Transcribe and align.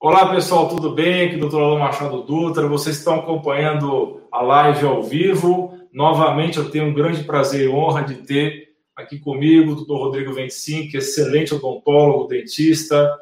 Olá 0.00 0.32
pessoal, 0.32 0.68
tudo 0.68 0.94
bem? 0.94 1.26
Aqui 1.26 1.34
é 1.34 1.44
o 1.44 1.48
Dr. 1.48 1.56
Alô 1.56 1.76
Machado 1.76 2.22
Dutra. 2.22 2.68
Vocês 2.68 2.98
estão 2.98 3.16
acompanhando 3.16 4.22
a 4.30 4.40
live 4.42 4.86
ao 4.86 5.02
vivo. 5.02 5.76
Novamente, 5.92 6.56
eu 6.56 6.70
tenho 6.70 6.84
um 6.84 6.94
grande 6.94 7.24
prazer 7.24 7.64
e 7.64 7.68
honra 7.68 8.04
de 8.04 8.14
ter 8.14 8.68
aqui 8.94 9.18
comigo 9.18 9.72
o 9.72 9.74
Dr. 9.74 9.94
Rodrigo 9.94 10.32
Vencin, 10.32 10.86
que 10.86 10.96
é 10.96 11.00
excelente 11.00 11.52
odontólogo, 11.52 12.28
dentista, 12.28 13.12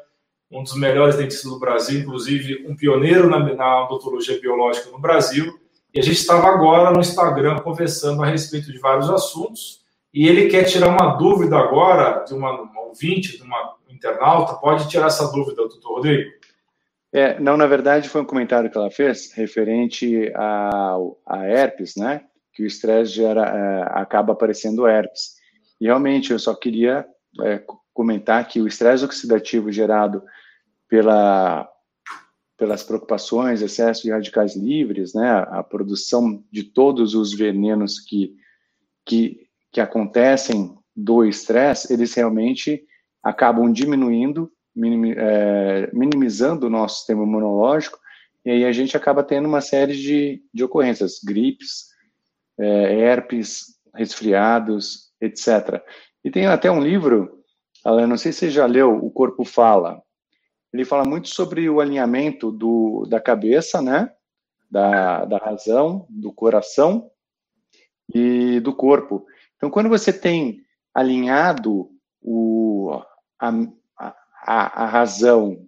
um 0.51 0.61
dos 0.61 0.75
melhores 0.75 1.15
dentistas 1.15 1.51
do 1.51 1.57
Brasil, 1.57 2.01
inclusive 2.01 2.67
um 2.69 2.75
pioneiro 2.75 3.27
na, 3.27 3.39
na 3.55 3.85
odontologia 3.85 4.39
biológica 4.39 4.91
no 4.91 4.99
Brasil. 4.99 5.59
E 5.91 5.99
a 5.99 6.03
gente 6.03 6.17
estava 6.17 6.47
agora 6.47 6.91
no 6.91 6.99
Instagram 6.99 7.57
conversando 7.61 8.21
a 8.21 8.27
respeito 8.27 8.71
de 8.71 8.77
vários 8.77 9.09
assuntos. 9.09 9.81
E 10.13 10.27
ele 10.27 10.47
quer 10.47 10.65
tirar 10.65 10.89
uma 10.89 11.15
dúvida 11.15 11.57
agora 11.57 12.23
de 12.23 12.35
uma, 12.35 12.51
uma 12.51 12.81
ouvinte, 12.81 13.35
de 13.35 13.41
uma 13.41 13.77
internauta. 13.89 14.53
Pode 14.53 14.87
tirar 14.87 15.07
essa 15.07 15.25
dúvida, 15.31 15.55
doutor 15.55 15.95
Rodrigo? 15.95 16.36
É, 17.13 17.39
não, 17.39 17.55
na 17.55 17.65
verdade, 17.65 18.09
foi 18.09 18.21
um 18.21 18.25
comentário 18.25 18.69
que 18.69 18.77
ela 18.77 18.91
fez 18.91 19.31
referente 19.31 20.31
a, 20.35 20.97
a 21.25 21.45
herpes, 21.45 21.95
né? 21.95 22.25
Que 22.53 22.63
o 22.63 22.67
estresse 22.67 23.11
gera, 23.11 23.43
é, 23.45 23.99
acaba 23.99 24.33
aparecendo 24.33 24.87
herpes. 24.87 25.35
E 25.79 25.85
realmente, 25.85 26.31
eu 26.31 26.39
só 26.39 26.53
queria 26.53 27.05
é, 27.43 27.63
comentar 27.93 28.45
que 28.47 28.61
o 28.61 28.67
estresse 28.67 29.05
oxidativo 29.05 29.71
gerado 29.71 30.21
pela, 30.89 31.69
pelas 32.57 32.83
preocupações, 32.83 33.61
excesso 33.61 34.03
de 34.03 34.11
radicais 34.11 34.55
livres, 34.55 35.13
né? 35.13 35.29
A, 35.29 35.59
a 35.59 35.63
produção 35.63 36.43
de 36.51 36.63
todos 36.63 37.15
os 37.15 37.33
venenos 37.33 37.99
que, 37.99 38.35
que, 39.05 39.47
que 39.71 39.79
acontecem 39.79 40.77
do 40.93 41.23
estresse, 41.23 41.93
eles 41.93 42.13
realmente 42.13 42.83
acabam 43.23 43.71
diminuindo 43.71 44.51
minimizando 44.77 46.67
o 46.67 46.69
nosso 46.69 46.97
sistema 46.97 47.23
imunológico, 47.23 47.99
e 48.45 48.51
aí 48.51 48.65
a 48.65 48.71
gente 48.71 48.95
acaba 48.95 49.23
tendo 49.23 49.47
uma 49.47 49.59
série 49.59 49.95
de, 49.95 50.41
de 50.53 50.63
ocorrências, 50.63 51.19
gripes, 51.23 51.87
é, 52.57 52.99
herpes, 52.99 53.77
resfriados, 53.93 55.11
etc. 55.19 55.83
E 56.23 56.31
tem 56.31 56.45
até 56.45 56.71
um 56.71 56.81
livro, 56.81 57.43
Alan, 57.83 58.07
não 58.07 58.17
sei 58.17 58.31
se 58.31 58.39
você 58.39 58.49
já 58.49 58.65
leu, 58.65 58.95
O 58.95 59.11
Corpo 59.11 59.43
Fala. 59.43 60.01
Ele 60.73 60.85
fala 60.85 61.03
muito 61.03 61.29
sobre 61.29 61.69
o 61.69 61.79
alinhamento 61.79 62.51
do, 62.51 63.05
da 63.09 63.19
cabeça, 63.19 63.81
né? 63.81 64.11
Da, 64.69 65.25
da 65.25 65.37
razão, 65.37 66.05
do 66.09 66.31
coração 66.31 67.09
e 68.13 68.59
do 68.59 68.73
corpo. 68.73 69.25
Então, 69.55 69.69
quando 69.69 69.89
você 69.89 70.11
tem 70.11 70.61
alinhado 70.93 71.89
o, 72.21 73.01
a, 73.39 73.51
a, 74.47 74.83
a 74.83 74.85
razão, 74.85 75.67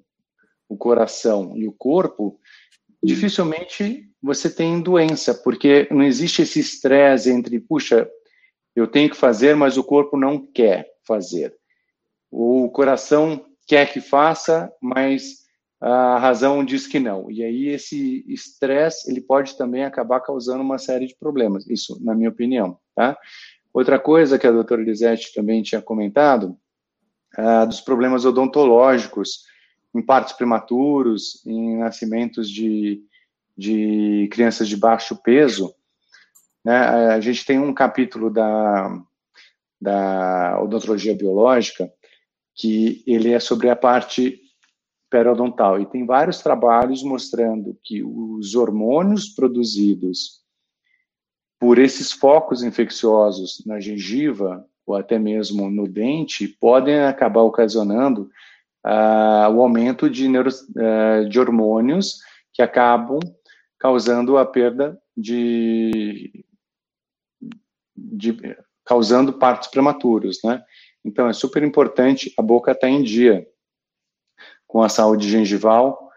o 0.69 0.77
coração 0.77 1.57
e 1.57 1.67
o 1.67 1.73
corpo, 1.73 2.39
dificilmente 3.03 4.09
você 4.21 4.49
tem 4.49 4.81
doença, 4.81 5.33
porque 5.33 5.87
não 5.91 6.03
existe 6.03 6.41
esse 6.41 6.59
estresse 6.59 7.29
entre, 7.29 7.59
puxa, 7.59 8.09
eu 8.75 8.87
tenho 8.87 9.09
que 9.09 9.17
fazer, 9.17 9.55
mas 9.55 9.77
o 9.77 9.83
corpo 9.83 10.17
não 10.17 10.45
quer 10.45 10.87
fazer. 11.05 11.53
O 12.31 12.69
coração 12.69 13.45
quer 13.67 13.91
que 13.91 13.99
faça, 13.99 14.71
mas 14.81 15.39
a 15.81 16.17
razão 16.17 16.63
diz 16.63 16.87
que 16.87 16.99
não. 16.99 17.29
E 17.31 17.43
aí 17.43 17.67
esse 17.67 18.23
estresse, 18.27 19.09
ele 19.09 19.21
pode 19.21 19.57
também 19.57 19.83
acabar 19.83 20.19
causando 20.19 20.61
uma 20.61 20.77
série 20.77 21.07
de 21.07 21.15
problemas. 21.17 21.67
Isso, 21.67 21.97
na 22.03 22.13
minha 22.13 22.29
opinião, 22.29 22.77
tá? 22.95 23.17
Outra 23.73 23.99
coisa 23.99 24.37
que 24.37 24.47
a 24.47 24.51
doutora 24.51 24.81
Lisete 24.81 25.33
também 25.33 25.61
tinha 25.61 25.81
comentado 25.81 26.57
uh, 27.39 27.67
dos 27.67 27.81
problemas 27.81 28.25
odontológicos 28.25 29.45
em 29.93 30.01
partos 30.01 30.33
prematuros, 30.33 31.43
em 31.45 31.77
nascimentos 31.77 32.49
de, 32.49 33.01
de 33.57 34.27
crianças 34.31 34.67
de 34.67 34.77
baixo 34.77 35.15
peso. 35.21 35.73
Né? 36.63 36.75
A 36.75 37.19
gente 37.19 37.45
tem 37.45 37.57
um 37.59 37.73
capítulo 37.73 38.29
da, 38.29 39.01
da 39.81 40.59
odontologia 40.61 41.15
biológica 41.15 41.91
que 42.55 43.03
ele 43.07 43.31
é 43.31 43.39
sobre 43.39 43.69
a 43.69 43.75
parte 43.75 44.39
periodontal 45.09 45.79
e 45.79 45.87
tem 45.87 46.05
vários 46.05 46.39
trabalhos 46.39 47.01
mostrando 47.01 47.75
que 47.83 48.03
os 48.03 48.53
hormônios 48.53 49.29
produzidos 49.29 50.43
por 51.59 51.79
esses 51.79 52.11
focos 52.11 52.61
infecciosos 52.61 53.63
na 53.65 53.79
gengiva 53.79 54.65
ou 54.89 54.95
até 54.95 55.19
mesmo 55.19 55.69
no 55.69 55.87
dente, 55.87 56.47
podem 56.47 57.01
acabar 57.01 57.41
ocasionando 57.41 58.29
uh, 58.85 59.49
o 59.53 59.61
aumento 59.61 60.09
de, 60.09 60.27
neuro, 60.27 60.49
uh, 60.49 61.29
de 61.29 61.39
hormônios 61.39 62.19
que 62.51 62.61
acabam 62.61 63.19
causando 63.77 64.37
a 64.37 64.45
perda 64.45 64.99
de, 65.15 66.43
de 67.95 68.35
causando 68.83 69.33
partos 69.33 69.69
prematuros, 69.69 70.39
né? 70.43 70.63
Então 71.05 71.29
é 71.29 71.33
super 71.33 71.63
importante 71.63 72.33
a 72.37 72.41
boca 72.41 72.71
estar 72.71 72.87
tá 72.87 72.91
em 72.91 73.03
dia 73.03 73.47
com 74.67 74.81
a 74.81 74.89
saúde 74.89 75.29
gengival, 75.29 76.08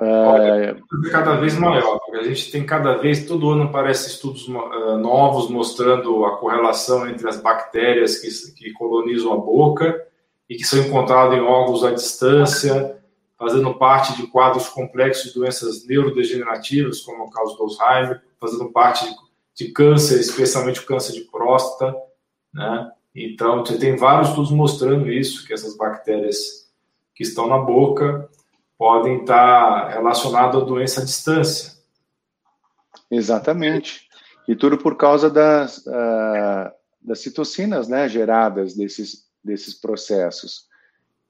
é 0.00 0.76
cada 1.10 1.36
vez 1.36 1.58
maior, 1.58 2.00
a 2.12 2.22
gente 2.22 2.50
tem 2.50 2.64
cada 2.64 2.94
vez, 2.94 3.26
todo 3.26 3.50
ano 3.50 3.64
aparece 3.64 4.08
estudos 4.08 4.48
uh, 4.48 4.96
novos 4.96 5.50
mostrando 5.50 6.24
a 6.24 6.38
correlação 6.38 7.08
entre 7.08 7.28
as 7.28 7.40
bactérias 7.40 8.18
que, 8.18 8.54
que 8.54 8.72
colonizam 8.72 9.32
a 9.32 9.36
boca 9.36 10.02
e 10.48 10.56
que 10.56 10.64
são 10.64 10.80
encontradas 10.80 11.36
em 11.36 11.42
órgãos 11.42 11.84
à 11.84 11.92
distância, 11.92 12.98
fazendo 13.38 13.74
parte 13.74 14.16
de 14.16 14.26
quadros 14.26 14.68
complexos 14.68 15.32
de 15.32 15.38
doenças 15.38 15.86
neurodegenerativas, 15.86 17.00
como 17.02 17.24
o 17.24 17.30
caso 17.30 17.56
do 17.56 17.62
Alzheimer, 17.62 18.22
fazendo 18.40 18.70
parte 18.70 19.04
de, 19.04 19.14
de 19.66 19.72
câncer, 19.72 20.18
especialmente 20.18 20.80
o 20.80 20.86
câncer 20.86 21.12
de 21.12 21.22
próstata, 21.22 21.94
né? 22.52 22.90
Então, 23.14 23.64
você 23.64 23.76
tem 23.76 23.96
vários 23.96 24.28
estudos 24.28 24.52
mostrando 24.52 25.10
isso, 25.10 25.46
que 25.46 25.52
essas 25.52 25.76
bactérias 25.76 26.70
que 27.14 27.22
estão 27.22 27.48
na 27.48 27.58
boca 27.58 28.28
podem 28.80 29.18
estar 29.18 29.90
relacionados 29.90 30.62
à 30.62 30.64
doença 30.64 31.02
à 31.02 31.04
distância. 31.04 31.74
Exatamente. 33.10 34.08
E 34.48 34.56
tudo 34.56 34.78
por 34.78 34.96
causa 34.96 35.28
das, 35.28 35.84
uh, 35.86 36.72
das 36.98 37.18
citocinas 37.18 37.88
né, 37.88 38.08
geradas 38.08 38.74
desses, 38.74 39.26
desses 39.44 39.74
processos. 39.74 40.64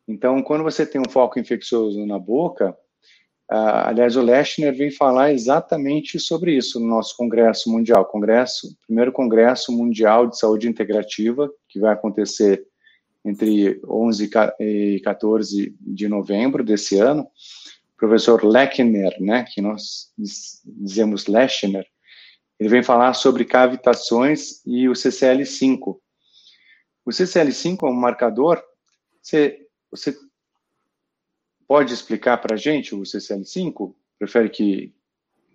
Então, 0.06 0.40
quando 0.44 0.62
você 0.62 0.86
tem 0.86 1.00
um 1.00 1.10
foco 1.10 1.40
infeccioso 1.40 2.06
na 2.06 2.20
boca, 2.20 2.70
uh, 3.50 3.82
aliás, 3.86 4.14
o 4.14 4.22
Lechner 4.22 4.72
vem 4.72 4.92
falar 4.92 5.32
exatamente 5.32 6.20
sobre 6.20 6.56
isso 6.56 6.78
no 6.78 6.86
nosso 6.86 7.16
Congresso 7.16 7.68
Mundial, 7.68 8.04
Congresso, 8.04 8.76
primeiro 8.86 9.10
Congresso 9.10 9.72
Mundial 9.72 10.28
de 10.28 10.38
Saúde 10.38 10.68
Integrativa, 10.68 11.50
que 11.68 11.80
vai 11.80 11.94
acontecer 11.94 12.64
entre 13.24 13.80
11 13.86 14.30
e 14.60 15.00
14 15.00 15.76
de 15.80 16.08
novembro 16.08 16.64
desse 16.64 16.98
ano, 16.98 17.22
o 17.22 17.96
professor 17.96 18.44
Lechner, 18.44 19.14
né, 19.20 19.44
que 19.44 19.60
nós 19.60 20.12
dizemos 20.64 21.26
Lechner, 21.26 21.86
ele 22.58 22.68
vem 22.68 22.82
falar 22.82 23.14
sobre 23.14 23.44
cavitações 23.44 24.64
e 24.66 24.88
o 24.88 24.92
CCL5. 24.92 25.96
O 27.04 27.10
CCL5 27.10 27.78
é 27.82 27.86
um 27.86 27.94
marcador, 27.94 28.62
você, 29.22 29.66
você 29.90 30.14
pode 31.66 31.94
explicar 31.94 32.38
para 32.38 32.54
a 32.54 32.58
gente 32.58 32.94
o 32.94 33.00
CCL5? 33.00 33.94
Prefere 34.18 34.50
que... 34.50 34.94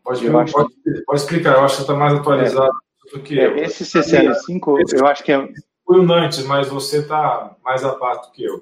Pode, 0.03 0.29
pode, 0.29 0.51
pode, 0.51 1.19
explicar, 1.19 1.55
eu 1.55 1.63
acho 1.63 1.77
que 1.77 1.81
está 1.81 1.95
mais 1.95 2.13
atualizado 2.13 2.77
é, 3.07 3.11
do 3.11 3.23
que 3.23 3.39
é, 3.39 3.47
eu. 3.47 3.55
Esse 3.57 3.83
CCL5, 3.83 4.81
eu 4.93 5.07
acho 5.07 5.23
que 5.23 5.31
é 5.31 5.47
fui 5.85 5.99
o 5.99 6.03
Nantes, 6.03 6.43
mas 6.43 6.67
você 6.67 6.99
está 6.99 7.55
mais 7.63 7.83
a 7.83 7.93
par 7.93 8.21
do 8.21 8.31
que 8.31 8.43
eu. 8.43 8.61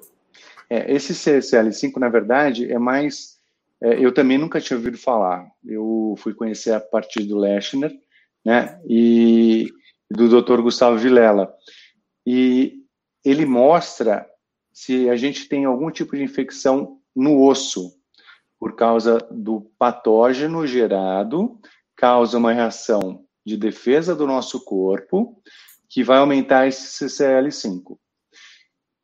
É, 0.68 0.92
esse 0.92 1.12
CCL5, 1.12 1.96
na 1.96 2.08
verdade, 2.08 2.70
é 2.70 2.78
mais. 2.78 3.38
É, 3.80 3.98
eu 3.98 4.12
também 4.12 4.38
nunca 4.38 4.60
tinha 4.60 4.76
ouvido 4.76 4.98
falar. 4.98 5.46
Eu 5.64 6.14
fui 6.18 6.34
conhecer 6.34 6.72
a 6.72 6.80
partir 6.80 7.24
do 7.24 7.38
Lechner, 7.38 7.92
né? 8.44 8.80
E 8.86 9.72
do 10.10 10.28
Dr. 10.28 10.60
Gustavo 10.60 10.96
Vilela. 10.96 11.52
E 12.26 12.82
ele 13.24 13.46
mostra 13.46 14.26
se 14.72 15.08
a 15.08 15.16
gente 15.16 15.48
tem 15.48 15.64
algum 15.64 15.90
tipo 15.90 16.16
de 16.16 16.22
infecção 16.22 16.98
no 17.14 17.42
osso, 17.42 17.94
por 18.58 18.74
causa 18.74 19.18
do 19.30 19.70
patógeno 19.78 20.66
gerado, 20.66 21.58
causa 21.94 22.38
uma 22.38 22.52
reação 22.52 23.24
de 23.44 23.56
defesa 23.56 24.16
do 24.16 24.26
nosso 24.26 24.64
corpo 24.64 25.40
que 25.94 26.02
vai 26.02 26.18
aumentar 26.18 26.66
esse 26.66 27.06
CCL5. 27.06 27.96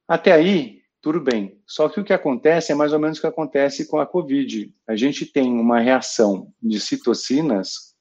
Até 0.09 0.33
aí, 0.33 0.81
tudo 1.01 1.21
bem. 1.21 1.63
Só 1.65 1.89
que 1.89 2.01
o 2.01 2.05
que 2.05 2.13
acontece 2.13 2.73
é 2.73 2.75
mais 2.75 2.93
ou 2.93 2.99
menos 2.99 3.19
o 3.19 3.21
que 3.21 3.29
acontece 3.29 3.87
com 3.87 4.01
a 4.01 4.07
COVID. 4.07 4.75
A 4.89 4.97
gente 4.97 5.25
tem 5.25 5.53
uma 5.53 5.79
reação 5.79 6.53
de 6.61 6.81
citocinas 6.81 7.95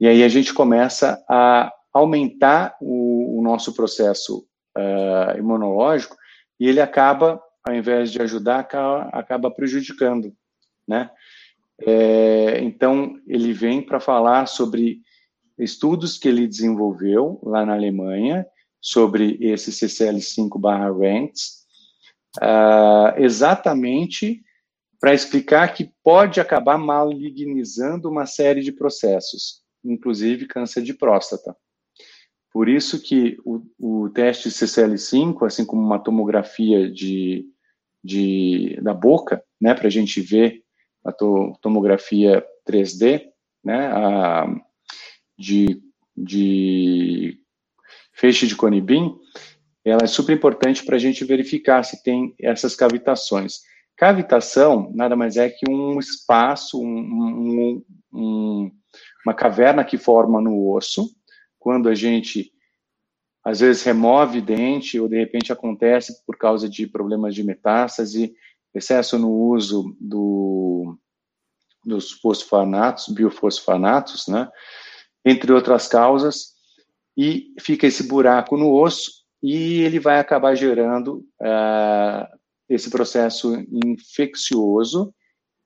e 0.00 0.08
aí 0.08 0.24
a 0.24 0.28
gente 0.28 0.52
começa 0.52 1.24
a 1.30 1.72
aumentar 1.92 2.76
o, 2.80 3.38
o 3.38 3.42
nosso 3.44 3.72
processo 3.74 4.44
uh, 4.76 5.38
imunológico 5.38 6.16
e 6.58 6.68
ele 6.68 6.80
acaba, 6.80 7.40
ao 7.64 7.72
invés 7.72 8.10
de 8.10 8.20
ajudar, 8.20 8.58
acaba, 8.58 9.02
acaba 9.12 9.50
prejudicando. 9.52 10.34
né? 10.88 11.12
É, 11.80 12.58
então, 12.60 13.20
ele 13.24 13.52
vem 13.52 13.80
para 13.80 14.00
falar 14.00 14.46
sobre 14.46 15.00
estudos 15.58 16.18
que 16.18 16.28
ele 16.28 16.46
desenvolveu 16.46 17.40
lá 17.42 17.64
na 17.64 17.74
Alemanha, 17.74 18.46
sobre 18.82 19.38
esse 19.40 19.70
CCL5/RANTS, 19.70 21.62
uh, 22.38 23.16
exatamente 23.16 24.42
para 25.00 25.14
explicar 25.14 25.72
que 25.72 25.92
pode 26.02 26.40
acabar 26.40 26.76
malignizando 26.76 28.08
uma 28.10 28.26
série 28.26 28.60
de 28.60 28.72
processos, 28.72 29.62
inclusive 29.84 30.46
câncer 30.46 30.82
de 30.82 30.94
próstata. 30.94 31.56
Por 32.52 32.68
isso 32.68 33.00
que 33.00 33.36
o, 33.44 33.62
o 33.78 34.10
teste 34.10 34.48
CCL5, 34.48 35.46
assim 35.46 35.64
como 35.64 35.80
uma 35.80 35.98
tomografia 35.98 36.90
de, 36.90 37.46
de 38.02 38.78
da 38.82 38.92
boca, 38.92 39.42
né, 39.60 39.74
para 39.74 39.86
a 39.86 39.90
gente 39.90 40.20
ver 40.20 40.62
a 41.04 41.10
to, 41.10 41.56
tomografia 41.60 42.44
3D, 42.68 43.24
né, 43.64 43.86
a, 43.86 44.46
de, 45.38 45.82
de 46.16 47.38
feixe 48.12 48.46
de 48.46 48.56
conibim, 48.56 49.14
ela 49.84 50.04
é 50.04 50.06
super 50.06 50.32
importante 50.32 50.84
para 50.84 50.96
a 50.96 50.98
gente 50.98 51.24
verificar 51.24 51.82
se 51.82 52.02
tem 52.02 52.34
essas 52.40 52.76
cavitações. 52.76 53.60
Cavitação 53.96 54.90
nada 54.94 55.16
mais 55.16 55.36
é 55.36 55.48
que 55.48 55.68
um 55.68 55.98
espaço, 55.98 56.80
um, 56.80 56.86
um, 56.86 57.84
um, 58.12 58.70
uma 59.24 59.34
caverna 59.34 59.84
que 59.84 59.98
forma 59.98 60.40
no 60.40 60.72
osso, 60.72 61.08
quando 61.58 61.88
a 61.88 61.94
gente 61.94 62.52
às 63.44 63.58
vezes 63.60 63.82
remove 63.82 64.40
dente 64.40 65.00
ou 65.00 65.08
de 65.08 65.18
repente 65.18 65.52
acontece 65.52 66.24
por 66.24 66.36
causa 66.36 66.68
de 66.68 66.86
problemas 66.86 67.34
de 67.34 67.42
metástase, 67.42 68.34
excesso 68.72 69.18
no 69.18 69.30
uso 69.30 69.96
do, 70.00 70.96
dos 71.84 72.12
fosfanatos, 72.12 73.08
biofosfanatos, 73.08 74.28
né? 74.28 74.48
Entre 75.24 75.52
outras 75.52 75.86
causas, 75.88 76.52
e 77.16 77.54
fica 77.60 77.86
esse 77.86 78.08
buraco 78.08 78.56
no 78.56 78.72
osso 78.74 79.22
e 79.42 79.82
ele 79.82 79.98
vai 79.98 80.18
acabar 80.18 80.54
gerando 80.54 81.26
uh, 81.40 82.26
esse 82.68 82.90
processo 82.90 83.54
infeccioso 83.84 85.12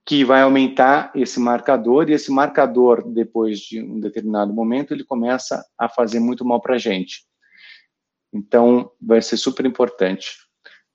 que 0.05 0.25
vai 0.25 0.43
aumentar 0.43 1.11
esse 1.17 1.41
marcador, 1.41 2.09
e 2.09 2.13
esse 2.13 2.31
marcador, 2.31 3.03
depois 3.13 3.59
de 3.59 3.83
um 3.83 3.99
determinado 3.99 4.55
momento, 4.55 4.95
ele 4.95 5.03
começa 5.03 5.67
a 5.77 5.89
fazer 5.89 6.21
muito 6.21 6.45
mal 6.45 6.61
para 6.61 6.77
a 6.77 6.79
gente. 6.79 7.25
Então, 8.33 8.93
vai 9.01 9.21
ser 9.21 9.37
super 9.37 9.67
importante 9.67 10.37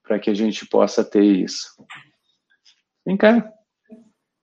para 0.02 0.18
que 0.18 0.30
a 0.30 0.34
gente 0.34 0.66
possa 0.66 1.04
ter 1.04 1.24
isso. 1.24 1.68
Vem 3.06 3.18
cá. 3.18 3.52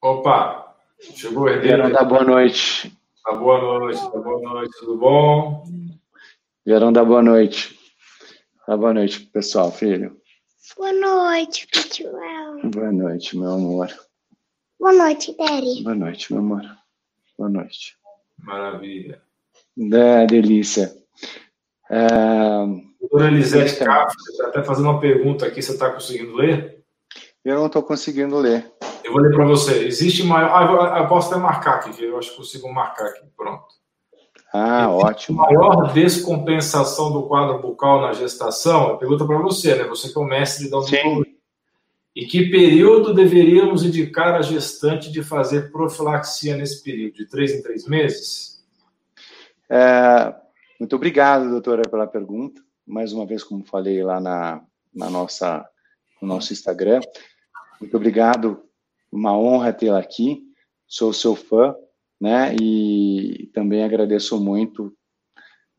Opa, 0.02 0.76
chegou 1.00 1.44
o 1.44 1.48
herdeiro. 1.48 1.84
Quero 1.84 1.94
dar 1.94 2.04
boa 2.04 2.24
noite. 2.24 2.94
Tá 3.28 3.34
boa 3.34 3.60
noite, 3.60 4.00
tá 4.10 4.18
boa 4.20 4.40
noite, 4.40 4.78
tudo 4.78 4.96
bom? 4.96 5.62
Verão 6.64 6.90
da 6.90 7.04
boa 7.04 7.22
noite. 7.22 7.78
Tá 8.64 8.74
boa 8.74 8.94
noite, 8.94 9.20
pessoal, 9.26 9.70
filho. 9.70 10.16
Boa 10.74 10.94
noite, 10.94 11.66
pessoal. 11.66 12.56
Boa 12.64 12.90
noite, 12.90 13.36
meu 13.36 13.50
amor. 13.50 13.88
Boa 14.80 14.94
noite, 14.94 15.36
Daddy. 15.36 15.82
Boa 15.82 15.94
noite, 15.94 16.32
meu 16.32 16.40
amor. 16.40 16.62
Boa 17.36 17.50
noite. 17.50 17.98
Maravilha. 18.38 19.20
É, 19.78 20.26
delícia. 20.26 20.96
É... 21.90 22.08
Doutora 22.98 23.26
Elisete 23.26 23.72
está 23.72 24.06
até 24.44 24.64
fazendo 24.64 24.88
uma 24.88 25.00
pergunta 25.00 25.44
aqui, 25.44 25.60
você 25.60 25.72
está 25.72 25.92
conseguindo 25.92 26.34
ler? 26.34 26.82
Eu 27.44 27.56
não 27.56 27.66
estou 27.66 27.82
conseguindo 27.82 28.38
ler. 28.38 28.72
Eu 29.08 29.14
vou 29.14 29.22
ler 29.22 29.34
para 29.34 29.46
você. 29.46 29.86
Existe 29.86 30.22
maior. 30.22 30.92
Ah, 30.92 30.98
eu 30.98 31.08
posso 31.08 31.32
até 31.32 31.40
marcar 31.40 31.76
aqui, 31.76 32.04
eu 32.04 32.18
acho 32.18 32.30
que 32.30 32.36
consigo 32.36 32.70
marcar 32.72 33.06
aqui. 33.06 33.26
Pronto. 33.34 33.64
Ah, 34.52 34.86
Existe 34.86 35.06
ótimo. 35.06 35.38
Maior 35.38 35.92
descompensação 35.94 37.10
do 37.10 37.26
quadro 37.26 37.58
bucal 37.58 38.02
na 38.02 38.12
gestação? 38.12 38.98
Pergunta 38.98 39.26
para 39.26 39.38
você, 39.38 39.74
né? 39.74 39.84
Você 39.84 40.12
que 40.12 40.18
é 40.18 40.20
o 40.20 40.24
mestre 40.24 40.70
da 40.70 40.76
odontologia. 40.76 41.38
E 42.14 42.26
que 42.26 42.50
período 42.50 43.14
deveríamos 43.14 43.82
indicar 43.82 44.34
a 44.34 44.42
gestante 44.42 45.10
de 45.10 45.22
fazer 45.22 45.72
profilaxia 45.72 46.54
nesse 46.56 46.82
período? 46.82 47.14
De 47.14 47.26
três 47.26 47.52
em 47.52 47.62
três 47.62 47.86
meses? 47.86 48.62
É, 49.70 50.34
muito 50.78 50.96
obrigado, 50.96 51.48
doutora, 51.48 51.82
pela 51.88 52.06
pergunta. 52.06 52.60
Mais 52.86 53.12
uma 53.14 53.24
vez, 53.24 53.42
como 53.42 53.64
falei 53.64 54.02
lá 54.02 54.20
na, 54.20 54.62
na 54.94 55.08
nossa, 55.08 55.66
no 56.20 56.28
nosso 56.28 56.52
Instagram. 56.52 57.00
Muito 57.80 57.96
obrigado. 57.96 58.67
Uma 59.10 59.36
honra 59.36 59.72
tê-la 59.72 59.98
aqui. 59.98 60.42
Sou 60.86 61.12
seu 61.12 61.34
fã 61.34 61.74
né? 62.20 62.54
E 62.60 63.48
também 63.54 63.84
agradeço 63.84 64.42
muito 64.42 64.86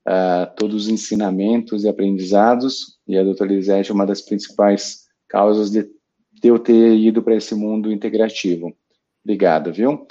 uh, 0.07 0.55
todos 0.55 0.83
os 0.83 0.89
ensinamentos 0.89 1.83
e 1.83 1.89
aprendizados, 1.89 2.99
e 3.07 3.17
a 3.17 3.23
doutora 3.23 3.51
Lisete 3.51 3.91
é 3.91 3.93
uma 3.93 4.05
das 4.05 4.21
principais 4.21 5.07
causas 5.27 5.69
de, 5.69 5.83
de 5.83 6.47
eu 6.47 6.57
ter 6.57 6.95
ido 6.95 7.21
para 7.21 7.35
esse 7.35 7.53
mundo 7.53 7.91
integrativo. 7.91 8.75
Obrigado, 9.23 9.73
viu? 9.73 10.07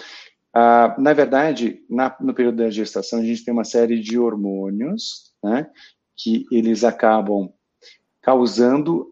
Uh, 0.55 1.01
na 1.01 1.13
verdade, 1.13 1.83
na, 1.89 2.15
no 2.21 2.35
período 2.35 2.57
da 2.57 2.71
gestação, 2.71 3.21
a 3.21 3.25
gente 3.25 3.45
tem 3.45 3.53
uma 3.53 3.65
série 3.65 4.01
de 4.01 4.19
hormônios, 4.19 5.33
né? 5.43 5.69
Que 6.17 6.45
eles 6.51 6.85
acabam 6.85 7.53
causando 8.21 9.07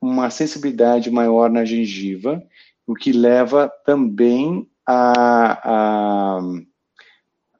uma 0.00 0.30
sensibilidade 0.30 1.10
maior 1.10 1.50
na 1.50 1.64
gengiva, 1.64 2.42
o 2.86 2.94
que 2.94 3.12
leva 3.12 3.72
também 3.84 4.68
a, 4.86 6.38
a, 6.38 6.40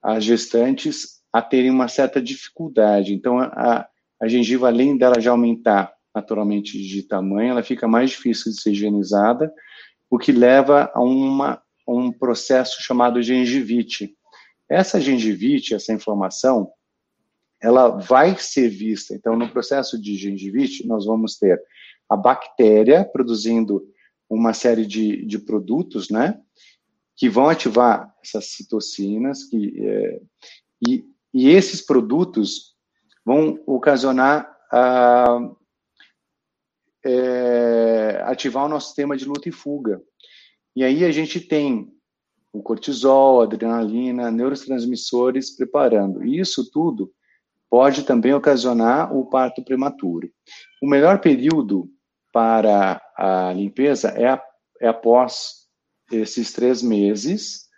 as 0.03 0.25
gestantes 0.25 1.23
a 1.33 1.43
terem 1.43 1.71
uma 1.71 1.89
certa 1.89 2.21
dificuldade. 2.21 3.15
Então, 3.15 3.39
a, 3.41 3.89
a 4.21 4.29
gengiva, 4.29 4.69
além 4.69 4.97
dela 4.97 5.21
já 5.21 5.31
aumentar 5.31 5.93
naturalmente 6.15 6.81
de 6.81 7.03
tamanho, 7.03 7.51
ela 7.51 7.63
fica 7.63 7.89
mais 7.89 8.11
difícil 8.11 8.53
de 8.53 8.61
ser 8.61 8.71
higienizada, 8.71 9.53
o 10.09 10.17
que 10.17 10.31
leva 10.31 10.91
a 10.95 11.03
uma, 11.03 11.61
um 11.89 12.13
processo 12.13 12.81
chamado 12.81 13.21
gengivite. 13.21 14.15
Essa 14.69 15.01
gengivite, 15.01 15.75
essa 15.75 15.93
inflamação, 15.93 16.71
ela 17.61 17.89
vai 17.89 18.37
ser 18.39 18.69
vista. 18.69 19.15
Então, 19.15 19.37
no 19.37 19.49
processo 19.49 20.01
de 20.01 20.17
gengivite, 20.17 20.87
nós 20.87 21.05
vamos 21.05 21.37
ter 21.37 21.61
a 22.09 22.17
bactéria 22.17 23.05
produzindo 23.05 23.83
uma 24.35 24.53
série 24.53 24.87
de, 24.87 25.25
de 25.25 25.39
produtos, 25.39 26.11
né? 26.11 26.41
que 27.17 27.29
vão 27.29 27.49
ativar 27.49 28.13
essas 28.23 28.47
citocinas, 28.47 29.45
que, 29.45 29.81
é, 29.81 30.21
e, 30.87 31.05
e, 31.33 31.49
esses 31.49 31.81
produtos 31.81 32.75
vão 33.25 33.63
ocasionar 33.67 34.51
a, 34.71 35.39
é, 37.05 38.23
ativar 38.25 38.65
o 38.65 38.69
nosso 38.69 38.89
sistema 38.89 39.17
de 39.17 39.25
luta 39.25 39.49
e 39.49 39.53
fuga. 39.53 40.03
E 40.75 40.83
aí 40.83 41.05
a 41.05 41.13
gente 41.13 41.41
tem 41.41 41.93
o 42.53 42.63
cortisol, 42.63 43.43
adrenalina, 43.43 44.31
neurotransmissores 44.31 45.55
preparando. 45.55 46.25
E 46.25 46.39
isso 46.39 46.71
tudo 46.71 47.13
pode 47.71 48.05
também 48.05 48.33
ocasionar 48.33 49.15
o 49.15 49.27
parto 49.27 49.65
prematuro. 49.65 50.31
O 50.83 50.89
melhor 50.89 51.21
período 51.21 51.89
para 52.35 53.01
a 53.17 53.53
limpeza 53.53 54.09
é, 54.09 54.43
é 54.81 54.89
após 54.89 55.69
esses 56.11 56.53
três 56.53 56.83
meses, 56.83 57.69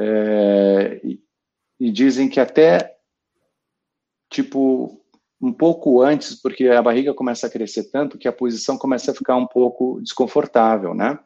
é, 0.00 0.98
e, 1.04 1.20
e 1.78 1.92
dizem 1.92 2.30
que 2.30 2.40
até, 2.40 2.96
tipo, 4.30 5.04
um 5.38 5.52
pouco 5.52 6.00
antes, 6.00 6.34
porque 6.34 6.68
a 6.68 6.80
barriga 6.80 7.12
começa 7.12 7.46
a 7.46 7.50
crescer 7.50 7.90
tanto 7.90 8.16
que 8.16 8.26
a 8.26 8.32
posição 8.32 8.78
começa 8.78 9.10
a 9.10 9.14
ficar 9.14 9.36
um 9.36 9.46
pouco 9.46 10.00
desconfortável, 10.00 10.94
né? 10.94 11.18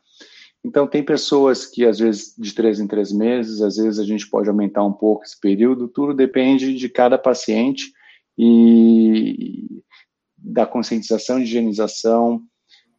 Então, 0.65 0.87
tem 0.87 1.05
pessoas 1.05 1.65
que, 1.65 1.87
às 1.87 2.01
vezes, 2.01 2.35
de 2.37 2.53
três 2.53 2.81
em 2.81 2.89
três 2.89 3.13
meses, 3.13 3.63
às 3.63 3.77
vezes 3.77 4.01
a 4.01 4.05
gente 4.05 4.29
pode 4.29 4.49
aumentar 4.49 4.85
um 4.85 4.93
pouco 4.93 5.23
esse 5.25 5.39
período, 5.39 5.87
tudo 5.87 6.13
depende 6.13 6.75
de 6.75 6.89
cada 6.89 7.17
paciente 7.17 7.93
e 8.37 9.83
da 10.43 10.67
conscientização 10.67 11.39
de 11.39 11.45
higienização, 11.45 12.43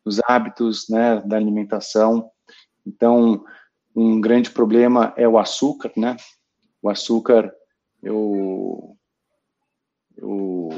dos 0.03 0.19
hábitos, 0.25 0.87
né, 0.89 1.21
da 1.25 1.35
alimentação. 1.35 2.29
Então, 2.85 3.43
um 3.95 4.19
grande 4.19 4.49
problema 4.49 5.13
é 5.17 5.27
o 5.27 5.37
açúcar, 5.37 5.91
né? 5.95 6.15
O 6.81 6.89
açúcar, 6.89 7.53
eu, 8.01 8.97
eu, 10.17 10.69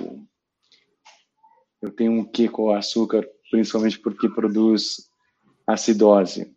eu 1.81 1.91
tenho 1.91 2.11
um 2.11 2.25
quê 2.25 2.49
com 2.49 2.63
o 2.63 2.73
açúcar, 2.73 3.27
principalmente 3.49 3.99
porque 3.99 4.29
produz 4.29 5.09
acidose, 5.65 6.53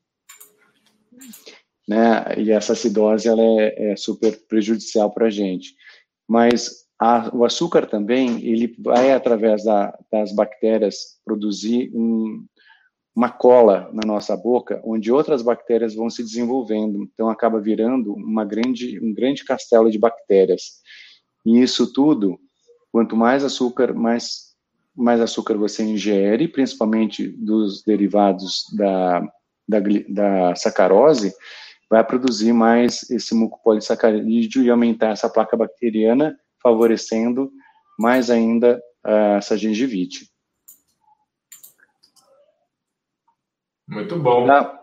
né? 1.87 2.39
E 2.39 2.51
essa 2.51 2.73
acidose, 2.73 3.29
ela 3.29 3.43
é, 3.43 3.93
é 3.93 3.97
super 3.97 4.39
prejudicial 4.47 5.11
para 5.11 5.27
a 5.27 5.31
gente. 5.31 5.75
Mas 6.27 6.88
a, 6.99 7.31
o 7.33 7.45
açúcar 7.45 7.87
também, 7.87 8.45
ele 8.45 8.75
vai, 8.79 9.13
através 9.13 9.65
da, 9.65 9.97
das 10.11 10.33
bactérias, 10.33 11.21
produzir 11.25 11.91
um, 11.95 12.45
uma 13.15 13.31
cola 13.31 13.89
na 13.93 14.03
nossa 14.05 14.37
boca, 14.37 14.81
onde 14.85 15.13
outras 15.13 15.43
bactérias 15.43 15.95
vão 15.95 16.11
se 16.11 16.23
desenvolvendo. 16.23 17.03
Então, 17.03 17.29
acaba 17.29 17.61
virando 17.61 18.13
uma 18.15 18.45
grande, 18.45 18.99
um 19.01 19.15
grande 19.15 19.45
castelo 19.45 19.91
de 19.91 19.99
bactérias. 19.99 20.81
E 21.47 21.61
isso 21.61 21.93
tudo, 21.93 22.39
quanto 22.91 23.17
mais 23.17 23.45
açúcar, 23.45 23.95
mais, 23.95 24.55
mais 24.95 25.21
açúcar 25.21 25.57
você 25.57 25.85
ingere, 25.85 26.49
principalmente 26.49 27.29
dos 27.29 27.85
derivados 27.85 28.65
da, 28.77 29.21
da, 29.69 29.79
da 30.09 30.55
sacarose, 30.57 31.33
vai 31.89 32.05
produzir 32.05 32.53
mais 32.53 33.09
esse 33.11 33.35
mucopolissacarídeo 33.35 34.63
e 34.63 34.71
aumentar 34.71 35.11
essa 35.11 35.29
placa 35.29 35.57
bacteriana, 35.57 36.37
favorecendo 36.63 37.51
mais 37.99 38.31
ainda 38.31 38.81
uh, 39.05 39.37
essa 39.37 39.57
gengivite. 39.57 40.31
Muito 43.89 44.19
bom. 44.19 44.47
Da, 44.47 44.81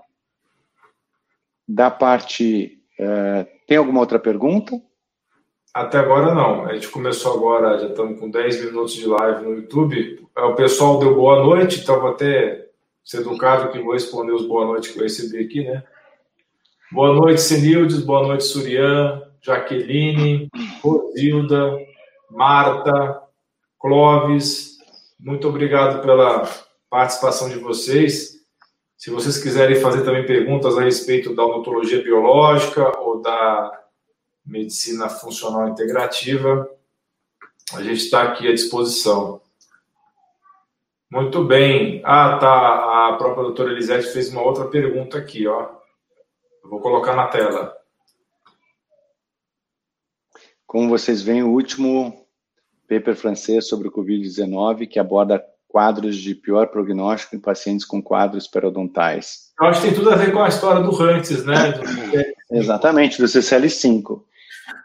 da 1.67 1.91
parte. 1.91 2.81
Uh, 2.99 3.45
tem 3.67 3.77
alguma 3.77 3.99
outra 3.99 4.19
pergunta? 4.19 4.81
Até 5.73 5.97
agora 5.99 6.33
não. 6.33 6.65
A 6.65 6.73
gente 6.73 6.87
começou 6.87 7.33
agora, 7.33 7.77
já 7.77 7.87
estamos 7.87 8.19
com 8.19 8.29
10 8.29 8.65
minutos 8.65 8.93
de 8.93 9.05
live 9.05 9.43
no 9.43 9.55
YouTube. 9.55 10.25
É, 10.35 10.41
o 10.41 10.55
pessoal 10.55 10.99
deu 10.99 11.15
boa 11.15 11.43
noite, 11.43 11.81
então 11.81 11.99
vou 11.99 12.11
até 12.11 12.69
ser 13.03 13.19
educado 13.19 13.71
que 13.71 13.79
vou 13.79 13.93
responder 13.93 14.31
os 14.31 14.47
boa 14.47 14.65
noite 14.65 14.91
que 14.91 14.97
eu 14.97 15.03
recebi 15.03 15.43
aqui, 15.43 15.65
né? 15.65 15.83
Boa 16.91 17.13
noite, 17.13 17.41
Senildes. 17.41 17.99
Boa 17.99 18.25
noite, 18.25 18.45
Surian, 18.45 19.21
Jaqueline, 19.45 20.49
Rosilda, 20.81 21.77
Marta, 22.31 23.21
Clóvis. 23.79 24.79
Muito 25.19 25.47
obrigado 25.47 26.01
pela 26.01 26.49
participação 26.89 27.47
de 27.47 27.59
vocês. 27.59 28.43
Se 28.97 29.11
vocês 29.11 29.37
quiserem 29.37 29.79
fazer 29.79 30.03
também 30.03 30.25
perguntas 30.25 30.75
a 30.75 30.81
respeito 30.81 31.35
da 31.35 31.45
odontologia 31.45 32.01
biológica 32.01 32.97
ou 32.99 33.21
da 33.21 33.83
medicina 34.43 35.09
funcional 35.09 35.67
integrativa, 35.67 36.67
a 37.73 37.83
gente 37.83 37.97
está 37.97 38.23
aqui 38.23 38.47
à 38.47 38.51
disposição. 38.51 39.41
Muito 41.11 41.43
bem. 41.43 42.01
Ah, 42.03 42.37
tá. 42.39 43.09
A 43.09 43.13
própria 43.17 43.43
doutora 43.43 43.71
Elisete 43.71 44.11
fez 44.11 44.29
uma 44.29 44.41
outra 44.41 44.65
pergunta 44.65 45.19
aqui, 45.19 45.47
ó. 45.47 45.69
Eu 46.63 46.69
vou 46.69 46.79
colocar 46.79 47.15
na 47.15 47.27
tela. 47.27 47.84
Como 50.65 50.89
vocês 50.89 51.21
veem, 51.21 51.43
o 51.43 51.51
último 51.51 52.25
paper 52.87 53.15
francês 53.15 53.67
sobre 53.67 53.87
o 53.87 53.91
Covid-19 53.91 54.87
que 54.87 54.99
aborda 54.99 55.43
quadros 55.67 56.15
de 56.15 56.33
pior 56.33 56.67
prognóstico 56.67 57.35
em 57.35 57.39
pacientes 57.39 57.85
com 57.85 58.01
quadros 58.01 58.47
periodontais. 58.47 59.51
Eu 59.59 59.67
acho 59.67 59.81
que 59.81 59.87
tem 59.87 59.95
tudo 59.95 60.09
a 60.09 60.15
ver 60.15 60.31
com 60.31 60.41
a 60.41 60.47
história 60.47 60.81
do 60.81 60.91
Rantes, 60.91 61.45
né? 61.45 61.71
Do... 61.71 61.83
Exatamente, 62.57 63.17
do 63.17 63.27
CCL5. 63.27 64.21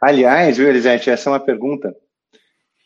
Aliás, 0.03 0.57
viu, 0.57 0.69
Elisete, 0.69 1.11
essa 1.11 1.29
é 1.29 1.33
uma 1.33 1.41
pergunta. 1.41 1.95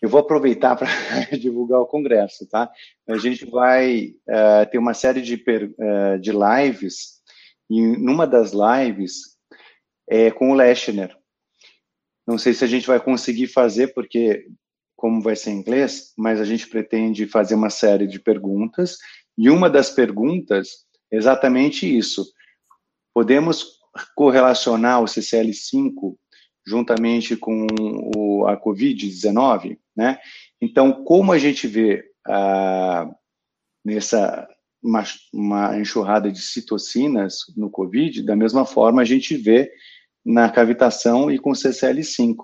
Eu 0.02 0.08
vou 0.08 0.20
aproveitar 0.20 0.76
para 0.76 0.88
divulgar 1.40 1.80
o 1.80 1.86
congresso, 1.86 2.46
tá? 2.46 2.70
A 3.08 3.16
gente 3.16 3.46
vai 3.46 4.14
uh, 4.28 4.70
ter 4.70 4.76
uma 4.76 4.92
série 4.92 5.22
de, 5.22 5.34
uh, 5.34 6.18
de 6.20 6.30
lives 6.30 7.22
e 7.70 7.80
numa 7.80 8.26
das 8.26 8.52
lives 8.52 9.34
é 10.06 10.30
com 10.30 10.50
o 10.50 10.54
Leshner. 10.54 11.16
Não 12.26 12.38
sei 12.38 12.54
se 12.54 12.64
a 12.64 12.68
gente 12.68 12.86
vai 12.86 13.00
conseguir 13.00 13.48
fazer, 13.48 13.88
porque 13.88 14.46
como 14.96 15.20
vai 15.20 15.36
ser 15.36 15.50
em 15.50 15.58
inglês, 15.58 16.12
mas 16.16 16.40
a 16.40 16.44
gente 16.44 16.66
pretende 16.68 17.26
fazer 17.26 17.54
uma 17.54 17.70
série 17.70 18.06
de 18.06 18.18
perguntas, 18.18 18.96
e 19.36 19.50
uma 19.50 19.68
das 19.68 19.90
perguntas 19.90 20.68
é 21.12 21.16
exatamente 21.16 21.86
isso. 21.86 22.24
Podemos 23.12 23.78
correlacionar 24.14 25.02
o 25.02 25.04
CCL5 25.04 26.16
juntamente 26.66 27.36
com 27.36 27.66
o, 28.16 28.46
a 28.46 28.56
Covid-19, 28.60 29.78
né? 29.94 30.18
Então, 30.60 31.04
como 31.04 31.32
a 31.32 31.38
gente 31.38 31.66
vê 31.66 32.04
ah, 32.26 33.08
nessa 33.84 34.48
uma, 34.82 35.04
uma 35.32 35.78
enxurrada 35.78 36.30
de 36.30 36.40
citocinas 36.40 37.38
no 37.56 37.70
COVID, 37.70 38.22
da 38.22 38.36
mesma 38.36 38.66
forma 38.66 39.02
a 39.02 39.04
gente 39.04 39.36
vê 39.36 39.70
na 40.24 40.50
cavitação 40.50 41.30
e 41.30 41.38
com 41.38 41.50
CCL5. 41.52 42.36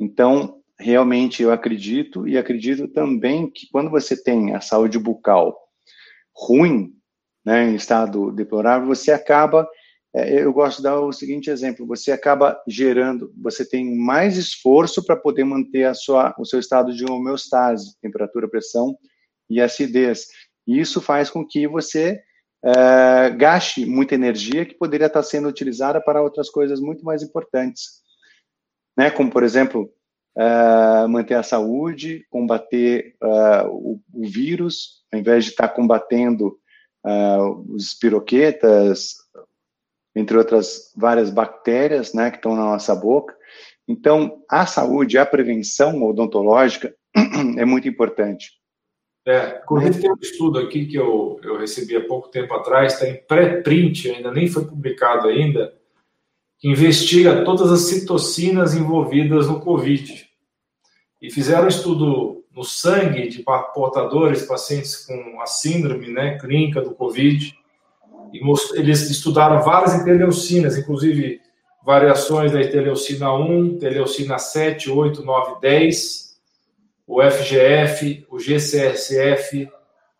Então, 0.00 0.62
realmente 0.78 1.42
eu 1.42 1.52
acredito 1.52 2.26
e 2.26 2.36
acredito 2.36 2.88
também 2.88 3.50
que 3.50 3.68
quando 3.70 3.90
você 3.90 4.20
tem 4.20 4.54
a 4.54 4.60
saúde 4.60 4.98
bucal 4.98 5.56
ruim, 6.34 6.92
né, 7.44 7.70
em 7.70 7.74
estado 7.74 8.32
deplorável, 8.32 8.88
você 8.88 9.12
acaba, 9.12 9.68
é, 10.14 10.42
eu 10.42 10.52
gosto 10.52 10.78
de 10.78 10.84
dar 10.84 11.00
o 11.00 11.12
seguinte 11.12 11.50
exemplo, 11.50 11.86
você 11.86 12.12
acaba 12.12 12.60
gerando, 12.66 13.32
você 13.36 13.68
tem 13.68 13.96
mais 13.96 14.36
esforço 14.36 15.04
para 15.04 15.16
poder 15.16 15.44
manter 15.44 15.84
a 15.84 15.94
sua, 15.94 16.34
o 16.38 16.44
seu 16.44 16.58
estado 16.58 16.94
de 16.94 17.04
homeostase, 17.04 17.96
temperatura, 18.00 18.48
pressão 18.48 18.96
e 19.48 19.60
acidez. 19.60 20.28
E 20.66 20.80
isso 20.80 21.00
faz 21.00 21.28
com 21.28 21.46
que 21.46 21.66
você 21.66 22.22
é, 22.64 23.30
gaste 23.30 23.84
muita 23.84 24.14
energia 24.14 24.64
que 24.64 24.74
poderia 24.74 25.08
estar 25.08 25.22
sendo 25.22 25.48
utilizada 25.48 26.00
para 26.00 26.22
outras 26.22 26.48
coisas 26.48 26.80
muito 26.80 27.04
mais 27.04 27.22
importantes. 27.22 28.02
Né? 28.96 29.10
Como, 29.10 29.30
por 29.30 29.42
exemplo, 29.42 29.90
é, 30.36 31.06
manter 31.08 31.34
a 31.34 31.42
saúde, 31.42 32.24
combater 32.30 33.16
é, 33.22 33.62
o, 33.66 34.00
o, 34.14 34.26
vírus, 34.26 35.02
ao 35.12 35.18
invés 35.18 35.44
de 35.44 35.50
estar 35.50 35.68
combatendo 35.68 36.58
os 37.74 37.86
espiroquetas, 37.86 39.16
entre 40.14 40.36
outras 40.36 40.92
várias 40.96 41.30
bactérias 41.30 42.14
né, 42.14 42.30
que 42.30 42.36
estão 42.36 42.54
na 42.54 42.62
nossa 42.62 42.94
boca. 42.94 43.36
Então, 43.88 44.40
a 44.48 44.66
saúde, 44.66 45.18
a 45.18 45.26
prevenção 45.26 46.00
odontológica 46.04 46.94
é 47.58 47.64
muito 47.64 47.88
importante. 47.88 48.52
É, 49.24 49.60
inclusive 49.62 50.00
tem 50.00 50.10
um 50.10 50.16
estudo 50.20 50.58
aqui 50.58 50.86
que 50.86 50.96
eu, 50.96 51.38
eu 51.44 51.56
recebi 51.58 51.96
há 51.96 52.04
pouco 52.04 52.28
tempo 52.28 52.52
atrás, 52.54 52.94
está 52.94 53.08
em 53.08 53.22
pré-print, 53.24 54.10
ainda 54.10 54.32
nem 54.32 54.48
foi 54.48 54.64
publicado 54.64 55.28
ainda, 55.28 55.72
que 56.58 56.68
investiga 56.68 57.44
todas 57.44 57.70
as 57.70 57.82
citocinas 57.82 58.74
envolvidas 58.74 59.46
no 59.46 59.60
Covid. 59.60 60.28
E 61.20 61.30
fizeram 61.30 61.64
um 61.64 61.68
estudo 61.68 62.44
no 62.54 62.64
sangue 62.64 63.28
de 63.28 63.44
portadores, 63.74 64.44
pacientes 64.44 65.06
com 65.06 65.40
a 65.40 65.46
síndrome 65.46 66.08
né, 66.12 66.38
clínica 66.38 66.80
do 66.80 66.94
Covid, 66.94 67.56
e 68.32 68.40
eles 68.74 69.10
estudaram 69.10 69.62
várias 69.62 69.94
interleucinas, 69.94 70.76
inclusive 70.76 71.40
variações 71.84 72.52
da 72.52 72.60
interleucina 72.60 73.32
1, 73.34 73.64
interleucina 73.66 74.38
7, 74.38 74.90
8, 74.90 75.22
9, 75.22 75.60
10, 75.60 76.31
o 77.06 77.22
FGF, 77.22 78.26
o 78.30 78.38
GCSF, 78.38 79.68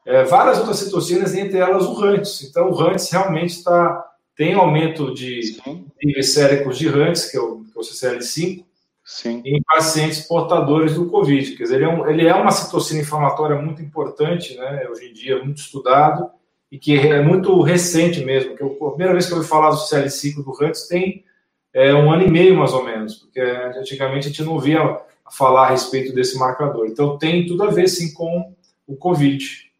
é, 0.05 0.25
várias 0.25 0.59
outras 0.59 0.79
citocinas, 0.79 1.35
entre 1.35 1.59
elas 1.59 1.85
o 1.85 1.95
RANTS. 1.95 2.43
Então, 2.43 2.71
o 2.71 2.75
RANTS 2.75 3.11
realmente 3.11 3.51
está, 3.51 4.05
tem 4.37 4.55
aumento 4.55 5.15
de 5.15 5.59
níveis 6.03 6.33
séricos 6.33 6.77
de 6.77 6.89
RANTS, 6.89 7.31
que 7.31 7.37
é 7.37 7.41
o, 7.41 7.65
que 7.65 7.77
é 7.77 7.81
o 7.81 7.85
CCL5, 7.85 8.65
Sim. 9.05 9.43
em 9.45 9.63
pacientes 9.63 10.21
portadores 10.21 10.95
do 10.95 11.07
COVID. 11.07 11.57
Quer 11.57 11.63
dizer, 11.63 11.77
ele 11.77 11.85
é, 11.85 11.89
um, 11.89 12.09
ele 12.09 12.27
é 12.27 12.35
uma 12.35 12.51
citocina 12.51 13.01
inflamatória 13.01 13.57
muito 13.57 13.81
importante, 13.81 14.57
né, 14.57 14.87
hoje 14.91 15.09
em 15.09 15.13
dia, 15.13 15.43
muito 15.43 15.59
estudado, 15.59 16.31
e 16.71 16.79
que 16.79 16.99
é 16.99 17.21
muito 17.21 17.61
recente 17.61 18.25
mesmo, 18.25 18.57
que 18.57 18.63
eu, 18.63 18.79
a 18.87 18.91
primeira 18.91 19.13
vez 19.13 19.27
que 19.27 19.33
eu 19.33 19.37
ouvi 19.37 19.49
falar 19.49 19.71
do 19.71 19.77
CCL5 19.77 20.43
do 20.43 20.53
RANTS 20.53 20.89
tem 20.89 21.25
é, 21.73 21.95
um 21.95 22.11
ano 22.11 22.25
e 22.25 22.31
meio, 22.31 22.57
mais 22.57 22.73
ou 22.73 22.85
menos, 22.85 23.17
porque 23.17 23.41
antigamente 23.41 24.27
a 24.27 24.31
gente 24.31 24.43
não 24.43 24.59
via 24.59 25.01
falar 25.31 25.67
a 25.67 25.71
respeito 25.71 26.15
desse 26.15 26.39
marcador. 26.39 26.87
Então, 26.87 27.19
tem 27.19 27.47
tudo 27.47 27.63
a 27.63 27.71
ver, 27.71 27.89
sim, 27.89 28.13
com 28.13 28.55
o 28.87 28.97
Covid. 28.97 29.71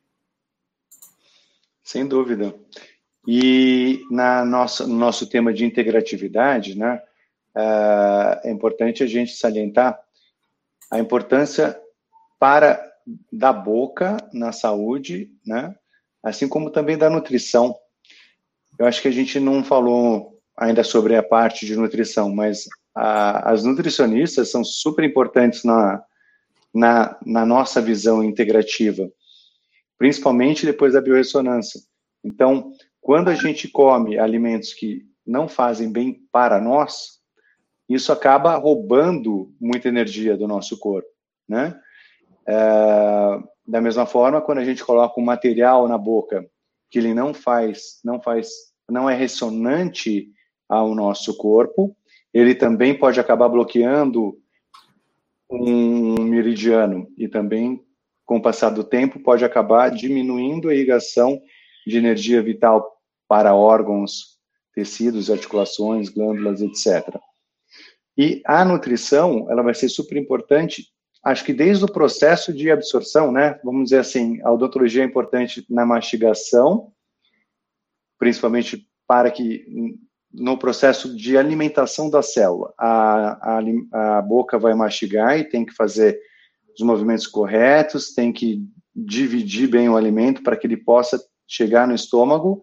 Sem 1.83 2.07
dúvida. 2.07 2.55
E 3.27 4.05
na 4.11 4.45
nossa, 4.45 4.87
no 4.87 4.95
nosso 4.95 5.29
tema 5.29 5.53
de 5.53 5.65
integratividade, 5.65 6.77
né, 6.77 7.03
é 8.45 8.51
importante 8.51 9.03
a 9.03 9.07
gente 9.07 9.33
salientar 9.37 10.01
a 10.91 10.99
importância 10.99 11.79
para 12.39 12.83
da 13.31 13.53
boca 13.53 14.17
na 14.33 14.53
saúde, 14.53 15.31
né, 15.47 15.75
assim 16.23 16.49
como 16.49 16.71
também 16.71 16.97
da 16.97 17.11
nutrição. 17.11 17.77
Eu 18.79 18.87
acho 18.87 19.03
que 19.03 19.09
a 19.09 19.13
gente 19.13 19.39
não 19.39 19.63
falou 19.63 20.41
ainda 20.57 20.83
sobre 20.83 21.17
a 21.17 21.23
parte 21.23 21.67
de 21.67 21.77
nutrição, 21.77 22.35
mas 22.35 22.69
a, 22.95 23.51
as 23.51 23.65
nutricionistas 23.65 24.51
são 24.51 24.65
super 24.65 25.05
importantes 25.05 25.65
na, 25.65 26.03
na, 26.75 27.19
na 27.25 27.47
nossa 27.47 27.81
visão 27.81 28.23
integrativa, 28.23 29.11
principalmente 29.99 30.67
depois 30.67 30.93
da 30.93 31.01
biorressonância. 31.01 31.81
Então, 32.25 32.73
quando 33.01 33.29
a 33.29 33.35
gente 33.35 33.69
come 33.69 34.19
alimentos 34.19 34.73
que 34.73 35.03
não 35.27 35.49
fazem 35.49 35.91
bem 35.91 36.21
para 36.31 36.61
nós, 36.61 37.21
isso 37.89 38.13
acaba 38.13 38.57
roubando 38.57 39.53
muita 39.61 39.89
energia 39.89 40.37
do 40.37 40.49
nosso 40.49 40.79
corpo, 40.79 41.09
né? 41.49 41.79
É, 42.47 43.39
da 43.67 43.81
mesma 43.81 44.07
forma, 44.07 44.41
quando 44.41 44.59
a 44.59 44.65
gente 44.65 44.85
coloca 44.85 45.21
um 45.21 45.25
material 45.25 45.87
na 45.89 45.97
boca 45.97 46.45
que 46.91 46.99
ele 46.99 47.15
não 47.15 47.33
faz, 47.33 48.01
não 48.05 48.21
faz, 48.21 48.49
não 48.89 49.09
é 49.09 49.15
ressonante 49.15 50.29
ao 50.69 50.95
nosso 50.95 51.37
corpo. 51.37 51.97
Ele 52.33 52.55
também 52.55 52.99
pode 52.99 53.21
acabar 53.21 53.49
bloqueando 53.49 54.39
um 55.51 56.23
meridiano 56.25 57.07
e 57.19 57.29
também, 57.29 57.85
com 58.25 58.39
o 58.39 58.43
passar 58.43 58.71
do 58.71 58.83
tempo, 58.83 59.21
pode 59.21 59.45
acabar 59.45 59.91
diminuindo 59.91 60.69
a 60.69 60.75
irrigação 60.75 61.41
de 61.87 61.99
energia 61.99 62.43
vital 62.43 62.91
para 63.29 63.55
órgãos, 63.55 64.39
tecidos, 64.75 65.31
articulações, 65.31 66.09
glândulas, 66.09 66.63
etc. 66.63 67.19
E 68.17 68.43
a 68.47 68.65
nutrição, 68.65 69.51
ela 69.51 69.63
vai 69.63 69.75
ser 69.75 69.89
super 69.89 70.17
importante, 70.17 70.87
acho 71.25 71.45
que 71.45 71.53
desde 71.53 71.85
o 71.85 71.93
processo 71.93 72.53
de 72.53 72.71
absorção, 72.71 73.31
né? 73.31 73.59
Vamos 73.65 73.85
dizer 73.85 73.99
assim, 73.99 74.41
a 74.43 74.53
odontologia 74.53 75.03
é 75.03 75.07
importante 75.07 75.65
na 75.69 75.85
mastigação, 75.87 76.93
principalmente 78.19 78.87
para 79.07 79.31
que 79.31 79.67
no 80.33 80.59
processo 80.59 81.15
de 81.15 81.37
alimentação 81.37 82.09
da 82.09 82.23
célula, 82.23 82.73
a, 82.79 83.59
a, 83.59 84.19
a 84.19 84.23
boca 84.23 84.59
vai 84.59 84.75
mastigar 84.75 85.39
e 85.39 85.45
tem 85.45 85.65
que 85.65 85.75
fazer 85.75 86.19
os 86.79 86.85
movimentos 86.85 87.27
corretos, 87.27 88.15
tem 88.15 88.33
que 88.33 88.63
dividir 88.95 89.69
bem 89.69 89.89
o 89.89 89.97
alimento 89.97 90.43
para 90.43 90.57
que 90.57 90.67
ele 90.67 90.77
possa 90.77 91.23
chegar 91.47 91.87
no 91.87 91.95
estômago 91.95 92.63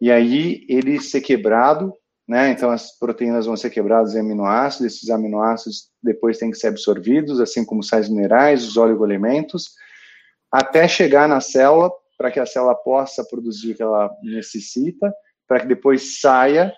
e 0.00 0.10
aí 0.10 0.64
ele 0.68 1.00
ser 1.00 1.20
quebrado 1.20 1.92
né? 2.30 2.52
Então 2.52 2.70
as 2.70 2.96
proteínas 2.96 3.46
vão 3.46 3.56
ser 3.56 3.70
quebradas 3.70 4.14
em 4.14 4.20
aminoácidos, 4.20 4.94
esses 4.94 5.10
aminoácidos 5.10 5.90
depois 6.00 6.38
têm 6.38 6.52
que 6.52 6.56
ser 6.56 6.68
absorvidos, 6.68 7.40
assim 7.40 7.64
como 7.64 7.82
sais 7.82 8.08
minerais, 8.08 8.64
os 8.64 8.76
oligoelementos, 8.76 9.70
até 10.48 10.86
chegar 10.86 11.28
na 11.28 11.40
célula 11.40 11.90
para 12.16 12.30
que 12.30 12.38
a 12.38 12.46
célula 12.46 12.76
possa 12.76 13.24
produzir 13.24 13.72
o 13.72 13.74
que 13.74 13.82
ela 13.82 14.08
necessita, 14.22 15.12
para 15.48 15.58
que 15.58 15.66
depois 15.66 16.20
saia 16.20 16.72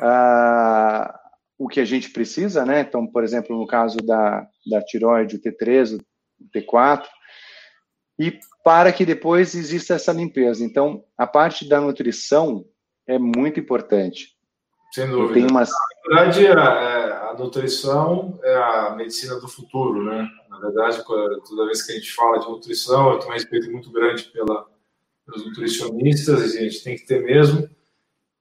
ah, 0.00 1.18
o 1.58 1.68
que 1.68 1.80
a 1.80 1.84
gente 1.84 2.10
precisa, 2.10 2.64
né? 2.64 2.80
Então, 2.80 3.06
por 3.06 3.22
exemplo, 3.22 3.56
no 3.56 3.66
caso 3.66 3.98
da, 3.98 4.46
da 4.70 4.82
tiroide, 4.82 5.36
o 5.36 5.40
T3, 5.40 5.98
o 5.98 6.48
T4, 6.50 7.04
e 8.18 8.38
para 8.64 8.92
que 8.92 9.04
depois 9.04 9.54
exista 9.54 9.94
essa 9.94 10.12
limpeza. 10.12 10.64
Então, 10.64 11.04
a 11.16 11.26
parte 11.26 11.68
da 11.68 11.80
nutrição 11.80 12.64
é 13.06 13.18
muito 13.18 13.60
importante. 13.60 14.34
Sem 14.92 15.08
dúvida. 15.08 15.34
Tem 15.34 15.50
uma... 15.50 15.64
Na 16.08 16.24
verdade, 16.24 16.46
a, 16.46 17.30
a, 17.30 17.34
nutrição 17.36 18.38
é 18.42 18.54
a 18.54 18.94
medicina 18.96 19.40
do 19.40 19.48
futuro, 19.48 20.04
né? 20.04 20.28
Na 20.48 20.58
verdade, 20.60 21.04
toda 21.04 21.66
vez 21.66 21.82
que 21.82 21.92
a 21.92 21.94
gente 21.96 22.12
fala 22.12 22.38
de 22.38 22.48
nutrição, 22.48 23.12
eu 23.12 23.18
tenho 23.18 23.30
um 23.30 23.34
respeito 23.34 23.70
muito 23.70 23.90
grande 23.90 24.24
pela, 24.24 24.66
pelos 25.26 25.44
nutricionistas, 25.46 26.54
e 26.54 26.58
a 26.58 26.62
gente 26.62 26.84
tem 26.84 26.96
que 26.96 27.06
ter 27.06 27.22
mesmo. 27.24 27.68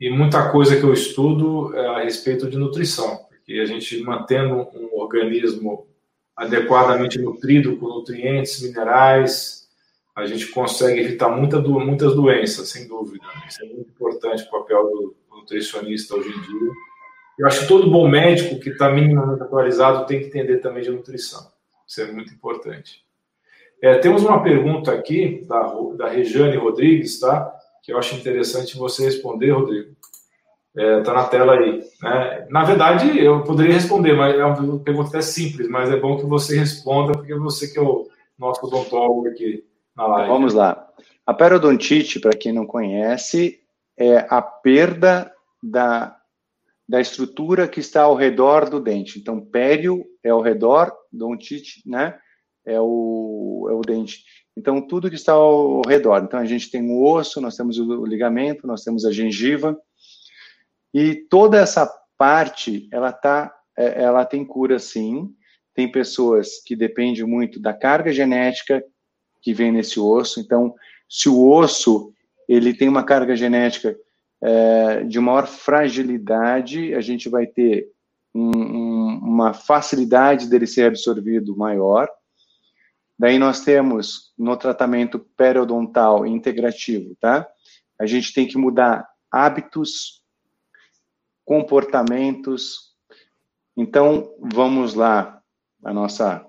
E 0.03 0.10
muita 0.10 0.50
coisa 0.50 0.75
que 0.75 0.83
eu 0.83 0.91
estudo 0.91 1.74
é 1.77 1.88
a 1.88 2.03
respeito 2.03 2.50
de 2.50 2.57
nutrição, 2.57 3.25
porque 3.29 3.53
a 3.53 3.65
gente 3.65 4.03
mantendo 4.03 4.67
um 4.75 5.00
organismo 5.00 5.88
adequadamente 6.36 7.17
nutrido 7.22 7.77
com 7.77 7.88
nutrientes, 7.88 8.62
minerais, 8.62 9.69
a 10.13 10.25
gente 10.25 10.48
consegue 10.48 11.00
evitar 11.00 11.29
muita, 11.29 11.62
muitas 11.62 12.13
doenças, 12.17 12.67
sem 12.67 12.86
dúvida. 12.86 13.24
Isso 13.48 13.63
é 13.63 13.67
muito 13.69 13.91
importante 13.91 14.43
o 14.43 14.50
papel 14.51 14.83
do, 14.83 15.15
nutricionista 15.38 16.15
hoje 16.15 16.31
em 16.31 16.41
dia. 16.41 16.72
Eu 17.39 17.48
acho 17.48 17.62
que 17.62 17.67
todo 17.69 17.89
bom 17.89 18.05
médico 18.05 18.60
que 18.60 18.72
está 18.72 18.91
minimamente 18.91 19.41
atualizado 19.41 20.05
tem 20.05 20.19
que 20.19 20.25
entender 20.25 20.57
também 20.57 20.83
de 20.83 20.91
nutrição. 20.91 21.50
Isso 21.88 22.01
é 22.01 22.12
muito 22.12 22.33
importante. 22.33 23.05
É, 23.81 24.00
temos 24.00 24.22
uma 24.22 24.43
pergunta 24.43 24.91
aqui 24.91 25.45
da, 25.48 25.62
da 25.95 26.10
Rejane 26.10 26.57
Rodrigues, 26.57 27.22
tá? 27.22 27.57
Que 27.84 27.94
eu 27.94 28.00
acho 28.00 28.16
interessante 28.16 28.78
você 28.78 29.04
responder, 29.04 29.52
Rodrigo. 29.52 29.96
Está 30.75 30.82
é, 30.82 31.02
tá 31.02 31.13
na 31.13 31.25
tela 31.25 31.54
aí. 31.54 31.84
Né? 32.02 32.48
Na 32.50 32.63
verdade, 32.63 33.20
eu 33.24 33.44
poderia 33.44 33.75
responder, 33.75 34.13
mas 34.13 34.36
é 34.36 34.44
uma 34.44 34.80
pergunta 34.80 35.10
até 35.10 35.22
simples, 35.22 35.69
mas 35.69 35.91
é 35.91 35.98
bom 35.98 36.17
que 36.17 36.26
você 36.26 36.58
responda, 36.58 37.12
porque 37.13 37.36
você 37.36 37.67
que 37.67 37.78
é 37.78 37.82
o 37.82 38.10
nosso 38.39 38.65
odontólogo 38.65 39.28
aqui 39.28 39.63
na 39.96 40.08
live. 40.08 40.30
Vamos 40.30 40.54
lá. 40.56 40.89
A 41.26 41.34
periodontite, 41.34 42.19
para 42.19 42.36
quem 42.36 42.52
não 42.52 42.65
conhece, 42.65 43.60
é 43.96 44.26
a 44.30 44.41
perda 44.41 45.32
da, 45.62 46.17
da 46.89 47.00
estrutura 47.00 47.67
que 47.67 47.80
está 47.80 48.04
ao 48.04 48.15
redor 48.15 48.69
do 48.69 48.80
dente. 48.80 49.19
Então, 49.19 49.39
pério 49.39 50.04
é 50.24 50.30
ao 50.30 50.41
redor, 50.41 50.91
dontite, 51.12 51.82
né? 51.86 52.17
É 52.65 52.80
o, 52.80 53.67
é 53.69 53.74
o 53.74 53.82
dente. 53.82 54.24
Então, 54.56 54.86
tudo 54.86 55.10
que 55.10 55.16
está 55.16 55.34
ao 55.34 55.82
redor. 55.88 56.24
Então, 56.24 56.39
a 56.39 56.46
gente 56.46 56.70
tem 56.70 56.88
o 56.89 57.04
osso, 57.04 57.42
nós 57.42 57.58
temos 57.58 57.80
o 57.80 58.06
ligamento, 58.06 58.68
nós 58.68 58.84
temos 58.84 59.06
a 59.06 59.12
gengiva. 59.12 59.78
E 60.94 61.16
toda 61.16 61.58
essa 61.58 61.92
parte, 62.18 62.88
ela, 62.92 63.12
tá, 63.12 63.54
é, 63.78 64.04
ela 64.04 64.26
tem 64.26 64.46
cura, 64.46 64.78
sim. 64.78 65.34
Tem 65.74 65.92
pessoas 65.92 66.62
que 66.63 66.76
dependem 66.76 67.24
muito 67.24 67.60
da 67.60 67.74
carga 67.74 68.12
genética 68.12 68.84
que 69.42 69.54
vem 69.54 69.72
nesse 69.72 70.00
osso. 70.00 70.39
Então, 70.39 70.76
se 71.10 71.28
o 71.28 71.50
osso 71.50 72.13
ele 72.48 72.74
tem 72.74 72.88
uma 72.88 73.04
carga 73.04 73.36
genética 73.36 73.96
é, 74.42 75.04
de 75.04 75.20
maior 75.20 75.48
fragilidade, 75.48 76.94
a 76.94 77.02
gente 77.02 77.30
vai 77.30 77.48
ter 77.48 77.88
um, 78.34 78.52
um, 78.58 79.20
uma 79.20 79.54
facilidade 79.54 80.50
dele 80.50 80.68
ser 80.68 80.86
absorvido 80.86 81.56
maior. 81.56 82.10
Daí 83.17 83.38
nós 83.38 83.62
temos 83.62 84.34
no 84.38 84.58
tratamento 84.58 85.19
periodontal 85.38 86.26
integrativo, 86.26 87.15
tá? 87.19 87.47
A 87.99 88.06
gente 88.06 88.34
tem 88.34 88.47
que 88.47 88.58
mudar 88.58 89.08
hábitos, 89.32 90.23
comportamentos. 91.45 92.93
Então, 93.78 94.34
vamos 94.39 94.93
lá, 94.93 95.41
a 95.84 95.93
nossa 95.93 96.47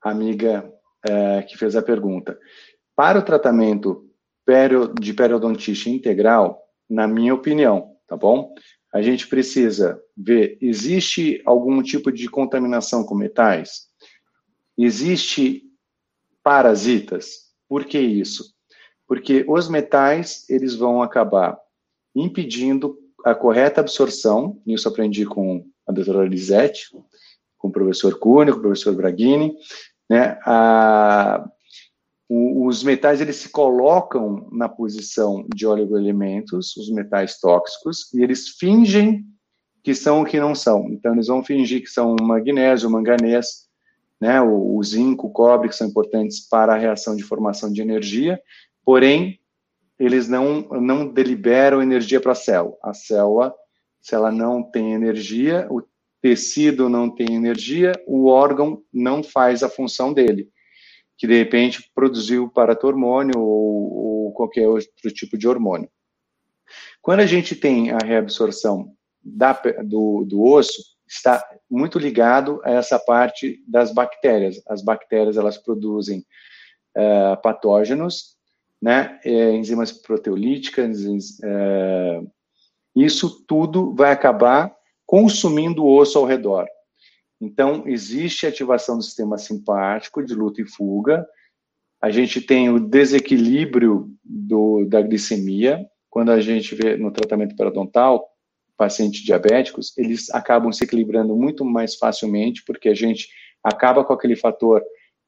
amiga 0.00 0.72
é, 1.06 1.42
que 1.42 1.56
fez 1.56 1.76
a 1.76 1.82
pergunta. 1.82 2.38
Para 2.94 3.18
o 3.18 3.22
tratamento 3.22 4.04
de 5.00 5.12
periodontite 5.12 5.90
integral, 5.90 6.62
na 6.88 7.06
minha 7.06 7.34
opinião, 7.34 7.94
tá 8.06 8.16
bom? 8.16 8.54
A 8.92 9.02
gente 9.02 9.28
precisa 9.28 10.02
ver, 10.16 10.56
existe 10.60 11.42
algum 11.44 11.82
tipo 11.82 12.10
de 12.10 12.28
contaminação 12.28 13.04
com 13.04 13.14
metais? 13.14 13.87
Existe 14.78 15.64
parasitas? 16.42 17.48
Por 17.68 17.84
que 17.84 17.98
isso? 17.98 18.54
Porque 19.06 19.44
os 19.48 19.68
metais, 19.68 20.48
eles 20.48 20.74
vão 20.74 21.02
acabar 21.02 21.58
impedindo 22.14 22.96
a 23.24 23.34
correta 23.34 23.80
absorção, 23.80 24.62
isso 24.66 24.88
aprendi 24.88 25.26
com 25.26 25.66
a 25.86 25.92
doutora 25.92 26.26
Lisette, 26.26 26.88
com 27.56 27.68
o 27.68 27.72
professor 27.72 28.18
Cunha, 28.18 28.52
com 28.52 28.58
o 28.58 28.62
professor 28.62 28.94
Braghini, 28.94 29.56
né, 30.08 30.38
a, 30.44 31.46
os 32.28 32.82
metais 32.82 33.20
eles 33.20 33.36
se 33.36 33.48
colocam 33.48 34.48
na 34.52 34.68
posição 34.68 35.46
de 35.54 35.66
oligoelementos, 35.66 36.76
os 36.76 36.90
metais 36.90 37.38
tóxicos, 37.40 38.12
e 38.14 38.22
eles 38.22 38.50
fingem 38.50 39.24
que 39.82 39.94
são 39.94 40.22
o 40.22 40.24
que 40.24 40.38
não 40.38 40.54
são. 40.54 40.88
Então, 40.90 41.14
eles 41.14 41.28
vão 41.28 41.42
fingir 41.42 41.80
que 41.80 41.88
são 41.88 42.14
magnésio, 42.20 42.90
manganês, 42.90 43.67
né, 44.20 44.40
o, 44.40 44.76
o 44.76 44.82
zinco, 44.82 45.28
o 45.28 45.30
cobre, 45.30 45.68
que 45.68 45.76
são 45.76 45.86
importantes 45.86 46.46
para 46.48 46.74
a 46.74 46.78
reação 46.78 47.14
de 47.14 47.22
formação 47.22 47.72
de 47.72 47.80
energia, 47.80 48.40
porém, 48.84 49.40
eles 49.98 50.28
não, 50.28 50.62
não 50.80 51.08
deliberam 51.08 51.82
energia 51.82 52.20
para 52.20 52.32
a 52.32 52.36
célula. 52.36 52.76
A 52.82 52.94
célula, 52.94 53.54
se 54.00 54.14
ela 54.14 54.30
não 54.30 54.62
tem 54.62 54.92
energia, 54.92 55.66
o 55.70 55.82
tecido 56.20 56.88
não 56.88 57.08
tem 57.08 57.34
energia, 57.34 57.92
o 58.06 58.26
órgão 58.26 58.82
não 58.92 59.22
faz 59.22 59.62
a 59.62 59.68
função 59.68 60.12
dele 60.12 60.48
que 61.18 61.26
de 61.26 61.36
repente 61.36 61.90
produziu 61.92 62.48
paratormônio 62.48 63.40
ou, 63.40 64.26
ou 64.26 64.32
qualquer 64.32 64.68
outro 64.68 65.10
tipo 65.12 65.36
de 65.36 65.48
hormônio. 65.48 65.90
Quando 67.02 67.20
a 67.20 67.26
gente 67.26 67.56
tem 67.56 67.90
a 67.90 67.98
reabsorção 67.98 68.94
da, 69.20 69.52
do, 69.84 70.24
do 70.24 70.40
osso, 70.44 70.96
está 71.08 71.44
muito 71.70 71.98
ligado 71.98 72.60
a 72.64 72.70
essa 72.70 72.98
parte 72.98 73.62
das 73.66 73.92
bactérias. 73.92 74.60
As 74.68 74.82
bactérias 74.82 75.36
elas 75.36 75.56
produzem 75.56 76.24
uh, 76.96 77.40
patógenos, 77.42 78.36
né, 78.80 79.18
é, 79.24 79.52
enzimas 79.52 79.90
proteolíticas, 79.90 81.00
uh, 81.00 82.30
isso 82.94 83.44
tudo 83.46 83.94
vai 83.94 84.12
acabar 84.12 84.72
consumindo 85.06 85.84
o 85.84 85.96
osso 85.96 86.18
ao 86.18 86.24
redor. 86.24 86.66
Então, 87.40 87.84
existe 87.86 88.46
ativação 88.46 88.96
do 88.96 89.02
sistema 89.02 89.38
simpático 89.38 90.24
de 90.24 90.34
luta 90.34 90.60
e 90.60 90.66
fuga. 90.66 91.26
A 92.00 92.10
gente 92.10 92.40
tem 92.40 92.68
o 92.68 92.80
desequilíbrio 92.80 94.10
do, 94.24 94.84
da 94.86 95.00
glicemia. 95.00 95.86
Quando 96.10 96.30
a 96.30 96.40
gente 96.40 96.74
vê 96.74 96.96
no 96.96 97.12
tratamento 97.12 97.54
periodontal, 97.56 98.28
pacientes 98.78 99.22
diabéticos, 99.22 99.92
eles 99.98 100.30
acabam 100.30 100.72
se 100.72 100.84
equilibrando 100.84 101.34
muito 101.34 101.64
mais 101.64 101.96
facilmente, 101.96 102.62
porque 102.64 102.88
a 102.88 102.94
gente 102.94 103.28
acaba 103.62 104.04
com 104.04 104.12
aquele 104.12 104.36
fator 104.36 104.80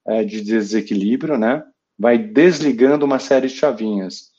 é, 0.07 0.25
de 0.25 0.41
desequilíbrio, 0.41 1.37
né? 1.37 1.63
Vai 1.99 2.17
desligando 2.17 3.05
uma 3.05 3.19
série 3.19 3.49
de 3.49 3.55
chavinhas. 3.55 4.31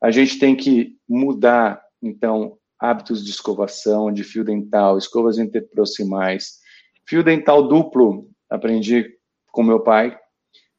a 0.00 0.10
gente 0.10 0.38
tem 0.38 0.54
que 0.54 0.96
mudar, 1.08 1.82
então, 2.02 2.58
hábitos 2.78 3.24
de 3.24 3.30
escovação, 3.30 4.12
de 4.12 4.22
fio 4.22 4.44
dental, 4.44 4.98
escovas 4.98 5.38
interproximais. 5.38 6.60
Fio 7.06 7.24
dental 7.24 7.66
duplo, 7.66 8.28
aprendi 8.50 9.16
com 9.50 9.62
meu 9.62 9.80
pai. 9.80 10.16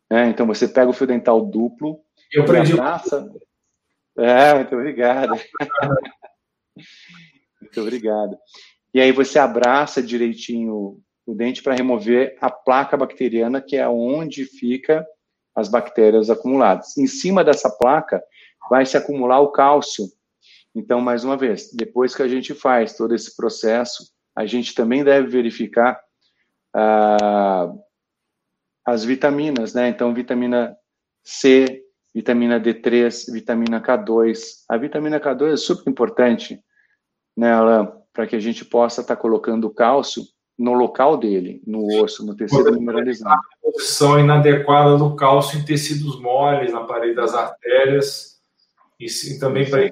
Né? 0.10 0.30
Então, 0.30 0.46
você 0.46 0.68
pega 0.68 0.90
o 0.90 0.94
fio 0.94 1.08
dental 1.08 1.44
duplo, 1.44 2.00
eu 2.32 2.44
aprendi. 2.44 2.74
Abraça... 2.74 3.30
É, 4.16 4.54
muito 4.56 4.76
obrigado. 4.76 5.34
muito 7.62 7.82
obrigado. 7.82 8.38
E 8.94 9.02
aí 9.02 9.12
você 9.12 9.40
abraça 9.40 10.02
direitinho 10.02 11.00
o 11.26 11.36
dente 11.36 11.62
para 11.62 11.76
remover 11.76 12.38
a 12.40 12.50
placa 12.50 12.96
bacteriana, 12.96 13.62
que 13.62 13.76
é 13.76 13.88
onde 13.88 14.46
fica 14.46 15.06
as 15.54 15.68
bactérias 15.68 16.30
acumuladas. 16.30 16.98
Em 16.98 17.08
cima 17.08 17.44
dessa 17.44 17.70
placa 17.70 18.24
vai 18.70 18.86
se 18.86 18.96
acumular 18.96 19.40
o 19.42 19.52
cálcio. 19.52 20.06
Então, 20.74 21.02
mais 21.02 21.24
uma 21.24 21.36
vez, 21.36 21.72
depois 21.74 22.16
que 22.16 22.22
a 22.22 22.28
gente 22.28 22.54
faz 22.54 22.96
todo 22.96 23.14
esse 23.14 23.36
processo, 23.36 24.12
a 24.36 24.46
gente 24.46 24.76
também 24.76 25.04
deve 25.04 25.28
verificar 25.28 26.00
ah, 26.74 27.74
as 28.86 29.04
vitaminas, 29.04 29.74
né? 29.74 29.90
Então, 29.90 30.14
vitamina 30.14 30.78
C, 31.24 31.84
vitamina 32.14 32.60
D3, 32.60 33.34
vitamina 33.34 33.82
K2. 33.82 34.40
A 34.70 34.78
vitamina 34.78 35.20
K2 35.20 35.54
é 35.54 35.58
super 35.58 35.90
importante, 35.90 36.64
né, 37.38 37.52
para 38.12 38.26
que 38.26 38.36
a 38.36 38.40
gente 38.40 38.66
possa 38.66 39.02
estar 39.02 39.16
tá 39.16 39.22
colocando 39.22 39.70
cálcio 39.70 40.24
no 40.58 40.74
local 40.74 41.18
dele, 41.18 41.62
no 41.68 42.02
osso, 42.02 42.26
no 42.26 42.36
tecido 42.36 42.72
mineralizado. 42.72 43.36
A 43.36 43.72
posição 43.72 44.20
inadequada 44.20 44.98
do 44.98 45.16
cálcio 45.16 45.60
em 45.60 45.64
tecidos 45.64 46.20
moles, 46.20 46.74
na 46.74 46.82
parede 46.82 47.14
das 47.14 47.36
artérias, 47.36 48.38
e, 49.00 49.06
e 49.06 49.40
também 49.40 49.70
para 49.70 49.88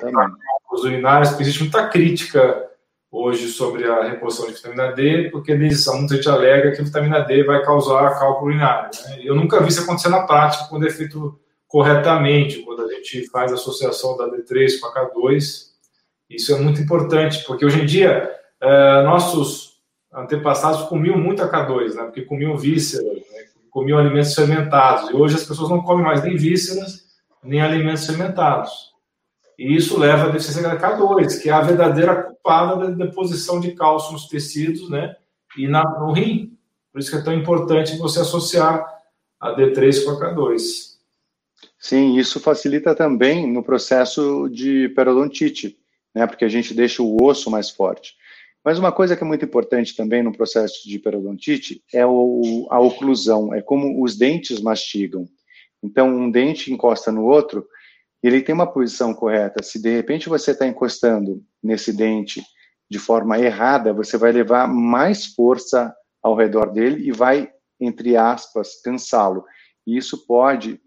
os 0.72 0.84
urinários, 0.84 1.30
porque 1.30 1.44
existe 1.44 1.62
muita 1.62 1.88
crítica 1.88 2.68
hoje 3.12 3.48
sobre 3.48 3.88
a 3.88 4.04
reposição 4.04 4.48
de 4.48 4.54
vitamina 4.54 4.92
D, 4.92 5.30
porque 5.30 5.52
eles, 5.52 5.86
muita 5.88 6.16
gente 6.16 6.28
alega 6.28 6.72
que 6.72 6.82
a 6.82 6.84
vitamina 6.84 7.20
D 7.22 7.44
vai 7.44 7.64
causar 7.64 8.20
cálculo 8.20 8.48
urinário. 8.48 8.90
Né? 9.06 9.20
Eu 9.24 9.36
nunca 9.36 9.62
vi 9.62 9.70
isso 9.70 9.84
acontecer 9.84 10.10
na 10.10 10.26
prática 10.26 10.66
quando 10.66 10.88
é 10.88 10.90
feito 10.90 11.40
corretamente, 11.68 12.64
quando 12.64 12.84
a 12.84 12.88
gente 12.88 13.30
faz 13.30 13.52
a 13.52 13.56
associação 13.56 14.18
da 14.18 14.28
D3 14.30 14.80
com 14.80 14.88
a 14.88 14.94
K2. 14.94 15.75
Isso 16.30 16.54
é 16.54 16.60
muito 16.60 16.82
importante, 16.82 17.44
porque 17.46 17.66
hoje 17.66 17.82
em 17.82 17.86
dia 17.86 18.32
é, 18.62 19.04
nossos 19.04 19.76
antepassados 20.14 20.84
comiam 20.88 21.18
muito 21.18 21.44
a 21.44 21.52
K2, 21.52 21.94
né? 21.94 22.04
porque 22.04 22.24
comiam 22.24 22.58
vísceras, 22.58 23.06
né? 23.06 23.46
comiam 23.70 24.00
alimentos 24.00 24.34
fermentados. 24.34 25.10
E 25.10 25.14
hoje 25.14 25.36
as 25.36 25.44
pessoas 25.44 25.70
não 25.70 25.84
comem 25.84 26.06
mais 26.06 26.24
nem 26.24 26.36
vísceras, 26.36 27.06
nem 27.44 27.62
alimentos 27.62 28.06
fermentados. 28.06 28.94
E 29.58 29.76
isso 29.76 30.00
leva 30.00 30.26
a 30.26 30.30
deficiência 30.30 30.64
da 30.64 30.78
K2, 30.78 31.42
que 31.42 31.50
é 31.50 31.54
a 31.54 31.62
verdadeira 31.62 32.24
culpada 32.24 32.88
da 32.88 33.06
deposição 33.06 33.60
de 33.60 33.74
cálcio 33.74 34.14
nos 34.14 34.28
tecidos 34.28 34.90
né? 34.90 35.16
e 35.58 35.68
na, 35.68 35.84
no 36.00 36.12
rim. 36.12 36.58
Por 36.92 37.00
isso 37.00 37.12
que 37.12 37.18
é 37.18 37.22
tão 37.22 37.34
importante 37.34 37.98
você 37.98 38.22
associar 38.22 38.86
a 39.40 39.56
D3 39.56 40.04
com 40.04 40.12
a 40.12 40.20
K2. 40.20 40.96
Sim, 41.78 42.18
isso 42.18 42.40
facilita 42.40 42.96
também 42.96 43.52
no 43.52 43.64
processo 43.64 44.50
de 44.50 44.90
periodontite, 44.90 45.78
né, 46.16 46.26
porque 46.26 46.46
a 46.46 46.50
gente 46.50 46.74
deixa 46.74 47.04
o 47.04 47.22
osso 47.22 47.52
mais 47.52 47.70
forte. 47.70 48.16
Mas 48.64 48.80
uma 48.80 48.92
coisa 48.92 49.16
que 49.16 49.24
é 49.24 49.28
muito 49.28 49.46
importante 49.46 49.96
também 49.96 50.24
no 50.24 50.32
processo 50.32 50.88
de 50.88 50.98
periodontite 50.98 51.84
é 51.94 52.06
o, 52.06 52.66
a 52.72 52.80
oclusão, 52.80 53.54
é 53.54 53.62
como 53.62 54.02
os 54.02 54.18
dentes 54.18 54.62
mastigam. 54.62 55.28
Então, 55.84 56.08
um 56.08 56.32
dente 56.32 56.74
encosta 56.74 57.12
no 57.12 57.26
outro, 57.26 57.68
ele 58.24 58.42
tem 58.42 58.56
uma 58.56 58.66
posição 58.66 59.14
correta. 59.14 59.62
Se 59.62 59.80
de 59.80 59.92
repente 59.92 60.28
você 60.30 60.52
está 60.52 60.66
encostando 60.66 61.44
nesse 61.62 61.94
dente 61.96 62.42
de 62.90 62.98
forma 62.98 63.38
errada, 63.38 63.94
você 63.94 64.18
vai 64.18 64.32
levar 64.32 64.68
mais 64.68 65.28
força 65.28 65.94
ao 66.24 66.36
redor 66.36 66.72
dele 66.72 67.08
e 67.08 67.12
vai, 67.12 67.52
entre 67.80 68.18
aspas, 68.18 68.82
cansá-lo. 68.82 69.46
E 69.86 69.96
isso 69.96 70.26
pode 70.26 70.82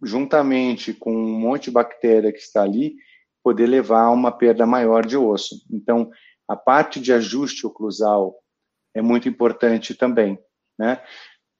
juntamente 0.00 0.92
com 0.92 1.12
um 1.12 1.40
monte 1.40 1.64
de 1.64 1.70
bactéria 1.72 2.32
que 2.32 2.38
está 2.38 2.62
ali, 2.62 2.94
poder 3.48 3.66
levar 3.66 4.02
a 4.02 4.10
uma 4.10 4.30
perda 4.30 4.66
maior 4.66 5.06
de 5.06 5.16
osso. 5.16 5.64
Então, 5.70 6.10
a 6.46 6.54
parte 6.54 7.00
de 7.00 7.14
ajuste 7.14 7.66
oclusal 7.66 8.36
é 8.94 9.00
muito 9.00 9.26
importante 9.26 9.94
também, 9.94 10.38
né? 10.78 11.00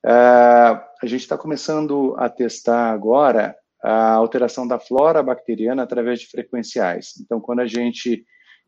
Uh, 0.04 0.76
a 1.02 1.06
gente 1.06 1.22
está 1.22 1.38
começando 1.38 2.14
a 2.18 2.28
testar 2.28 2.90
agora 2.92 3.56
a 3.82 4.12
alteração 4.12 4.68
da 4.68 4.78
flora 4.78 5.22
bacteriana 5.22 5.82
através 5.82 6.20
de 6.20 6.26
frequenciais. 6.26 7.14
Então, 7.22 7.40
quando 7.40 7.60
a 7.60 7.66
gente 7.66 8.22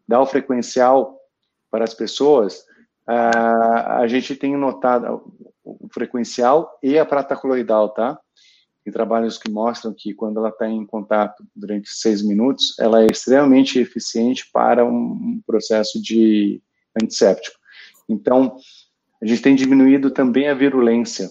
dá 0.09 0.19
o 0.19 0.27
frequencial 0.27 1.21
para 1.71 1.85
as 1.85 1.93
pessoas, 1.93 2.61
uh, 3.07 4.01
a 4.01 4.07
gente 4.07 4.35
tem 4.35 4.57
notado 4.57 5.31
o 5.63 5.89
frequencial 5.93 6.79
e 6.83 6.99
a 6.99 7.05
prata 7.05 7.37
coloidal, 7.37 7.91
tá? 7.91 8.19
Tem 8.83 8.93
trabalhos 8.93 9.37
que 9.37 9.51
mostram 9.51 9.95
que 9.95 10.14
quando 10.14 10.38
ela 10.38 10.49
está 10.49 10.69
em 10.69 10.87
contato 10.87 11.45
durante 11.55 11.90
seis 11.90 12.23
minutos, 12.23 12.79
ela 12.79 13.03
é 13.03 13.07
extremamente 13.07 13.79
eficiente 13.79 14.49
para 14.51 14.85
um 14.85 15.40
processo 15.47 16.01
de 16.01 16.62
antisséptico. 17.01 17.59
Então, 18.09 18.57
a 19.23 19.27
gente 19.27 19.43
tem 19.43 19.55
diminuído 19.55 20.11
também 20.11 20.49
a 20.49 20.55
virulência. 20.55 21.31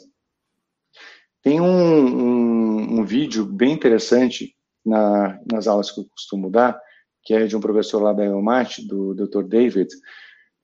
Tem 1.42 1.60
um, 1.60 1.66
um, 1.66 3.00
um 3.00 3.06
vídeo 3.06 3.46
bem 3.46 3.74
interessante 3.74 4.56
na, 4.86 5.40
nas 5.52 5.68
aulas 5.68 5.90
que 5.90 6.00
eu 6.00 6.06
costumo 6.06 6.50
dar, 6.50 6.80
que 7.24 7.34
é 7.34 7.48
de 7.48 7.56
um 7.56 7.60
professor 7.60 8.02
lá 8.02 8.14
da 8.14 8.26
EUMAT, 8.26 8.86
do 8.86 9.16
Dr. 9.16 9.44
David. 9.44 9.90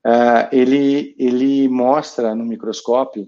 Uh, 0.06 0.48
ele, 0.52 1.16
ele 1.18 1.68
mostra 1.68 2.36
no 2.36 2.46
microscópio 2.46 3.28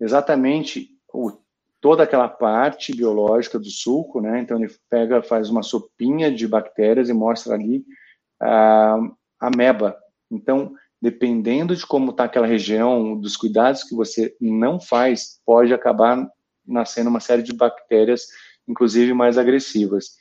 exatamente 0.00 0.90
o 1.12 1.32
toda 1.80 2.02
aquela 2.02 2.28
parte 2.28 2.94
biológica 2.94 3.58
do 3.58 3.70
suco, 3.70 4.20
né? 4.20 4.40
Então 4.40 4.58
ele 4.58 4.72
pega, 4.90 5.22
faz 5.22 5.48
uma 5.48 5.62
sopinha 5.62 6.32
de 6.32 6.46
bactérias 6.46 7.08
e 7.08 7.12
mostra 7.12 7.54
ali 7.54 7.84
a 8.40 8.98
ameba. 9.40 9.96
Então, 10.30 10.72
dependendo 11.00 11.74
de 11.74 11.86
como 11.86 12.10
está 12.10 12.24
aquela 12.24 12.46
região, 12.46 13.18
dos 13.18 13.36
cuidados 13.36 13.84
que 13.84 13.94
você 13.94 14.36
não 14.40 14.80
faz, 14.80 15.40
pode 15.46 15.72
acabar 15.72 16.28
nascendo 16.66 17.08
uma 17.08 17.20
série 17.20 17.42
de 17.42 17.54
bactérias, 17.54 18.26
inclusive 18.66 19.14
mais 19.14 19.38
agressivas. 19.38 20.16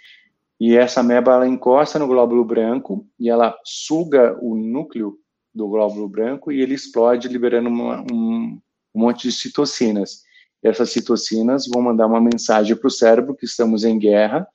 E 0.60 0.76
essa 0.76 1.02
ameba 1.02 1.34
ela 1.34 1.48
encosta 1.48 2.00
no 2.00 2.08
glóbulo 2.08 2.44
branco 2.44 3.06
e 3.20 3.30
ela 3.30 3.58
suga 3.64 4.38
o 4.42 4.56
núcleo 4.56 5.18
do 5.54 5.68
glóbulo 5.68 6.08
branco 6.08 6.52
e 6.52 6.62
ele 6.62 6.74
explode, 6.74 7.28
liberando 7.28 7.70
uma, 7.70 8.02
um, 8.12 8.60
um 8.94 9.00
monte 9.00 9.28
de 9.28 9.32
citocinas 9.32 10.27
essas 10.64 10.90
citocinas 10.90 11.66
vão 11.68 11.82
mandar 11.82 12.08
uma 12.08 12.22
mensagem 12.22 12.76
para 12.76 12.88
o 12.88 12.92
cérebro 12.92 13.36
que 13.36 13.46
estamos 13.46 13.84
em 13.84 13.98
guerra 13.98 14.48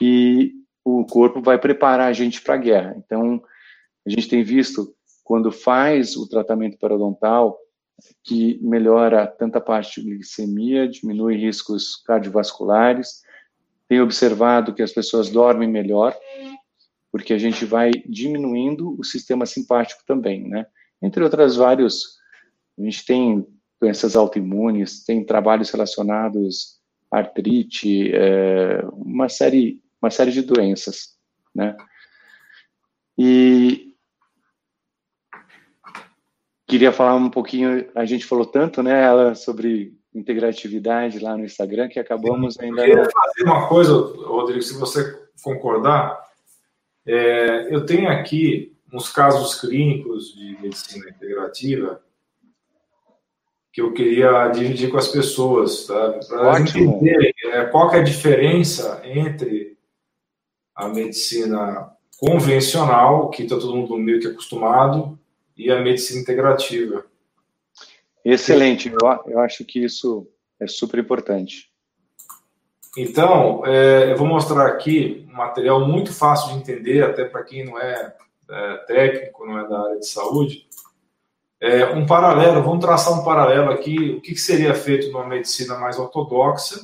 e 0.00 0.52
o 0.84 1.04
corpo 1.04 1.40
vai 1.40 1.58
preparar 1.58 2.08
a 2.08 2.12
gente 2.12 2.40
para 2.40 2.54
a 2.54 2.58
guerra. 2.58 2.94
Então, 2.96 3.42
a 4.06 4.10
gente 4.10 4.28
tem 4.28 4.42
visto, 4.42 4.94
quando 5.22 5.52
faz 5.52 6.16
o 6.16 6.26
tratamento 6.28 6.78
periodontal, 6.78 7.58
que 8.24 8.58
melhora 8.62 9.26
tanta 9.26 9.60
parte 9.60 10.00
de 10.00 10.14
glicemia, 10.14 10.88
diminui 10.88 11.36
riscos 11.36 11.96
cardiovasculares, 11.96 13.22
tem 13.88 14.00
observado 14.00 14.74
que 14.74 14.82
as 14.82 14.92
pessoas 14.92 15.30
dormem 15.30 15.68
melhor, 15.68 16.16
porque 17.10 17.32
a 17.32 17.38
gente 17.38 17.64
vai 17.64 17.90
diminuindo 18.06 18.98
o 18.98 19.04
sistema 19.04 19.46
simpático 19.46 20.02
também, 20.06 20.48
né? 20.48 20.66
Entre 21.02 21.22
outras 21.22 21.56
vários, 21.56 22.18
a 22.78 22.82
gente 22.82 23.04
tem 23.04 23.46
doenças 23.80 24.16
autoimunes, 24.16 25.04
tem 25.04 25.24
trabalhos 25.24 25.70
relacionados 25.70 26.78
à 27.10 27.18
artrite, 27.18 28.10
é, 28.12 28.84
uma 28.92 29.28
série, 29.28 29.80
uma 30.00 30.10
série 30.10 30.32
de 30.32 30.42
doenças, 30.42 31.16
né? 31.54 31.76
E 33.16 33.94
queria 36.66 36.92
falar 36.92 37.14
um 37.14 37.30
pouquinho, 37.30 37.88
a 37.94 38.04
gente 38.04 38.26
falou 38.26 38.44
tanto, 38.44 38.82
né, 38.82 39.02
ela 39.02 39.34
sobre 39.34 39.96
integratividade 40.14 41.18
lá 41.18 41.36
no 41.36 41.44
Instagram 41.44 41.88
que 41.88 41.98
acabamos 41.98 42.58
ainda. 42.58 42.82
Eu 42.82 42.96
queria 42.96 43.10
fazer 43.10 43.44
uma 43.44 43.68
coisa, 43.68 43.92
Rodrigo, 43.94 44.62
se 44.62 44.78
você 44.78 45.18
concordar, 45.42 46.20
é, 47.06 47.74
eu 47.74 47.86
tenho 47.86 48.08
aqui 48.08 48.76
uns 48.92 49.10
casos 49.10 49.60
clínicos 49.60 50.34
de 50.34 50.58
medicina 50.60 51.08
integrativa 51.10 52.02
que 53.72 53.80
eu 53.80 53.92
queria 53.92 54.48
dividir 54.48 54.90
com 54.90 54.96
as 54.96 55.08
pessoas, 55.08 55.86
tá? 55.86 56.18
para 56.28 56.60
entender 56.60 57.34
é, 57.44 57.64
qual 57.66 57.92
é 57.92 58.00
a 58.00 58.02
diferença 58.02 59.00
entre 59.04 59.76
a 60.74 60.88
medicina 60.88 61.90
convencional, 62.18 63.30
que 63.30 63.42
está 63.42 63.56
todo 63.56 63.76
mundo 63.76 63.96
meio 63.96 64.20
que 64.20 64.26
acostumado, 64.26 65.18
e 65.56 65.70
a 65.70 65.80
medicina 65.80 66.20
integrativa. 66.20 67.04
Excelente, 68.24 68.88
eu, 68.88 68.98
eu 69.26 69.40
acho 69.40 69.64
que 69.64 69.84
isso 69.84 70.28
é 70.60 70.66
super 70.66 71.00
importante. 71.00 71.68
Então, 72.96 73.64
é, 73.66 74.12
eu 74.12 74.16
vou 74.16 74.26
mostrar 74.26 74.66
aqui 74.66 75.26
um 75.28 75.36
material 75.36 75.86
muito 75.86 76.12
fácil 76.12 76.52
de 76.52 76.58
entender, 76.58 77.04
até 77.04 77.24
para 77.24 77.44
quem 77.44 77.64
não 77.64 77.78
é, 77.78 78.14
é, 78.50 78.76
técnico, 78.86 79.46
não 79.46 79.58
é 79.58 79.68
da 79.68 79.80
área 79.80 79.98
de 79.98 80.06
saúde. 80.06 80.67
É, 81.60 81.86
um 81.86 82.06
paralelo, 82.06 82.62
vamos 82.62 82.84
traçar 82.84 83.18
um 83.18 83.24
paralelo 83.24 83.70
aqui, 83.70 84.10
o 84.10 84.20
que, 84.20 84.32
que 84.32 84.40
seria 84.40 84.74
feito 84.74 85.10
numa 85.10 85.26
medicina 85.26 85.76
mais 85.76 85.98
ortodoxa 85.98 86.80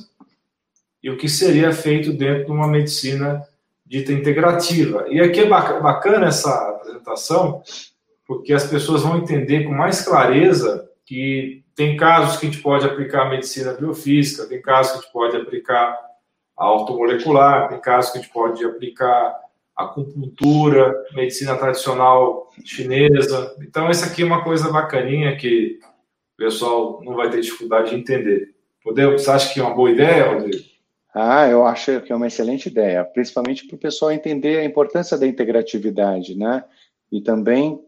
e 1.01 1.09
o 1.09 1.17
que 1.17 1.29
seria 1.29 1.71
feito 1.71 2.11
dentro 2.11 2.45
de 2.45 2.51
uma 2.51 2.67
medicina 2.67 3.41
dita 3.85 4.11
integrativa. 4.11 5.05
E 5.07 5.21
aqui 5.21 5.41
é 5.41 5.47
bacana 5.47 6.27
essa 6.27 6.69
apresentação, 6.69 7.61
porque 8.27 8.51
as 8.51 8.65
pessoas 8.65 9.03
vão 9.03 9.17
entender 9.17 9.63
com 9.63 9.71
mais 9.71 10.01
clareza 10.01 10.89
que 11.05 11.63
tem 11.75 11.95
casos 11.95 12.37
que 12.37 12.47
a 12.47 12.49
gente 12.49 12.61
pode 12.61 12.85
aplicar 12.85 13.27
a 13.27 13.29
medicina 13.29 13.73
biofísica, 13.73 14.47
tem 14.47 14.61
casos 14.61 14.93
que 14.93 14.97
a 14.97 15.01
gente 15.01 15.13
pode 15.13 15.37
aplicar 15.37 15.97
a 16.57 16.65
automolecular, 16.65 17.69
tem 17.69 17.79
casos 17.79 18.11
que 18.11 18.17
a 18.17 18.21
gente 18.21 18.33
pode 18.33 18.65
aplicar 18.65 19.44
acupuntura, 19.75 20.95
medicina 21.13 21.57
tradicional 21.57 22.49
chinesa. 22.63 23.55
Então, 23.61 23.89
essa 23.89 24.07
aqui 24.07 24.21
é 24.21 24.25
uma 24.25 24.43
coisa 24.43 24.71
bacaninha 24.71 25.35
que 25.35 25.79
o 26.33 26.37
pessoal 26.37 27.01
não 27.03 27.15
vai 27.15 27.29
ter 27.29 27.41
dificuldade 27.41 27.89
de 27.89 27.95
entender. 27.95 28.55
Podemos, 28.83 29.21
você 29.21 29.31
acha 29.31 29.53
que 29.53 29.59
é 29.59 29.63
uma 29.63 29.75
boa 29.75 29.91
ideia, 29.91 30.31
Rodrigo? 30.31 30.63
Ah, 31.13 31.47
eu 31.47 31.65
acho 31.65 32.01
que 32.01 32.11
é 32.11 32.15
uma 32.15 32.27
excelente 32.27 32.67
ideia, 32.67 33.03
principalmente 33.03 33.65
para 33.65 33.75
o 33.75 33.79
pessoal 33.79 34.11
entender 34.11 34.59
a 34.59 34.65
importância 34.65 35.17
da 35.17 35.25
integratividade, 35.25 36.37
né? 36.37 36.63
E 37.11 37.21
também 37.21 37.79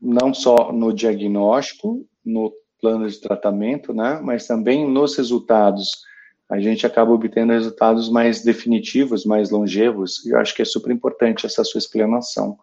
não 0.00 0.32
só 0.32 0.70
no 0.70 0.92
diagnóstico, 0.92 2.06
no 2.24 2.52
plano 2.80 3.08
de 3.08 3.18
tratamento, 3.18 3.92
né? 3.94 4.20
Mas 4.22 4.46
também 4.46 4.86
nos 4.86 5.16
resultados. 5.16 6.02
A 6.50 6.58
gente 6.58 6.84
acaba 6.84 7.12
obtendo 7.12 7.52
resultados 7.52 8.10
mais 8.10 8.42
definitivos, 8.42 9.24
mais 9.24 9.50
longevos. 9.50 10.26
E 10.26 10.30
eu 10.30 10.38
acho 10.38 10.52
que 10.52 10.62
é 10.62 10.64
super 10.64 10.90
importante 10.90 11.46
essa 11.46 11.62
sua 11.62 11.78
explanação. 11.78 12.58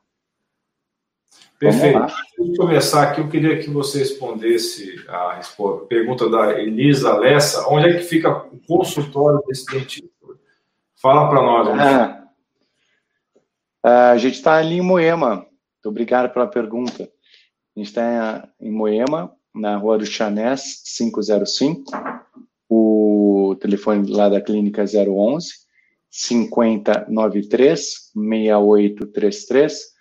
Perfeito. 1.58 1.98
Antes 1.98 2.52
de 2.52 2.58
começar 2.58 3.04
aqui, 3.04 3.22
eu 3.22 3.30
queria 3.30 3.58
que 3.58 3.70
você 3.70 4.00
respondesse 4.00 5.04
a 5.08 5.40
pergunta 5.88 6.30
da 6.30 6.60
Elisa 6.60 7.18
Lessa. 7.18 7.66
Onde 7.70 7.88
é 7.88 7.94
que 7.94 8.04
fica 8.04 8.30
o 8.30 8.60
consultório 8.68 9.42
desse 9.48 9.66
dentista? 9.66 10.10
Fala 11.02 11.30
para 11.30 11.42
nós. 11.42 11.80
Ah, 11.80 12.28
ah, 13.82 14.12
a 14.12 14.18
gente 14.18 14.36
está 14.36 14.56
ali 14.56 14.76
em 14.76 14.82
Moema. 14.82 15.36
Muito 15.36 15.86
obrigado 15.86 16.32
pela 16.34 16.46
pergunta. 16.46 17.04
A 17.04 17.80
gente 17.80 17.88
está 17.88 18.50
em 18.60 18.70
Moema, 18.70 19.32
na 19.56 19.78
Rua 19.78 19.98
do 19.98 20.06
Chanés, 20.06 20.84
505. 20.98 21.92
O 22.70 23.27
telefone 23.56 24.12
lá 24.12 24.30
da 24.30 24.42
clínica 24.42 24.84
é 24.84 24.86
011 24.86 25.68
5093 26.10 28.12
6833. 28.14 29.98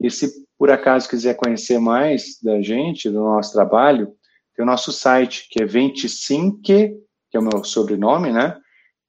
E 0.00 0.10
se 0.10 0.44
por 0.58 0.70
acaso 0.70 1.08
quiser 1.08 1.34
conhecer 1.34 1.78
mais 1.78 2.38
da 2.42 2.60
gente, 2.60 3.10
do 3.10 3.20
nosso 3.20 3.52
trabalho, 3.52 4.14
tem 4.54 4.64
o 4.64 4.66
nosso 4.66 4.92
site, 4.92 5.48
que 5.50 5.62
é 5.62 5.66
25, 5.66 6.60
que 6.62 6.96
é 7.34 7.38
o 7.38 7.42
meu 7.42 7.64
sobrenome, 7.64 8.32
né? 8.32 8.58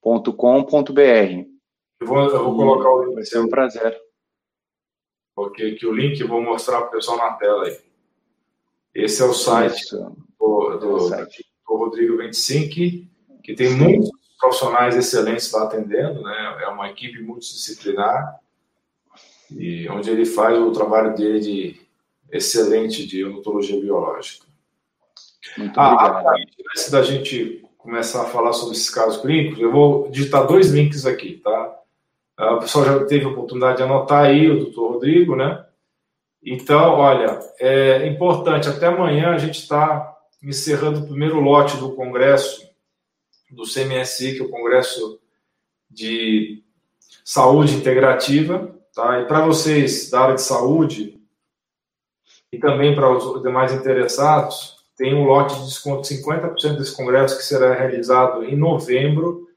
.com.br. 0.02 1.45
Eu 2.00 2.08
vou, 2.08 2.30
eu 2.30 2.43
vou 2.43 2.56
colocar 2.56 2.89
o 2.89 3.04
link. 3.04 3.15
Vai 3.15 3.24
ser 3.24 3.39
um 3.39 3.48
prazer. 3.48 3.98
Ok, 5.36 5.74
aqui 5.74 5.86
o 5.86 5.93
link 5.93 6.19
eu 6.19 6.28
vou 6.28 6.41
mostrar 6.41 6.82
para 6.82 6.89
o 6.89 6.91
pessoal 6.91 7.17
na 7.17 7.34
tela 7.34 7.65
aí. 7.65 7.78
Esse 8.93 9.21
é 9.21 9.26
o 9.26 9.34
site 9.34 9.82
Isso. 9.82 9.98
do, 10.39 10.78
do, 10.78 10.89
é 10.89 10.93
o 10.93 11.10
site. 11.10 11.45
do 11.67 11.76
Rodrigo 11.76 12.17
25, 12.17 13.08
que 13.45 13.53
tem 13.53 13.69
muitos 13.69 14.10
profissionais 14.39 14.97
excelentes 14.97 15.51
lá 15.51 15.63
atendendo, 15.63 16.23
né? 16.23 16.58
É 16.63 16.67
uma 16.67 16.89
equipe 16.89 17.21
multidisciplinar 17.21 18.39
e 19.51 19.88
onde 19.89 20.10
ele 20.10 20.25
faz 20.25 20.58
o 20.58 20.71
trabalho 20.71 21.15
dele 21.15 21.39
de 21.39 21.81
excelente 22.31 23.05
de 23.05 23.23
odontologia 23.23 23.79
biológica. 23.79 24.47
Muito 25.55 25.79
ah, 25.79 25.93
obrigado. 25.93 26.41
antes 26.71 26.89
da 26.89 27.03
gente 27.03 27.63
começar 27.77 28.23
a 28.23 28.25
falar 28.25 28.51
sobre 28.51 28.75
esses 28.75 28.89
casos 28.89 29.21
clínicos, 29.21 29.60
eu 29.60 29.71
vou 29.71 30.10
digitar 30.10 30.47
dois 30.47 30.71
links 30.71 31.05
aqui, 31.05 31.39
tá? 31.43 31.79
Ah, 32.36 32.55
o 32.55 32.60
pessoal 32.60 32.84
já 32.84 33.05
teve 33.05 33.25
a 33.25 33.29
oportunidade 33.29 33.77
de 33.77 33.84
anotar 33.84 34.25
aí, 34.25 34.49
o 34.49 34.58
doutor 34.58 34.93
Rodrigo, 34.93 35.36
né? 35.36 35.63
Então, 36.43 36.93
olha, 36.95 37.39
é 37.60 38.08
importante, 38.08 38.67
até 38.67 38.88
amanhã 38.88 39.36
a 39.36 39.38
gente 39.38 39.60
está 39.60 40.15
encerrando 40.41 41.01
o 41.01 41.08
primeiro 41.08 41.39
lote 41.39 41.77
do 41.77 41.91
congresso 41.91 42.65
do 43.51 43.63
CMSI, 43.63 44.36
que 44.36 44.41
é 44.41 44.45
o 44.45 44.49
Congresso 44.49 45.19
de 45.89 46.63
Saúde 47.23 47.75
Integrativa, 47.75 48.75
Tá? 48.95 49.19
E 49.19 49.25
para 49.25 49.45
vocês 49.45 50.10
da 50.10 50.21
área 50.21 50.36
de 50.36 50.41
saúde 50.41 51.19
e 52.49 52.58
também 52.58 52.95
para 52.95 53.12
os 53.12 53.43
demais 53.43 53.73
interessados, 53.73 54.77
tem 54.95 55.13
um 55.13 55.25
lote 55.25 55.53
de 55.55 55.65
desconto 55.65 56.08
de 56.08 56.15
50% 56.15 56.77
desse 56.77 56.95
congresso 56.95 57.38
que 57.38 57.43
será 57.43 57.73
realizado 57.73 58.45
em 58.45 58.55
novembro, 58.55 59.49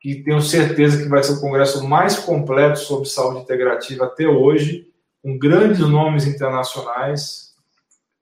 que 0.00 0.22
tenho 0.22 0.40
certeza 0.40 1.02
que 1.02 1.10
vai 1.10 1.22
ser 1.22 1.34
o 1.34 1.40
congresso 1.42 1.86
mais 1.86 2.18
completo 2.18 2.78
sobre 2.78 3.06
saúde 3.06 3.40
integrativa 3.40 4.06
até 4.06 4.26
hoje, 4.26 4.88
com 5.22 5.36
grandes 5.36 5.80
nomes 5.80 6.26
internacionais. 6.26 7.54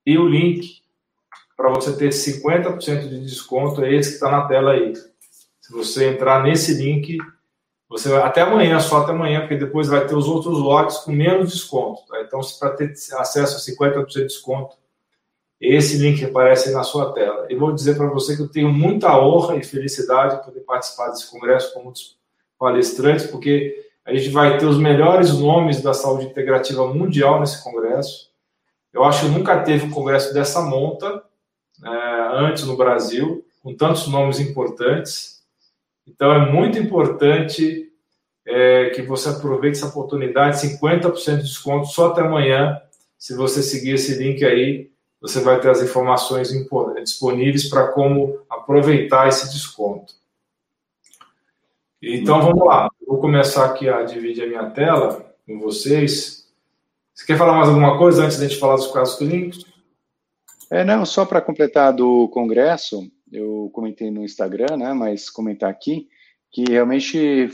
E 0.05 0.19
o 0.19 0.29
link 0.29 0.83
para 1.57 1.71
você 1.71 1.97
ter 1.97 2.09
50% 2.09 3.09
de 3.09 3.21
desconto 3.21 3.85
é 3.85 3.95
esse 3.95 4.11
que 4.11 4.15
está 4.17 4.29
na 4.29 4.49
tela 4.49 4.73
aí. 4.73 4.93
Se 5.65 5.73
você 5.73 6.11
entrar 6.11 6.43
nesse 6.43 6.75
link, 6.75 7.17
você 7.89 8.11
vai, 8.11 8.21
até 8.21 8.43
amanhã, 8.43 8.79
só 8.81 8.99
até 8.99 9.13
amanhã, 9.13 9.41
porque 9.41 9.57
depois 9.57 9.89
vai 9.89 10.07
ter 10.07 10.15
os 10.15 10.29
outros 10.29 10.59
lotes 10.59 10.99
com 10.99 11.11
menos 11.11 11.51
desconto. 11.51 12.07
Tá? 12.07 12.21
Então, 12.21 12.39
para 12.61 12.69
ter 12.73 12.93
acesso 13.15 13.57
a 13.57 13.75
50% 13.75 14.07
de 14.09 14.25
desconto, 14.25 14.77
esse 15.59 15.97
link 15.97 16.23
aparece 16.23 16.69
aí 16.69 16.75
na 16.75 16.83
sua 16.83 17.15
tela. 17.15 17.47
E 17.49 17.57
vou 17.57 17.73
dizer 17.73 17.97
para 17.97 18.09
você 18.09 18.37
que 18.37 18.43
eu 18.43 18.49
tenho 18.49 18.71
muita 18.71 19.19
honra 19.19 19.57
e 19.57 19.65
felicidade 19.65 20.37
de 20.37 20.45
poder 20.45 20.61
participar 20.61 21.09
desse 21.09 21.31
congresso 21.31 21.73
como 21.73 21.89
um 21.89 21.93
dos 21.93 22.19
palestrantes, 22.59 23.25
porque 23.25 23.89
a 24.05 24.15
gente 24.15 24.29
vai 24.29 24.59
ter 24.59 24.67
os 24.67 24.77
melhores 24.77 25.33
nomes 25.33 25.81
da 25.81 25.95
saúde 25.95 26.27
integrativa 26.27 26.87
mundial 26.93 27.41
nesse 27.41 27.65
congresso. 27.65 28.31
Eu 28.93 29.03
acho 29.03 29.25
que 29.25 29.33
nunca 29.33 29.63
teve 29.63 29.87
um 29.87 29.91
congresso 29.91 30.35
dessa 30.35 30.61
monta 30.61 31.23
é, 31.83 31.89
antes 32.35 32.65
no 32.65 32.77
Brasil, 32.77 33.43
com 33.63 33.75
tantos 33.75 34.07
nomes 34.09 34.39
importantes. 34.39 35.34
Então, 36.07 36.33
é 36.33 36.51
muito 36.51 36.79
importante 36.79 37.91
é, 38.47 38.91
que 38.91 39.03
você 39.03 39.31
aproveite 39.31 39.79
essa 39.79 39.89
oportunidade, 39.89 40.59
50% 40.59 41.37
de 41.37 41.43
desconto 41.43 41.87
só 41.87 42.09
até 42.09 42.21
amanhã. 42.21 42.81
Se 43.19 43.35
você 43.35 43.63
seguir 43.63 43.95
esse 43.95 44.17
link 44.17 44.45
aí, 44.45 44.91
você 45.21 45.41
vai 45.41 45.59
ter 45.59 45.71
as 45.71 45.81
informações 45.83 46.51
disponíveis 47.03 47.69
para 47.69 47.89
como 47.89 48.39
aproveitar 48.51 49.29
esse 49.29 49.51
desconto. 49.51 50.15
Então, 52.03 52.43
vamos 52.43 52.67
lá. 52.67 52.91
vou 53.07 53.19
começar 53.19 53.65
aqui 53.65 53.89
a 53.89 54.03
dividir 54.03 54.45
a 54.45 54.47
minha 54.47 54.71
tela 54.71 55.35
com 55.47 55.59
vocês. 55.59 56.47
Você 57.15 57.25
quer 57.25 57.39
falar 57.39 57.55
mais 57.55 57.69
alguma 57.69 57.97
coisa 57.97 58.25
antes 58.25 58.37
de 58.37 58.45
a 58.45 58.49
gente 58.49 58.61
falar 58.61 58.77
dos 58.77 58.89
casos 58.89 59.17
clínicos? 59.17 59.65
É, 60.71 60.85
não, 60.85 61.07
só 61.07 61.25
para 61.25 61.41
completar 61.41 61.95
do 61.95 62.29
congresso, 62.29 63.11
eu 63.35 63.71
comentei 63.73 64.11
no 64.11 64.25
Instagram, 64.25 64.77
né, 64.77 64.93
mas 64.93 65.29
comentar 65.29 65.69
aqui, 65.69 66.09
que 66.51 66.65
realmente 66.69 67.51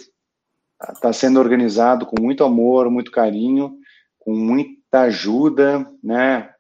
está 0.93 1.13
sendo 1.13 1.41
organizado 1.41 2.07
com 2.07 2.21
muito 2.21 2.45
amor, 2.45 2.91
muito 2.91 3.11
carinho, 3.11 3.79
com 4.19 4.35
muita 4.35 5.03
ajuda, 5.03 5.87
né, 6.03 6.51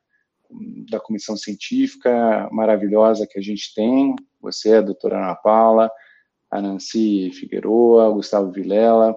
da 0.90 0.98
comissão 0.98 1.36
científica 1.36 2.48
maravilhosa 2.50 3.26
que 3.26 3.38
a 3.38 3.42
gente 3.42 3.74
tem, 3.74 4.16
você, 4.40 4.74
a 4.74 4.80
doutora 4.80 5.18
Ana 5.18 5.34
Paula, 5.34 5.90
a 6.50 6.60
Nancy 6.60 7.30
Figueroa, 7.32 8.10
Gustavo 8.10 8.50
Vilela, 8.50 9.16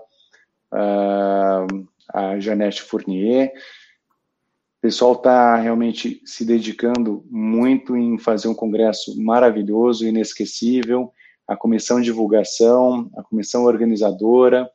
a 2.14 2.40
Janete 2.40 2.82
Fournier, 2.82 3.52
pessoal 4.84 5.14
está 5.14 5.56
realmente 5.56 6.22
se 6.26 6.44
dedicando 6.44 7.26
muito 7.32 7.96
em 7.96 8.18
fazer 8.18 8.50
um 8.50 8.54
congresso 8.54 9.18
maravilhoso, 9.18 10.06
inesquecível. 10.06 11.10
A 11.48 11.56
comissão 11.56 12.00
de 12.00 12.06
divulgação, 12.06 13.10
a 13.16 13.24
comissão 13.24 13.64
organizadora, 13.64 14.70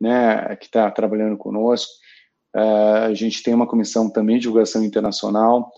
né, 0.00 0.56
que 0.56 0.64
está 0.64 0.90
trabalhando 0.90 1.36
conosco. 1.36 1.92
Uh, 2.56 3.04
a 3.08 3.14
gente 3.14 3.42
tem 3.42 3.52
uma 3.52 3.66
comissão 3.66 4.08
também 4.08 4.36
de 4.36 4.42
divulgação 4.42 4.82
internacional. 4.82 5.70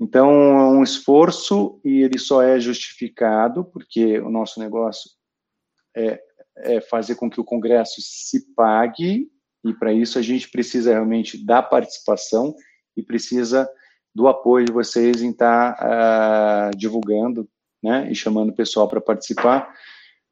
Então, 0.00 0.28
é 0.28 0.64
um 0.64 0.82
esforço 0.82 1.80
e 1.84 2.02
ele 2.02 2.18
só 2.18 2.42
é 2.42 2.58
justificado 2.58 3.64
porque 3.64 4.18
o 4.18 4.28
nosso 4.28 4.58
negócio 4.58 5.08
é, 5.96 6.20
é 6.56 6.80
fazer 6.80 7.14
com 7.14 7.30
que 7.30 7.40
o 7.40 7.44
congresso 7.44 8.00
se 8.00 8.52
pague 8.56 9.28
e 9.64 9.72
para 9.72 9.92
isso 9.92 10.18
a 10.18 10.22
gente 10.22 10.50
precisa 10.50 10.90
realmente 10.90 11.44
da 11.44 11.62
participação 11.62 12.56
e 12.98 13.02
precisa 13.02 13.68
do 14.14 14.26
apoio 14.26 14.66
de 14.66 14.72
vocês 14.72 15.22
em 15.22 15.30
estar 15.30 15.74
tá, 15.76 16.70
uh, 16.72 16.76
divulgando, 16.76 17.48
né, 17.82 18.10
e 18.10 18.14
chamando 18.14 18.50
o 18.50 18.54
pessoal 18.54 18.88
para 18.88 19.00
participar. 19.00 19.72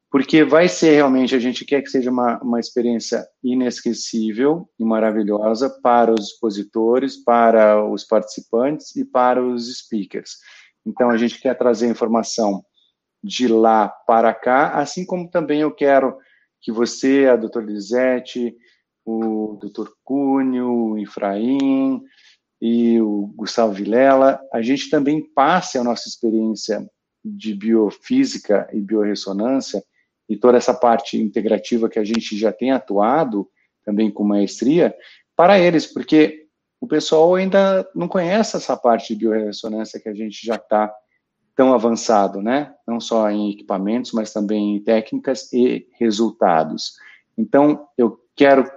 porque 0.09 0.43
vai 0.43 0.69
ser 0.69 0.95
realmente, 0.95 1.35
a 1.35 1.39
gente 1.39 1.65
quer 1.65 1.81
que 1.81 1.89
seja 1.89 2.09
uma, 2.09 2.39
uma 2.41 2.59
experiência 2.59 3.25
inesquecível 3.43 4.69
e 4.79 4.83
maravilhosa 4.85 5.69
para 5.81 6.13
os 6.13 6.27
expositores, 6.27 7.17
para 7.17 7.83
os 7.85 8.05
participantes 8.05 8.95
e 8.95 9.03
para 9.03 9.43
os 9.43 9.79
speakers. 9.79 10.37
Então, 10.85 11.09
a 11.09 11.17
gente 11.17 11.41
quer 11.41 11.57
trazer 11.57 11.89
informação 11.89 12.63
de 13.21 13.49
lá 13.49 13.89
para 13.89 14.33
cá, 14.33 14.71
assim 14.79 15.05
como 15.05 15.29
também 15.29 15.59
eu 15.59 15.71
quero 15.71 16.17
que 16.61 16.71
você, 16.71 17.27
a 17.29 17.35
doutora 17.35 17.65
Lisete, 17.65 18.55
o 19.05 19.57
doutor 19.59 19.93
Cunho, 20.03 20.91
o 20.91 20.97
Efraim 20.97 22.01
e 22.61 22.99
o 22.99 23.27
Gustavo 23.35 23.73
Vilela, 23.73 24.39
a 24.51 24.61
gente 24.61 24.89
também 24.89 25.21
passe 25.21 25.77
a 25.77 25.83
nossa 25.83 26.07
experiência 26.07 26.87
de 27.23 27.53
biofísica 27.53 28.67
e 28.73 28.81
biorressonância 28.81 29.83
e 30.29 30.35
toda 30.35 30.57
essa 30.57 30.73
parte 30.73 31.21
integrativa 31.21 31.89
que 31.89 31.99
a 31.99 32.03
gente 32.03 32.37
já 32.37 32.51
tem 32.51 32.71
atuado 32.71 33.47
também 33.85 34.11
com 34.11 34.23
maestria 34.23 34.95
para 35.35 35.59
eles, 35.59 35.85
porque 35.85 36.47
o 36.81 36.87
pessoal 36.87 37.35
ainda 37.35 37.87
não 37.95 38.07
conhece 38.07 38.57
essa 38.57 38.75
parte 38.75 39.13
de 39.13 39.19
biorressonância 39.19 39.99
que 39.99 40.09
a 40.09 40.13
gente 40.13 40.45
já 40.45 40.55
está 40.55 40.93
tão 41.55 41.73
avançado, 41.73 42.41
né? 42.41 42.73
Não 42.87 42.99
só 42.99 43.29
em 43.31 43.51
equipamentos, 43.51 44.11
mas 44.11 44.31
também 44.31 44.75
em 44.75 44.83
técnicas 44.83 45.51
e 45.51 45.87
resultados. 45.97 46.93
Então, 47.35 47.87
eu 47.97 48.19
quero 48.35 48.69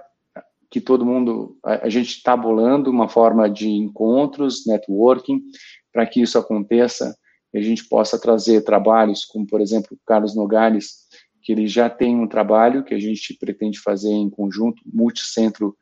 que 0.71 0.81
todo 0.81 1.05
mundo, 1.05 1.59
a, 1.63 1.85
a 1.85 1.89
gente 1.89 2.15
está 2.15 2.35
bolando 2.35 2.89
uma 2.89 3.09
forma 3.09 3.49
de 3.49 3.69
encontros, 3.69 4.65
networking, 4.65 5.43
para 5.91 6.07
que 6.07 6.21
isso 6.21 6.37
aconteça 6.37 7.15
e 7.53 7.59
a 7.59 7.61
gente 7.61 7.85
possa 7.87 8.17
trazer 8.17 8.63
trabalhos 8.63 9.25
como, 9.25 9.45
por 9.45 9.59
exemplo, 9.59 9.89
o 9.91 9.99
Carlos 10.05 10.33
Nogales, 10.33 11.07
que 11.41 11.51
ele 11.51 11.67
já 11.67 11.89
tem 11.89 12.15
um 12.15 12.27
trabalho 12.27 12.83
que 12.83 12.93
a 12.93 12.99
gente 12.99 13.33
pretende 13.37 13.79
fazer 13.79 14.11
em 14.11 14.29
conjunto, 14.29 14.81
multicentro 14.85 15.77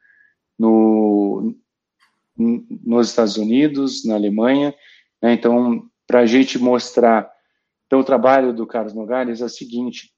no, 0.58 1.56
nos 2.36 3.10
Estados 3.10 3.38
Unidos, 3.38 4.04
na 4.04 4.16
Alemanha. 4.16 4.74
Né? 5.22 5.34
Então, 5.34 5.88
para 6.08 6.22
a 6.22 6.26
gente 6.26 6.58
mostrar. 6.58 7.32
Então, 7.86 8.00
o 8.00 8.04
trabalho 8.04 8.52
do 8.52 8.66
Carlos 8.66 8.94
Nogales 8.94 9.42
é 9.42 9.46
o 9.46 9.50
seguinte: 9.50 10.12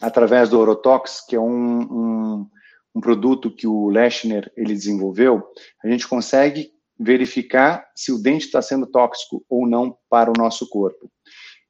através 0.00 0.50
do 0.50 0.58
Orotox, 0.58 1.24
que 1.26 1.36
é 1.36 1.40
um, 1.40 1.80
um, 1.80 2.50
um 2.96 3.00
produto 3.00 3.50
que 3.50 3.66
o 3.66 3.90
Lechner 3.90 4.50
ele 4.56 4.72
desenvolveu, 4.72 5.46
a 5.84 5.88
gente 5.88 6.08
consegue 6.08 6.70
verificar 6.98 7.86
se 7.94 8.10
o 8.10 8.18
dente 8.18 8.46
está 8.46 8.62
sendo 8.62 8.86
tóxico 8.86 9.44
ou 9.50 9.68
não 9.68 9.98
para 10.08 10.30
o 10.30 10.38
nosso 10.38 10.66
corpo. 10.70 11.10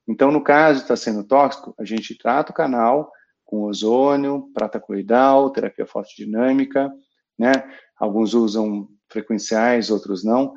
Então, 0.07 0.31
no 0.31 0.41
caso 0.41 0.77
de 0.77 0.83
estar 0.85 0.93
tá 0.93 0.95
sendo 0.95 1.25
tóxico, 1.25 1.75
a 1.77 1.83
gente 1.83 2.17
trata 2.17 2.53
o 2.53 2.55
canal 2.55 3.11
com 3.43 3.63
ozônio, 3.63 4.49
prata 4.53 4.79
coloidal, 4.79 5.49
terapia 5.49 5.85
fotodinâmica, 5.85 6.89
né? 7.37 7.51
Alguns 7.99 8.33
usam 8.33 8.87
frequenciais, 9.09 9.91
outros 9.91 10.23
não. 10.23 10.53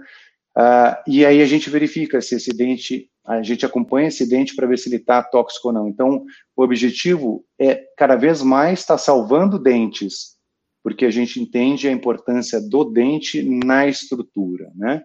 Uh, 0.56 0.94
e 1.04 1.26
aí 1.26 1.42
a 1.42 1.46
gente 1.46 1.68
verifica 1.68 2.20
se 2.20 2.36
esse 2.36 2.52
dente, 2.52 3.10
a 3.26 3.42
gente 3.42 3.66
acompanha 3.66 4.06
esse 4.06 4.28
dente 4.28 4.54
para 4.54 4.68
ver 4.68 4.78
se 4.78 4.88
ele 4.88 4.96
está 4.96 5.20
tóxico 5.20 5.68
ou 5.68 5.74
não. 5.74 5.88
Então, 5.88 6.24
o 6.56 6.62
objetivo 6.62 7.44
é 7.58 7.82
cada 7.96 8.14
vez 8.14 8.40
mais 8.40 8.80
estar 8.80 8.94
tá 8.94 8.98
salvando 8.98 9.58
dentes, 9.58 10.38
porque 10.82 11.04
a 11.04 11.10
gente 11.10 11.40
entende 11.40 11.88
a 11.88 11.92
importância 11.92 12.60
do 12.60 12.84
dente 12.84 13.42
na 13.42 13.86
estrutura, 13.86 14.70
né? 14.74 15.02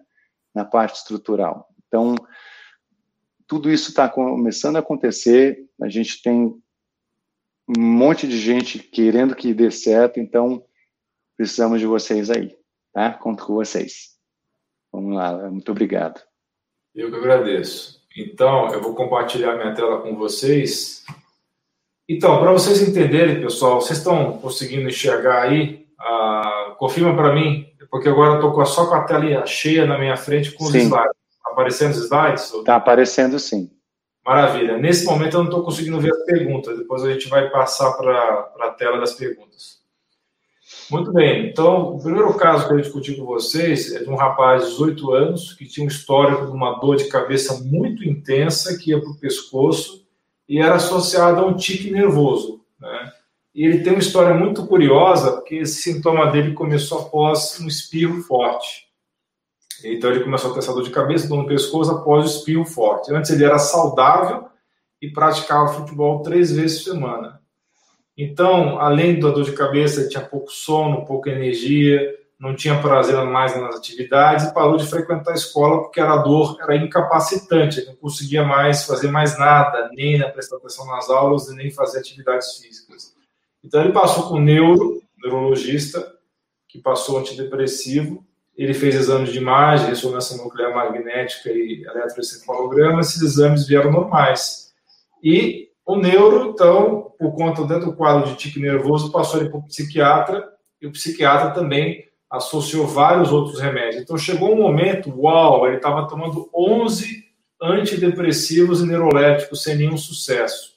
Na 0.54 0.64
parte 0.64 0.96
estrutural. 0.96 1.68
Então, 1.86 2.14
tudo 3.46 3.70
isso 3.70 3.90
está 3.90 4.08
começando 4.08 4.76
a 4.76 4.80
acontecer, 4.80 5.64
a 5.80 5.88
gente 5.88 6.22
tem 6.22 6.54
um 7.68 7.80
monte 7.80 8.26
de 8.26 8.38
gente 8.38 8.78
querendo 8.78 9.34
que 9.34 9.52
dê 9.52 9.70
certo, 9.70 10.20
então 10.20 10.64
precisamos 11.36 11.80
de 11.80 11.86
vocês 11.86 12.30
aí, 12.30 12.56
tá? 12.92 13.12
Conto 13.12 13.44
com 13.44 13.54
vocês. 13.54 14.16
Vamos 14.92 15.14
lá, 15.14 15.50
muito 15.50 15.70
obrigado. 15.70 16.20
Eu 16.94 17.10
que 17.10 17.16
agradeço. 17.16 18.00
Então, 18.16 18.72
eu 18.72 18.80
vou 18.80 18.94
compartilhar 18.94 19.56
minha 19.56 19.74
tela 19.74 20.00
com 20.00 20.16
vocês. 20.16 21.04
Então, 22.08 22.38
para 22.38 22.52
vocês 22.52 22.80
entenderem, 22.80 23.40
pessoal, 23.40 23.80
vocês 23.80 23.98
estão 23.98 24.38
conseguindo 24.38 24.88
enxergar 24.88 25.42
aí? 25.42 25.86
Ah, 25.98 26.74
confirma 26.78 27.14
para 27.16 27.34
mim, 27.34 27.66
porque 27.90 28.08
agora 28.08 28.34
eu 28.34 28.48
estou 28.48 28.66
só 28.66 28.86
com 28.86 28.94
a 28.94 29.04
tela 29.04 29.44
cheia 29.46 29.86
na 29.86 29.98
minha 29.98 30.16
frente 30.16 30.52
com 30.52 30.64
os 30.64 30.72
Sim. 30.72 30.78
slides 30.78 31.26
aparecendo 31.56 31.92
os 31.92 32.04
slides? 32.04 32.52
Está 32.52 32.76
aparecendo 32.76 33.38
sim. 33.38 33.70
Maravilha. 34.24 34.76
Nesse 34.76 35.06
momento 35.06 35.34
eu 35.34 35.38
não 35.38 35.50
estou 35.50 35.64
conseguindo 35.64 35.98
ver 35.98 36.12
as 36.12 36.24
perguntas. 36.24 36.76
Depois 36.76 37.02
a 37.02 37.12
gente 37.12 37.28
vai 37.28 37.48
passar 37.48 37.92
para 37.92 38.52
a 38.60 38.70
tela 38.70 38.98
das 38.98 39.14
perguntas. 39.14 39.76
Muito 40.90 41.12
bem. 41.12 41.48
Então, 41.48 41.94
o 41.94 42.02
primeiro 42.02 42.32
caso 42.34 42.66
que 42.66 42.74
eu 42.74 42.80
discuti 42.80 43.14
com 43.14 43.24
vocês 43.24 43.92
é 43.94 44.00
de 44.00 44.10
um 44.10 44.16
rapaz 44.16 44.64
de 44.64 44.70
18 44.72 45.12
anos 45.12 45.54
que 45.54 45.64
tinha 45.64 45.84
um 45.84 45.88
histórico 45.88 46.46
de 46.46 46.52
uma 46.52 46.78
dor 46.78 46.96
de 46.96 47.08
cabeça 47.08 47.62
muito 47.64 48.04
intensa 48.04 48.76
que 48.76 48.90
ia 48.90 49.00
para 49.00 49.10
o 49.10 49.18
pescoço 49.18 50.05
e 50.48 50.58
era 50.58 50.76
associado 50.76 51.40
a 51.40 51.46
um 51.46 51.56
tique 51.56 51.90
nervoso. 51.90 52.60
Né? 52.78 53.12
E 53.54 53.64
ele 53.64 53.82
tem 53.82 53.92
uma 53.92 54.00
história 54.00 54.34
muito 54.34 54.66
curiosa, 54.66 55.32
porque 55.32 55.56
esse 55.56 55.82
sintoma 55.82 56.30
dele 56.30 56.52
começou 56.52 57.00
após 57.00 57.58
um 57.60 57.66
espirro 57.66 58.22
forte. 58.22 58.86
Então 59.84 60.10
ele 60.10 60.24
começou 60.24 60.50
a 60.50 60.54
ter 60.54 60.60
essa 60.60 60.72
dor 60.72 60.82
de 60.82 60.90
cabeça, 60.90 61.28
dor 61.28 61.38
no 61.38 61.48
pescoço 61.48 61.90
após 61.90 62.24
o 62.24 62.38
espirro 62.38 62.64
forte. 62.64 63.12
Antes 63.12 63.30
ele 63.30 63.44
era 63.44 63.58
saudável 63.58 64.48
e 65.00 65.10
praticava 65.10 65.72
futebol 65.72 66.22
três 66.22 66.52
vezes 66.52 66.82
por 66.82 66.92
semana. 66.92 67.40
Então, 68.16 68.80
além 68.80 69.20
da 69.20 69.30
dor 69.30 69.44
de 69.44 69.52
cabeça, 69.52 70.00
ele 70.00 70.08
tinha 70.08 70.24
pouco 70.24 70.50
sono, 70.50 71.04
pouca 71.04 71.30
energia, 71.30 72.14
não 72.38 72.54
tinha 72.54 72.80
prazer 72.80 73.16
mais 73.24 73.58
nas 73.58 73.76
atividades 73.76 74.44
e 74.44 74.54
parou 74.54 74.76
de 74.76 74.86
frequentar 74.86 75.32
a 75.32 75.36
escola 75.36 75.82
porque 75.82 76.00
a 76.00 76.16
dor 76.18 76.58
era 76.60 76.76
incapacitante, 76.76 77.84
não 77.86 77.96
conseguia 77.96 78.44
mais 78.44 78.84
fazer 78.84 79.10
mais 79.10 79.38
nada, 79.38 79.88
nem 79.94 80.20
prestar 80.32 80.56
atenção 80.56 80.86
nas 80.86 81.08
aulas, 81.08 81.48
nem 81.54 81.70
fazer 81.70 82.00
atividades 82.00 82.58
físicas. 82.58 83.14
Então 83.64 83.80
ele 83.80 83.92
passou 83.92 84.28
com 84.28 84.34
o 84.34 84.40
neuro, 84.40 85.02
neurologista, 85.16 86.14
que 86.68 86.78
passou 86.78 87.18
antidepressivo, 87.18 88.24
ele 88.54 88.74
fez 88.74 88.94
exames 88.94 89.32
de 89.32 89.38
imagem, 89.38 89.88
ressonância 89.88 90.36
nuclear 90.36 90.74
magnética 90.74 91.50
e 91.50 91.84
eletroencefalograma, 91.84 93.00
esses 93.00 93.20
exames 93.22 93.66
vieram 93.66 93.90
normais. 93.90 94.72
E 95.22 95.70
o 95.84 95.96
neuro, 95.96 96.50
então, 96.50 97.12
por 97.18 97.34
conta 97.34 97.64
do 97.78 97.94
quadro 97.94 98.30
de 98.30 98.36
tique 98.36 98.60
nervoso, 98.60 99.12
passou 99.12 99.40
ele 99.40 99.50
para 99.50 99.58
o 99.58 99.66
psiquiatra, 99.66 100.48
e 100.80 100.86
o 100.86 100.92
psiquiatra 100.92 101.50
também 101.50 102.06
associou 102.30 102.86
vários 102.86 103.32
outros 103.32 103.60
remédios. 103.60 104.02
Então 104.02 104.18
chegou 104.18 104.52
um 104.52 104.62
momento, 104.62 105.12
uau, 105.20 105.66
ele 105.66 105.76
estava 105.76 106.08
tomando 106.08 106.50
11 106.54 107.24
antidepressivos 107.60 108.80
e 108.80 108.86
neuroléticos 108.86 109.62
sem 109.62 109.76
nenhum 109.76 109.96
sucesso. 109.96 110.76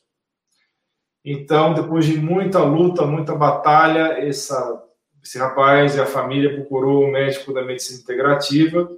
Então, 1.23 1.73
depois 1.73 2.05
de 2.05 2.17
muita 2.17 2.59
luta, 2.59 3.05
muita 3.05 3.35
batalha, 3.35 4.17
essa 4.19 4.85
esse 5.21 5.37
rapaz 5.37 5.95
e 5.95 6.01
a 6.01 6.05
família 6.05 6.55
procurou 6.55 7.03
o 7.03 7.11
médico 7.11 7.53
da 7.53 7.61
medicina 7.61 7.99
integrativa. 7.99 8.89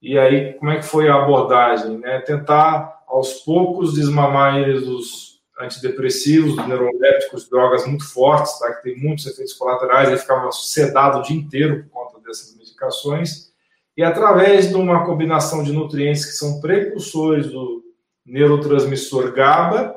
E 0.00 0.18
aí, 0.18 0.54
como 0.54 0.70
é 0.70 0.76
que 0.76 0.86
foi 0.86 1.08
a 1.08 1.16
abordagem? 1.16 1.98
Né? 1.98 2.18
Tentar, 2.20 3.02
aos 3.06 3.34
poucos, 3.44 3.94
desmamar 3.94 4.58
eles 4.58 4.86
dos 4.86 5.29
antidepressivos, 5.60 6.56
neurolépticos, 6.66 7.48
drogas 7.48 7.86
muito 7.86 8.10
fortes, 8.10 8.58
tá? 8.58 8.72
que 8.74 8.82
tem 8.82 8.98
muitos 8.98 9.26
efeitos 9.26 9.52
colaterais. 9.54 10.08
Ele 10.08 10.18
ficava 10.18 10.50
sedado 10.52 11.18
o 11.18 11.22
dia 11.22 11.36
inteiro 11.36 11.84
por 11.84 11.90
conta 11.90 12.20
dessas 12.20 12.56
medicações. 12.56 13.50
E 13.96 14.02
através 14.02 14.68
de 14.68 14.74
uma 14.74 15.04
combinação 15.04 15.62
de 15.62 15.72
nutrientes 15.72 16.24
que 16.24 16.32
são 16.32 16.60
precursores 16.60 17.48
do 17.48 17.82
neurotransmissor 18.24 19.32
GABA 19.32 19.96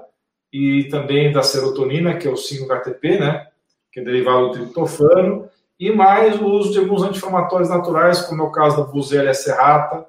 e 0.52 0.86
também 0.86 1.32
da 1.32 1.44
serotonina, 1.44 2.18
que 2.18 2.28
é 2.28 2.32
o 2.32 2.36
5-HTP, 2.36 3.20
né? 3.20 3.48
que 3.92 4.00
é 4.00 4.04
derivado 4.04 4.48
do 4.48 4.54
triptofano, 4.54 5.48
e 5.80 5.92
mais 5.92 6.40
o 6.40 6.46
uso 6.46 6.72
de 6.72 6.80
alguns 6.80 7.04
anti-inflamatórios 7.04 7.70
naturais, 7.70 8.22
como 8.22 8.42
é 8.42 8.46
o 8.46 8.52
caso 8.52 8.78
da 8.78 8.84
Buzelia 8.84 9.34
serrata, 9.34 10.06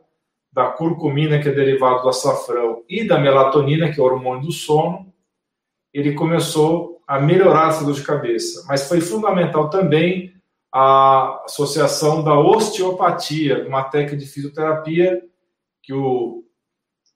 da 0.53 0.67
curcumina, 0.67 1.41
que 1.41 1.49
é 1.49 1.53
derivado 1.53 2.03
do 2.03 2.09
açafrão, 2.09 2.83
e 2.89 3.07
da 3.07 3.19
melatonina, 3.19 3.93
que 3.93 3.99
é 3.99 4.03
o 4.03 4.07
hormônio 4.07 4.47
do 4.47 4.53
sono, 4.53 5.13
ele 5.95 6.15
começou 6.15 7.01
a 7.07 7.21
melhorar 7.21 7.69
essa 7.69 7.85
dor 7.85 7.95
de 7.95 8.03
cabeça. 8.03 8.65
Mas 8.69 8.89
foi 8.89 9.01
fundamental 9.01 9.71
também 9.71 10.35
a 10.73 11.43
associação 11.45 12.25
da 12.25 12.37
osteopatia, 12.39 13.65
uma 13.67 13.85
técnica 13.85 14.17
de 14.17 14.27
fisioterapia 14.27 15.23
que 15.81 15.93
o, 15.93 16.43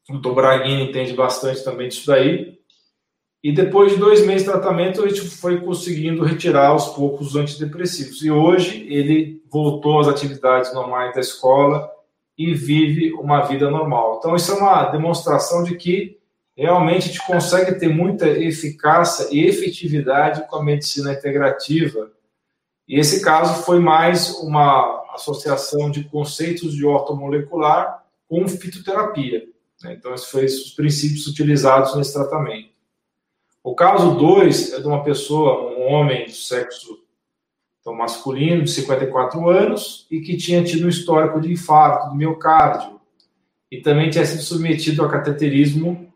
o 0.09 0.35
Braghini 0.35 0.89
entende 0.89 1.13
bastante 1.13 1.65
também 1.65 1.89
disso 1.89 2.07
daí, 2.07 2.59
e 3.43 3.53
depois 3.53 3.93
de 3.93 3.99
dois 3.99 4.27
meses 4.27 4.45
de 4.45 4.51
tratamento, 4.51 5.05
a 5.05 5.09
gente 5.09 5.23
foi 5.23 5.61
conseguindo 5.61 6.25
retirar 6.25 6.69
aos 6.69 6.89
poucos 6.89 7.29
os 7.29 7.37
antidepressivos. 7.37 8.23
E 8.23 8.31
hoje 8.31 8.87
ele 8.91 9.43
voltou 9.51 10.01
às 10.01 10.09
atividades 10.09 10.75
normais 10.75 11.15
da 11.15 11.21
escola 11.21 11.89
e 12.37 12.53
vive 12.53 13.13
uma 13.15 13.43
vida 13.43 13.71
normal. 13.71 14.17
Então, 14.19 14.35
isso 14.35 14.53
é 14.53 14.57
uma 14.57 14.85
demonstração 14.87 15.63
de 15.63 15.77
que 15.77 16.18
realmente 16.63 17.05
a 17.05 17.13
gente 17.13 17.27
consegue 17.27 17.79
ter 17.79 17.89
muita 17.89 18.29
eficácia 18.29 19.29
e 19.31 19.47
efetividade 19.47 20.45
com 20.49 20.57
a 20.57 20.65
medicina 20.65 21.13
integrativa. 21.13 22.11
E 22.89 22.99
esse 22.99 23.23
caso 23.23 23.63
foi 23.63 23.79
mais 23.79 24.31
uma 24.41 25.05
associação 25.15 25.89
de 25.89 26.03
conceitos 26.05 26.75
de 26.75 26.85
ortomolecular 26.85 28.05
com 28.29 28.49
fitoterapia. 28.49 29.47
Né? 29.83 29.95
Então, 29.95 30.13
esses 30.13 30.29
foram 30.29 30.47
os 30.47 30.71
princípios 30.71 31.27
utilizados 31.29 31.95
nesse 31.95 32.13
tratamento. 32.13 32.71
O 33.63 33.75
caso 33.75 34.17
2 34.17 34.73
é 34.73 34.81
de 34.81 34.87
uma 34.87 35.05
pessoa, 35.05 35.77
um 35.77 35.87
homem 35.93 36.27
do 36.27 36.33
sexo 36.33 36.99
então, 37.81 37.95
masculino, 37.95 38.65
de 38.65 38.71
54 38.71 39.49
anos, 39.49 40.07
e 40.11 40.21
que 40.21 40.37
tinha 40.37 40.63
tido 40.65 40.87
um 40.87 40.91
histórico 40.91 41.41
de 41.41 41.53
infarto 41.53 42.11
do 42.11 42.17
miocárdio, 42.17 43.01
e 43.71 43.81
também 43.81 44.11
tinha 44.11 44.27
sido 44.27 44.43
submetido 44.43 45.05
a 45.05 45.09
cateterismo 45.09 46.08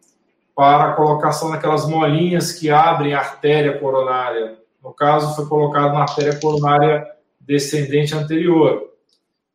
para 0.54 0.90
a 0.90 0.92
colocação 0.92 1.50
daquelas 1.50 1.88
molinhas 1.88 2.52
que 2.52 2.70
abrem 2.70 3.14
a 3.14 3.18
artéria 3.18 3.78
coronária. 3.78 4.58
No 4.82 4.92
caso, 4.92 5.34
foi 5.34 5.46
colocado 5.46 5.92
na 5.92 6.02
artéria 6.02 6.38
coronária 6.38 7.06
descendente 7.40 8.14
anterior. 8.14 8.90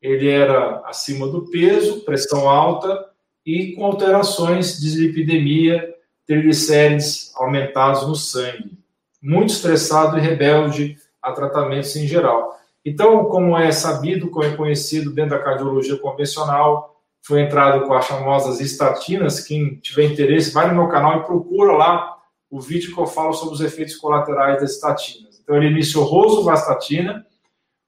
Ele 0.02 0.30
era 0.30 0.82
acima 0.86 1.28
do 1.28 1.50
peso, 1.50 2.02
pressão 2.02 2.50
alta 2.50 3.06
e 3.46 3.74
com 3.74 3.86
alterações 3.86 4.76
de 4.76 4.82
dislipidemia, 4.82 5.96
triglicérides 6.26 7.34
aumentados 7.36 8.08
no 8.08 8.16
sangue. 8.16 8.78
Muito 9.22 9.52
estressado 9.52 10.18
e 10.18 10.22
rebelde 10.22 10.98
a 11.22 11.32
tratamentos 11.32 11.96
em 11.96 12.08
geral. 12.08 12.58
Então, 12.86 13.26
como 13.26 13.58
é 13.58 13.72
sabido, 13.72 14.30
como 14.30 14.46
é 14.46 14.56
conhecido 14.56 15.12
dentro 15.12 15.32
da 15.32 15.44
cardiologia 15.44 15.98
convencional, 15.98 16.97
foi 17.28 17.42
entrado 17.42 17.86
com 17.86 17.94
as 17.94 18.08
famosas 18.08 18.62
estatinas. 18.62 19.42
Quem 19.42 19.76
tiver 19.82 20.06
interesse, 20.06 20.54
vai 20.54 20.70
no 20.70 20.76
meu 20.76 20.88
canal 20.88 21.20
e 21.20 21.26
procura 21.26 21.74
lá 21.74 22.18
o 22.50 22.62
vídeo 22.62 22.96
que 22.96 23.02
eu 23.02 23.06
falo 23.06 23.34
sobre 23.34 23.56
os 23.56 23.60
efeitos 23.60 23.98
colaterais 23.98 24.62
das 24.62 24.76
estatinas. 24.76 25.38
Então, 25.44 25.58
ele 25.58 25.68
iniciou 25.68 26.06
rosuvastatina, 26.06 27.26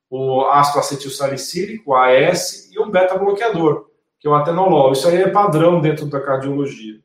o 0.09 0.41
ácido 0.41 0.79
acetil 0.79 1.09
salicílico, 1.09 1.95
AS, 1.95 2.69
e 2.69 2.79
um 2.79 2.91
beta-bloqueador, 2.91 3.85
que 4.19 4.27
é 4.27 4.29
o 4.29 4.35
atenolol. 4.35 4.91
Isso 4.91 5.07
aí 5.07 5.21
é 5.21 5.29
padrão 5.29 5.79
dentro 5.79 6.05
da 6.07 6.19
cardiologia. 6.19 6.99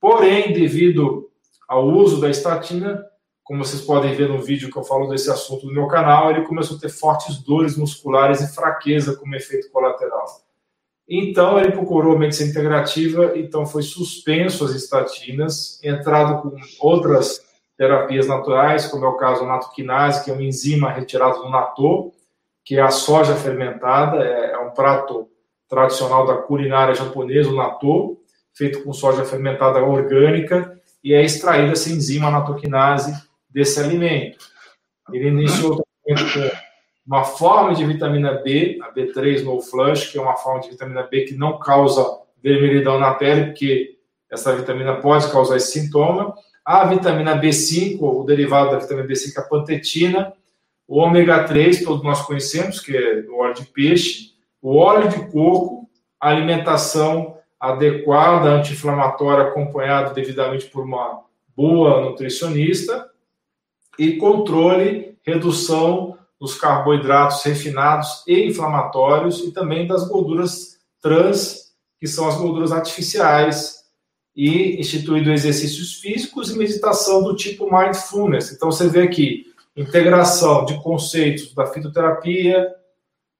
Porém, 0.00 0.52
devido 0.52 1.30
ao 1.68 1.84
uso 1.84 2.20
da 2.20 2.30
estatina, 2.30 3.04
como 3.42 3.64
vocês 3.64 3.82
podem 3.82 4.14
ver 4.14 4.28
no 4.28 4.40
vídeo 4.40 4.70
que 4.70 4.78
eu 4.78 4.84
falo 4.84 5.08
desse 5.08 5.28
assunto 5.28 5.66
no 5.66 5.72
meu 5.72 5.88
canal, 5.88 6.30
ele 6.30 6.42
começou 6.42 6.76
a 6.76 6.80
ter 6.80 6.90
fortes 6.90 7.38
dores 7.38 7.76
musculares 7.76 8.40
e 8.40 8.54
fraqueza 8.54 9.16
como 9.16 9.34
efeito 9.34 9.68
colateral. 9.72 10.26
Então, 11.14 11.58
ele 11.58 11.72
procurou 11.72 12.18
medicina 12.18 12.48
integrativa, 12.48 13.32
então 13.36 13.66
foi 13.66 13.82
suspenso 13.82 14.64
as 14.64 14.70
estatinas, 14.70 15.78
entrado 15.84 16.40
com 16.40 16.56
outras 16.80 17.38
terapias 17.76 18.26
naturais, 18.26 18.86
como 18.86 19.04
é 19.04 19.08
o 19.08 19.18
caso 19.18 19.42
da 19.42 19.48
natoquinase, 19.48 20.24
que 20.24 20.30
é 20.30 20.32
uma 20.32 20.42
enzima 20.42 20.90
retirada 20.90 21.34
do 21.34 21.50
natô, 21.50 22.14
que 22.64 22.78
é 22.78 22.80
a 22.80 22.88
soja 22.88 23.36
fermentada, 23.36 24.24
é, 24.24 24.52
é 24.52 24.58
um 24.60 24.70
prato 24.70 25.28
tradicional 25.68 26.26
da 26.26 26.36
culinária 26.36 26.94
japonesa, 26.94 27.50
o 27.50 27.56
natô, 27.56 28.18
feito 28.54 28.82
com 28.82 28.94
soja 28.94 29.22
fermentada 29.22 29.84
orgânica, 29.84 30.80
e 31.04 31.12
é 31.12 31.22
extraída 31.22 31.72
essa 31.72 31.90
enzima 31.90 32.30
natoquinase 32.30 33.12
desse 33.50 33.78
alimento. 33.78 34.38
Ele 35.12 35.28
iniciou 35.28 35.74
o 35.74 35.82
tratamento 36.06 36.61
uma 37.06 37.24
forma 37.24 37.74
de 37.74 37.84
vitamina 37.84 38.32
B, 38.32 38.78
a 38.82 38.92
B3 38.92 39.42
no 39.42 39.60
flush, 39.60 40.10
que 40.10 40.18
é 40.18 40.20
uma 40.20 40.36
forma 40.36 40.60
de 40.60 40.70
vitamina 40.70 41.02
B 41.02 41.22
que 41.22 41.34
não 41.34 41.58
causa 41.58 42.04
vermelhidão 42.42 42.98
na 42.98 43.14
pele, 43.14 43.46
porque 43.46 43.98
essa 44.30 44.54
vitamina 44.54 44.96
pode 44.96 45.30
causar 45.30 45.56
esse 45.56 45.80
sintoma. 45.80 46.34
A 46.64 46.86
vitamina 46.86 47.38
B5, 47.40 47.98
o 48.00 48.24
derivado 48.24 48.70
da 48.70 48.78
vitamina 48.78 49.06
B5, 49.06 49.36
a 49.36 49.42
pantetina. 49.42 50.32
O 50.86 50.98
ômega 50.98 51.44
3, 51.44 51.84
todos 51.84 52.04
nós 52.04 52.22
conhecemos, 52.22 52.80
que 52.80 52.96
é 52.96 53.24
o 53.28 53.38
óleo 53.38 53.54
de 53.54 53.64
peixe. 53.66 54.32
O 54.60 54.76
óleo 54.76 55.08
de 55.08 55.30
coco, 55.30 55.88
a 56.20 56.28
alimentação 56.28 57.36
adequada, 57.58 58.48
anti-inflamatória, 58.48 59.44
acompanhado 59.44 60.14
devidamente 60.14 60.66
por 60.66 60.84
uma 60.84 61.22
boa 61.56 62.00
nutricionista 62.00 63.08
e 63.98 64.16
controle, 64.16 65.16
redução 65.22 66.16
dos 66.42 66.58
carboidratos 66.58 67.40
refinados 67.44 68.24
e 68.26 68.48
inflamatórios 68.48 69.38
e 69.44 69.52
também 69.52 69.86
das 69.86 70.08
gorduras 70.08 70.76
trans, 71.00 71.72
que 72.00 72.08
são 72.08 72.26
as 72.26 72.34
gorduras 72.34 72.72
artificiais, 72.72 73.76
e 74.34 74.80
instituído 74.80 75.30
exercícios 75.30 76.00
físicos 76.00 76.50
e 76.50 76.58
meditação 76.58 77.22
do 77.22 77.36
tipo 77.36 77.70
mindfulness. 77.72 78.50
Então 78.50 78.72
você 78.72 78.88
vê 78.88 79.02
aqui 79.02 79.46
integração 79.76 80.64
de 80.64 80.82
conceitos 80.82 81.54
da 81.54 81.66
fitoterapia, 81.66 82.66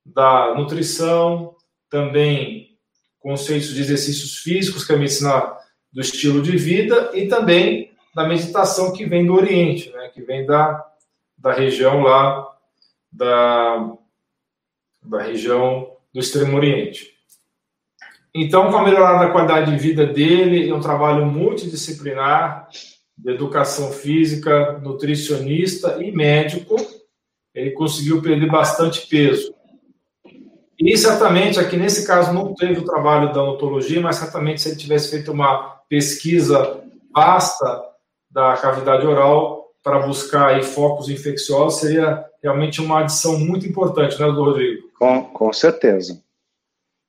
da 0.07 0.55
nutrição, 0.55 1.57
também 1.91 2.79
conceitos 3.19 3.75
de 3.75 3.81
exercícios 3.81 4.37
físicos, 4.37 4.85
que 4.85 4.93
é 4.93 4.95
a 4.95 4.99
medicina 4.99 5.57
do 5.93 6.01
estilo 6.01 6.41
de 6.41 6.57
vida, 6.57 7.11
e 7.15 7.27
também 7.27 7.91
da 8.15 8.29
meditação 8.29 8.93
que 8.93 9.05
vem 9.05 9.27
do 9.27 9.35
Oriente, 9.35 9.91
né, 9.91 10.09
que 10.15 10.23
vem 10.23 10.47
da, 10.47 10.87
da 11.37 11.53
região 11.53 12.03
lá, 12.03 12.52
da, 13.13 13.93
da 15.03 15.23
região 15.23 15.97
do 16.13 16.21
Extremo 16.21 16.57
Oriente. 16.57 17.13
Então, 18.35 18.71
com 18.71 18.79
a 18.79 18.85
melhorada 18.85 19.27
da 19.27 19.33
qualidade 19.33 19.71
de 19.71 19.77
vida 19.77 20.07
dele, 20.07 20.69
é 20.69 20.75
um 20.75 20.81
trabalho 20.81 21.27
multidisciplinar 21.27 22.69
de 23.17 23.31
educação 23.31 23.93
física, 23.93 24.79
nutricionista 24.79 26.03
e 26.03 26.11
médico, 26.11 26.77
ele 27.55 27.73
conseguiu 27.73 28.23
perder 28.23 28.51
bastante 28.51 29.07
peso. 29.07 29.55
E 30.79 30.97
certamente, 30.97 31.61
aqui 31.61 31.77
nesse 31.77 32.07
caso, 32.07 32.33
não 32.33 32.55
teve 32.55 32.81
o 32.81 32.85
trabalho 32.85 33.33
da 33.33 33.43
odontologia, 33.43 34.01
mas 34.01 34.17
certamente 34.17 34.63
se 34.63 34.71
ele 34.71 34.79
tivesse 34.79 35.11
feito 35.11 35.31
uma 35.31 35.81
pesquisa 35.89 36.83
vasta 37.15 37.83
da 38.31 38.57
cavidade 38.57 39.07
oral 39.07 39.62
para 39.83 40.07
buscar 40.07 40.49
aí 40.49 40.62
focos 40.62 41.09
infecciosos 41.09 41.80
seria 41.80 42.24
realmente 42.43 42.80
uma 42.80 43.01
adição 43.01 43.39
muito 43.39 43.66
importante, 43.66 44.18
né, 44.20 44.26
do 44.26 44.45
Rodrigo? 44.45 44.89
Com, 44.99 45.24
com 45.24 45.53
certeza. 45.53 46.22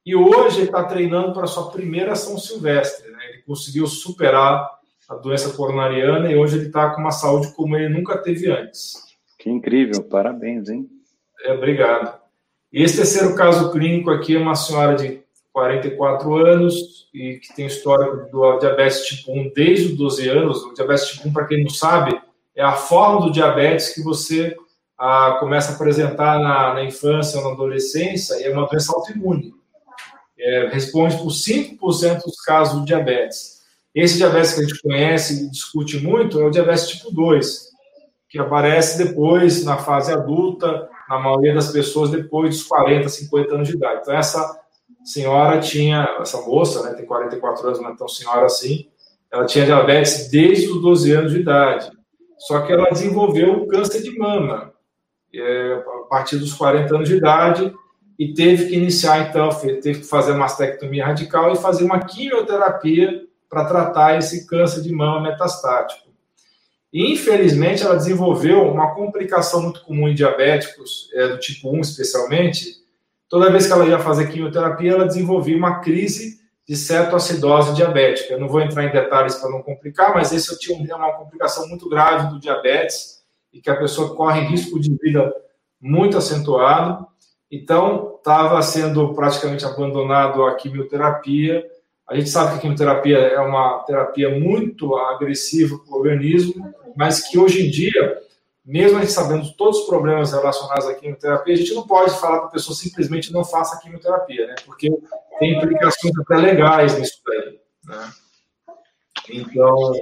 E 0.06 0.16
hoje 0.16 0.60
ele 0.60 0.66
está 0.66 0.84
treinando 0.84 1.34
para 1.34 1.48
sua 1.48 1.72
primeira 1.72 2.12
ação 2.12 2.38
silvestre. 2.38 3.10
Né? 3.12 3.20
Ele 3.30 3.42
conseguiu 3.44 3.88
superar 3.88 4.70
a 5.08 5.16
doença 5.16 5.54
coronariana 5.54 6.32
e 6.32 6.36
hoje 6.36 6.58
ele 6.58 6.68
está 6.68 6.90
com 6.90 7.02
uma 7.02 7.12
saúde 7.12 7.54
como 7.56 7.76
ele 7.76 7.90
nunca 7.90 8.18
teve 8.18 8.52
antes. 8.52 8.96
Que 9.40 9.50
incrível, 9.50 10.04
parabéns, 10.04 10.70
hein? 10.70 10.90
É, 11.46 11.54
obrigado. 11.54 12.20
E 12.72 12.82
esse 12.82 12.98
terceiro 12.98 13.36
caso 13.36 13.72
clínico 13.72 14.10
aqui 14.10 14.36
é 14.36 14.40
uma 14.40 14.56
senhora 14.56 14.96
de 14.96 15.22
44 15.52 16.36
anos 16.36 17.08
e 17.14 17.36
que 17.36 17.54
tem 17.56 17.68
histórico 17.68 18.32
do 18.32 18.58
diabetes 18.58 19.06
tipo 19.06 19.32
1 19.32 19.52
desde 19.54 19.92
os 19.92 19.98
12 19.98 20.30
anos. 20.30 20.64
O 20.64 20.74
diabetes 20.74 21.08
tipo 21.10 21.30
1, 21.30 21.34
para 21.34 21.46
quem 21.46 21.64
não 21.64 21.70
sabe, 21.70 22.20
é 22.56 22.64
a 22.64 22.74
forma 22.74 23.22
do 23.22 23.32
diabetes 23.32 23.94
que 23.94 24.02
você 24.02 24.56
ah, 24.98 25.38
começa 25.40 25.72
a 25.72 25.76
apresentar 25.76 26.40
na, 26.40 26.76
na, 26.76 26.84
infância 26.84 27.40
ou 27.40 27.46
na 27.46 27.52
adolescência 27.54 28.36
e 28.36 28.44
é 28.44 28.52
uma 28.52 28.68
doença 28.68 28.94
autoimune. 28.94 29.54
É, 30.38 30.70
responde 30.72 31.18
por 31.18 31.28
5% 31.28 32.24
dos 32.24 32.42
casos 32.42 32.80
do 32.80 32.86
diabetes. 32.86 33.62
Esse 33.94 34.18
diabetes 34.18 34.54
que 34.54 34.62
a 34.62 34.64
gente 34.64 34.82
conhece 34.82 35.46
e 35.46 35.50
discute 35.50 36.00
muito 36.00 36.40
é 36.40 36.46
o 36.46 36.50
diabetes 36.50 36.88
tipo 36.88 37.12
2, 37.12 37.70
que 38.30 38.40
aparece 38.40 39.04
depois, 39.04 39.64
na 39.64 39.78
fase 39.78 40.12
adulta, 40.12 40.90
na 41.08 41.20
maioria 41.20 41.54
das 41.54 41.72
pessoas, 41.72 42.10
depois 42.10 42.56
dos 42.56 42.64
40, 42.64 43.08
50 43.08 43.54
anos 43.54 43.68
de 43.68 43.76
idade. 43.76 44.02
Então, 44.02 44.16
essa 44.16 44.60
senhora 45.04 45.60
tinha, 45.60 46.18
essa 46.20 46.42
moça, 46.42 46.82
né, 46.84 46.94
tem 46.94 47.06
44 47.06 47.68
anos, 47.68 47.82
não 47.82 47.90
é 47.90 47.96
tão 47.96 48.08
senhora 48.08 48.46
assim, 48.46 48.88
ela 49.32 49.46
tinha 49.46 49.66
diabetes 49.66 50.30
desde 50.30 50.70
os 50.70 50.82
12 50.82 51.12
anos 51.12 51.32
de 51.32 51.40
idade. 51.40 51.92
Só 52.48 52.62
que 52.62 52.74
ela 52.74 52.90
desenvolveu 52.90 53.66
câncer 53.68 54.02
de 54.02 54.18
mama 54.18 54.74
é, 55.34 55.74
a 55.74 56.08
partir 56.10 56.38
dos 56.38 56.54
40 56.54 56.94
anos 56.96 57.08
de 57.08 57.16
idade 57.16 57.74
e 58.20 58.34
teve 58.34 58.68
que 58.68 58.76
iniciar, 58.76 59.30
então, 59.30 59.50
teve 59.82 60.00
que 60.00 60.06
fazer 60.06 60.34
mastectomia 60.34 61.06
radical 61.06 61.54
e 61.54 61.58
fazer 61.58 61.86
uma 61.86 62.00
quimioterapia 62.02 63.24
para 63.50 63.66
tratar 63.66 64.18
esse 64.18 64.46
câncer 64.46 64.82
de 64.82 64.92
mama 64.92 65.22
metastático. 65.22 66.10
E, 66.92 67.14
infelizmente, 67.14 67.82
ela 67.82 67.96
desenvolveu 67.96 68.62
uma 68.64 68.94
complicação 68.94 69.64
muito 69.64 69.82
comum 69.84 70.10
em 70.10 70.14
diabéticos, 70.14 71.10
é, 71.14 71.30
do 71.30 71.40
tipo 71.40 71.74
1 71.76 71.80
especialmente, 71.80 72.68
toda 73.30 73.50
vez 73.50 73.66
que 73.66 73.74
ela 73.74 73.86
ia 73.86 74.00
fazer 74.00 74.30
quimioterapia, 74.30 74.92
ela 74.92 75.08
desenvolvia 75.08 75.58
uma 75.58 75.80
crise 75.80 76.43
de 76.68 76.76
cetoacidose 76.76 77.74
diabética. 77.74 78.34
Eu 78.34 78.40
não 78.40 78.48
vou 78.48 78.62
entrar 78.62 78.86
em 78.86 78.92
detalhes 78.92 79.36
para 79.36 79.50
não 79.50 79.62
complicar, 79.62 80.14
mas 80.14 80.32
esse 80.32 80.52
eu 80.52 80.58
tinha 80.58 80.96
uma 80.96 81.14
complicação 81.14 81.68
muito 81.68 81.90
grave 81.90 82.30
do 82.30 82.40
diabetes 82.40 83.24
e 83.52 83.62
que 83.62 83.70
a 83.70 83.76
pessoa 83.76 84.16
corre 84.16 84.42
risco 84.42 84.80
de 84.80 84.96
vida 84.96 85.34
muito 85.80 86.18
acentuado. 86.18 87.06
Então, 87.52 88.16
estava 88.18 88.62
sendo 88.62 89.14
praticamente 89.14 89.66
abandonado 89.66 90.44
a 90.44 90.56
quimioterapia. 90.56 91.64
A 92.08 92.16
gente 92.16 92.30
sabe 92.30 92.52
que 92.52 92.58
a 92.58 92.62
quimioterapia 92.62 93.18
é 93.18 93.40
uma 93.40 93.84
terapia 93.86 94.30
muito 94.30 94.96
agressiva 94.96 95.78
para 95.78 95.94
o 95.94 95.98
organismo, 96.00 96.74
mas 96.96 97.28
que 97.28 97.38
hoje 97.38 97.68
em 97.68 97.70
dia, 97.70 98.22
mesmo 98.66 98.98
a 98.98 99.02
gente 99.02 99.12
sabendo 99.12 99.52
todos 99.54 99.80
os 99.80 99.86
problemas 99.86 100.32
relacionados 100.32 100.88
à 100.88 100.96
quimioterapia, 100.96 101.54
a 101.54 101.58
gente 101.58 101.74
não 101.74 101.86
pode 101.86 102.18
falar 102.20 102.40
para 102.40 102.48
a 102.48 102.52
pessoa 102.52 102.76
simplesmente 102.76 103.32
não 103.32 103.44
faça 103.44 103.80
quimioterapia, 103.82 104.48
né? 104.48 104.56
Porque 104.66 104.90
tem 105.40 105.58
implicações 105.58 106.14
até 106.20 106.36
legais 106.38 106.98
nisso 106.98 107.22
daí, 107.26 107.60
né? 107.86 108.12
Então, 109.30 109.94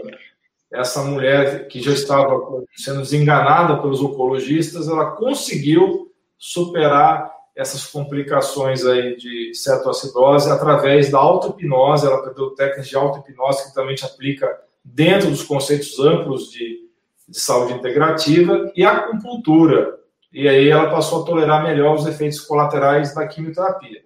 essa 0.72 1.04
mulher 1.04 1.68
que 1.68 1.82
já 1.82 1.92
estava 1.92 2.40
sendo 2.76 3.02
desenganada 3.02 3.78
pelos 3.82 4.02
oncologistas, 4.02 4.88
ela 4.88 5.12
conseguiu 5.12 6.12
superar 6.38 7.32
essas 7.56 7.86
complicações 7.86 8.86
aí 8.86 9.16
de 9.18 9.54
cetoacidose 9.54 10.50
através 10.50 11.12
da 11.12 11.20
auto-hipnose, 11.20 12.06
ela 12.08 12.18
aprendeu 12.18 12.52
técnicas 12.52 12.88
de 12.88 12.96
auto-hipnose 12.96 13.68
que 13.68 13.76
também 13.76 13.96
te 13.96 14.06
aplica 14.06 14.48
dentro 14.84 15.30
dos 15.30 15.44
conceitos 15.44 16.00
amplos 16.00 16.50
de, 16.50 16.90
de 17.28 17.40
saúde 17.40 17.74
integrativa 17.74 18.72
e 18.76 18.84
acupuntura. 18.84 20.00
E 20.32 20.48
aí 20.48 20.70
ela 20.70 20.90
passou 20.90 21.22
a 21.22 21.26
tolerar 21.26 21.62
melhor 21.62 21.96
os 21.96 22.08
efeitos 22.08 22.40
colaterais 22.40 23.14
da 23.14 23.28
quimioterapia. 23.28 24.02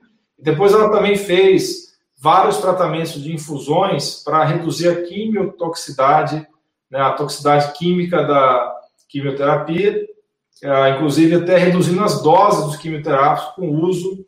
Depois 0.46 0.72
ela 0.74 0.92
também 0.92 1.18
fez 1.18 1.96
vários 2.16 2.58
tratamentos 2.58 3.22
de 3.22 3.34
infusões 3.34 4.24
para 4.24 4.46
reduzir 4.46 4.88
a 4.88 5.02
quimiotoxicidade, 5.02 6.48
né, 6.88 7.00
a 7.00 7.14
toxicidade 7.14 7.74
química 7.74 8.24
da 8.24 8.80
quimioterapia, 9.10 10.08
é, 10.64 10.90
inclusive 10.92 11.34
até 11.34 11.58
reduzindo 11.58 12.04
as 12.04 12.22
doses 12.22 12.64
dos 12.64 12.76
quimioterápicos 12.76 13.56
com 13.56 13.70
o 13.70 13.86
uso 13.86 14.24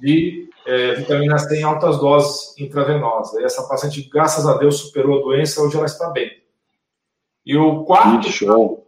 de 0.00 0.48
é, 0.66 0.94
vitamina 0.94 1.38
C 1.38 1.60
em 1.60 1.62
altas 1.62 1.96
doses 1.98 2.58
intravenosas. 2.58 3.40
E 3.40 3.44
essa 3.44 3.62
paciente, 3.68 4.10
graças 4.12 4.44
a 4.44 4.58
Deus, 4.58 4.78
superou 4.78 5.20
a 5.20 5.22
doença, 5.22 5.62
hoje 5.62 5.76
ela 5.76 5.86
está 5.86 6.10
bem. 6.10 6.42
E 7.46 7.56
o 7.56 7.84
quarto. 7.84 8.26
Que 8.26 8.32
show! 8.32 8.84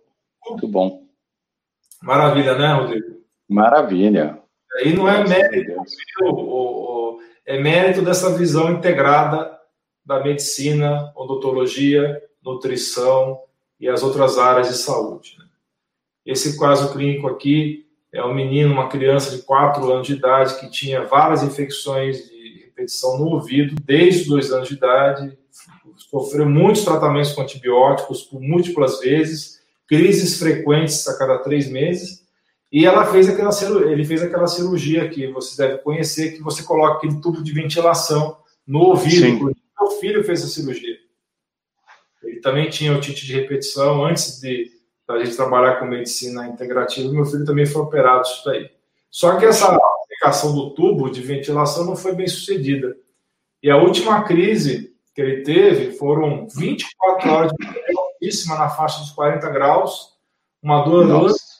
Muito 0.50 0.66
bom. 0.66 1.04
Maravilha, 2.02 2.58
né, 2.58 2.74
Rodrigo? 2.74 3.20
Maravilha. 3.48 4.43
Aí 4.76 4.94
não 4.94 5.08
é 5.08 5.26
mérito, 5.26 5.72
é 7.46 7.60
mérito 7.60 8.02
dessa 8.02 8.36
visão 8.36 8.72
integrada 8.72 9.58
da 10.04 10.22
medicina, 10.22 11.12
odontologia, 11.14 12.22
nutrição 12.44 13.40
e 13.78 13.88
as 13.88 14.02
outras 14.02 14.36
áreas 14.38 14.68
de 14.68 14.74
saúde. 14.74 15.36
Né? 15.38 15.44
Esse 16.26 16.58
caso 16.58 16.92
clínico 16.92 17.28
aqui 17.28 17.86
é 18.12 18.22
um 18.24 18.34
menino, 18.34 18.72
uma 18.72 18.88
criança 18.88 19.36
de 19.36 19.42
4 19.42 19.92
anos 19.92 20.06
de 20.06 20.14
idade 20.14 20.58
que 20.60 20.70
tinha 20.70 21.04
várias 21.04 21.42
infecções 21.42 22.28
de 22.28 22.64
repetição 22.64 23.18
no 23.18 23.26
ouvido 23.26 23.76
desde 23.84 24.22
os 24.22 24.28
2 24.28 24.52
anos 24.52 24.68
de 24.68 24.74
idade, 24.74 25.38
sofreu 25.96 26.48
muitos 26.48 26.84
tratamentos 26.84 27.32
com 27.32 27.42
antibióticos 27.42 28.22
por 28.22 28.40
múltiplas 28.40 29.00
vezes, 29.00 29.62
crises 29.86 30.38
frequentes 30.38 31.06
a 31.08 31.18
cada 31.18 31.38
três 31.38 31.68
meses, 31.68 32.23
e 32.74 32.84
ela 32.84 33.06
fez 33.06 33.28
aquela 33.28 33.52
ele 33.88 34.04
fez 34.04 34.20
aquela 34.20 34.48
cirurgia 34.48 35.08
que 35.08 35.28
você 35.28 35.56
deve 35.56 35.78
conhecer, 35.78 36.32
que 36.32 36.42
você 36.42 36.64
coloca 36.64 36.96
aquele 36.96 37.20
tubo 37.20 37.40
de 37.40 37.52
ventilação 37.52 38.36
no 38.66 38.80
ouvido. 38.80 39.54
Meu 39.80 39.90
filho 40.00 40.24
fez 40.24 40.40
essa 40.40 40.48
cirurgia. 40.48 40.96
Ele 42.24 42.40
também 42.40 42.68
tinha 42.68 42.96
otite 42.96 43.24
de 43.24 43.32
repetição 43.32 44.04
antes 44.04 44.40
de 44.40 44.72
a 45.06 45.24
gente 45.24 45.36
trabalhar 45.36 45.76
com 45.76 45.86
medicina 45.86 46.48
integrativa. 46.48 47.12
Meu 47.12 47.24
filho 47.24 47.44
também 47.44 47.64
foi 47.64 47.80
operado 47.80 48.22
isso 48.22 48.44
daí. 48.44 48.68
Só 49.08 49.36
que 49.36 49.46
essa 49.46 49.72
aplicação 49.72 50.52
do 50.52 50.70
tubo 50.70 51.08
de 51.08 51.20
ventilação 51.22 51.84
não 51.84 51.94
foi 51.94 52.12
bem 52.12 52.26
sucedida. 52.26 52.96
E 53.62 53.70
a 53.70 53.76
última 53.76 54.24
crise 54.24 54.92
que 55.14 55.22
ele 55.22 55.42
teve 55.42 55.92
foram 55.92 56.48
24 56.48 57.30
horas 57.30 57.52
de 57.52 57.96
altíssima 57.96 58.56
na 58.56 58.68
faixa 58.68 58.98
dos 58.98 59.12
40 59.12 59.48
graus, 59.50 60.14
uma 60.60 60.82
dor 60.82 61.06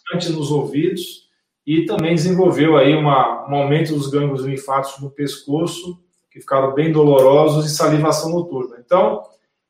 bastante 0.04 0.32
nos 0.32 0.50
ouvidos 0.50 1.24
e 1.66 1.86
também 1.86 2.14
desenvolveu 2.14 2.76
aí 2.76 2.94
uma, 2.94 3.48
um 3.48 3.54
aumento 3.54 3.94
dos 3.94 4.08
gânglios 4.08 4.44
linfáticos 4.44 5.00
no 5.00 5.10
pescoço, 5.10 5.98
que 6.30 6.40
ficaram 6.40 6.74
bem 6.74 6.92
dolorosos, 6.92 7.64
e 7.64 7.74
salivação 7.74 8.30
noturna. 8.30 8.76
Então, 8.84 9.22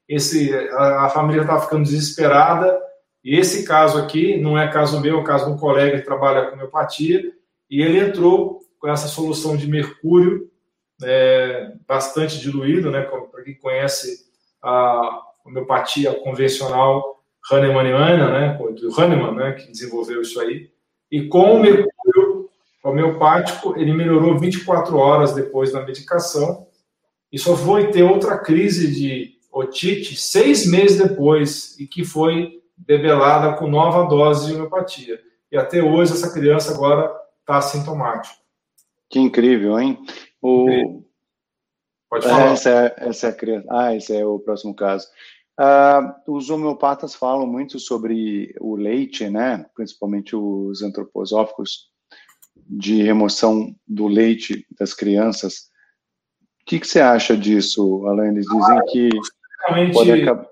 esse, 0.09 0.53
a, 0.73 1.07
a 1.07 1.09
família 1.09 1.43
estava 1.43 1.61
ficando 1.61 1.85
desesperada, 1.85 2.77
e 3.23 3.39
esse 3.39 3.65
caso 3.65 3.99
aqui 3.99 4.37
não 4.39 4.59
é 4.59 4.69
caso 4.69 5.01
meu, 5.01 5.21
é 5.21 5.25
caso 5.25 5.47
de 5.47 5.53
um 5.53 5.57
colega 5.57 5.99
que 5.99 6.05
trabalha 6.05 6.47
com 6.47 6.55
homeopatia, 6.55 7.33
e 7.71 7.81
ele 7.81 7.99
entrou 7.99 8.61
com 8.79 8.89
essa 8.89 9.07
solução 9.07 9.57
de 9.57 9.69
mercúrio, 9.69 10.51
é, 11.03 11.73
bastante 11.87 12.41
diluído, 12.41 12.91
né, 12.91 13.03
para 13.03 13.43
quem 13.43 13.55
conhece 13.55 14.27
a 14.63 15.23
homeopatia 15.45 16.13
convencional, 16.15 17.14
Hahnemanniana, 17.51 18.31
né, 18.31 18.59
do 18.81 19.01
Hahnemann, 19.01 19.35
né, 19.35 19.53
que 19.53 19.71
desenvolveu 19.71 20.23
isso 20.23 20.41
aí, 20.41 20.71
e 21.11 21.29
com 21.29 21.57
o 21.57 21.61
mercúrio 21.61 22.49
homeopático, 22.83 23.79
ele 23.79 23.93
melhorou 23.93 24.39
24 24.39 24.97
horas 24.97 25.35
depois 25.35 25.73
da 25.73 25.85
medicação, 25.85 26.67
e 27.33 27.39
só 27.39 27.57
foi 27.57 27.91
ter 27.91 28.03
outra 28.03 28.39
crise 28.39 28.93
de 28.93 29.35
otite 29.53 30.17
seis 30.17 30.67
meses 30.67 30.99
depois, 30.99 31.79
e 31.79 31.87
que 31.87 32.05
foi 32.05 32.61
debelada 32.77 33.57
com 33.57 33.69
nova 33.69 34.05
dose 34.09 34.47
de 34.47 34.55
homeopatia. 34.55 35.21
E 35.51 35.57
até 35.57 35.83
hoje 35.83 36.13
essa 36.13 36.33
criança 36.33 36.75
agora 36.75 37.13
está 37.41 37.59
assintomática. 37.59 38.35
Que 39.09 39.21
incrível, 39.21 39.79
hein? 39.79 39.99
O... 40.43 41.03
Pode 42.11 42.27
falar. 42.29 42.53
Essa 42.53 42.71
é, 42.71 42.95
essa 43.09 43.27
é 43.27 43.31
a 43.31 43.35
criança. 43.35 43.67
Ah, 43.71 43.95
esse 43.95 44.17
é 44.17 44.27
o 44.27 44.39
próximo 44.39 44.75
caso. 44.75 45.07
Uh, 45.59 46.33
os 46.35 46.51
homeopatas 46.51 47.15
falam 47.15 47.47
muito 47.47 47.79
sobre 47.79 48.53
o 48.61 48.75
leite, 48.75 49.31
né? 49.31 49.65
principalmente 49.75 50.35
os 50.35 50.83
antroposóficos, 50.83 51.91
de 52.67 53.03
remoção 53.03 53.75
do 53.87 54.09
leite 54.09 54.67
das 54.79 54.95
crianças. 54.95 55.71
O 56.63 56.65
que, 56.67 56.81
que 56.81 56.87
você 56.87 57.01
acha 57.01 57.37
disso, 57.37 58.07
Alain? 58.07 58.31
Eles 58.31 58.47
dizem 58.47 58.81
que 58.91 59.93
pode 59.93 60.13
acabar... 60.13 60.47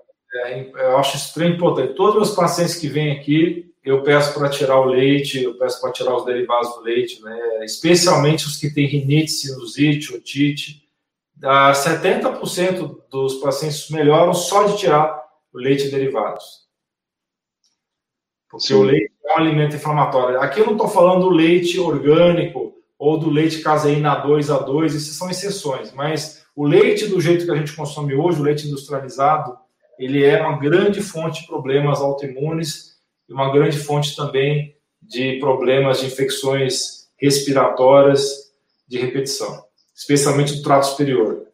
É, 0.45 0.71
eu 0.73 0.97
acho 0.97 1.39
bem 1.39 1.53
importante. 1.53 1.95
Todos 1.95 2.29
os 2.29 2.35
pacientes 2.35 2.75
que 2.75 2.87
vêm 2.87 3.11
aqui, 3.11 3.71
eu 3.83 4.03
peço 4.03 4.33
para 4.33 4.49
tirar 4.49 4.79
o 4.79 4.85
leite, 4.85 5.43
eu 5.43 5.57
peço 5.57 5.81
para 5.81 5.91
tirar 5.91 6.15
os 6.15 6.25
derivados 6.25 6.75
do 6.75 6.81
leite, 6.81 7.21
né? 7.21 7.65
especialmente 7.65 8.45
os 8.45 8.57
que 8.57 8.73
têm 8.73 8.87
rinite, 8.87 9.31
sinusite, 9.31 10.15
otite 10.15 10.82
70% 11.41 12.97
dos 13.09 13.35
pacientes 13.35 13.89
melhoram 13.89 14.33
só 14.33 14.63
de 14.63 14.77
tirar 14.77 15.23
o 15.53 15.57
leite 15.57 15.87
e 15.87 15.91
derivados. 15.91 16.63
Porque 18.49 18.67
Sim. 18.67 18.75
o 18.75 18.83
leite 18.83 19.11
é 19.25 19.33
um 19.33 19.37
alimento 19.37 19.75
inflamatório. 19.75 20.39
Aqui 20.39 20.59
eu 20.59 20.65
não 20.65 20.73
estou 20.73 20.87
falando 20.87 21.23
do 21.23 21.29
leite 21.29 21.79
orgânico 21.79 22.73
ou 22.97 23.17
do 23.17 23.29
leite 23.29 23.61
caseína 23.61 24.25
2A2, 24.25 24.87
essas 24.87 25.15
são 25.15 25.29
exceções, 25.29 25.91
mas 25.91 26.45
o 26.55 26.65
leite 26.65 27.07
do 27.07 27.19
jeito 27.19 27.45
que 27.45 27.51
a 27.51 27.55
gente 27.55 27.75
consome 27.75 28.13
hoje, 28.13 28.39
o 28.39 28.43
leite 28.43 28.67
industrializado, 28.67 29.57
ele 29.97 30.23
é 30.23 30.41
uma 30.41 30.57
grande 30.57 31.01
fonte 31.01 31.41
de 31.41 31.47
problemas 31.47 31.99
autoimunes 31.99 32.97
e 33.27 33.33
uma 33.33 33.51
grande 33.51 33.77
fonte 33.77 34.15
também 34.15 34.75
de 35.01 35.39
problemas 35.39 35.99
de 35.99 36.05
infecções 36.05 37.09
respiratórias 37.17 38.53
de 38.87 38.97
repetição 38.99 39.63
especialmente 39.95 40.55
do 40.55 40.63
trato 40.63 40.87
superior. 40.87 41.47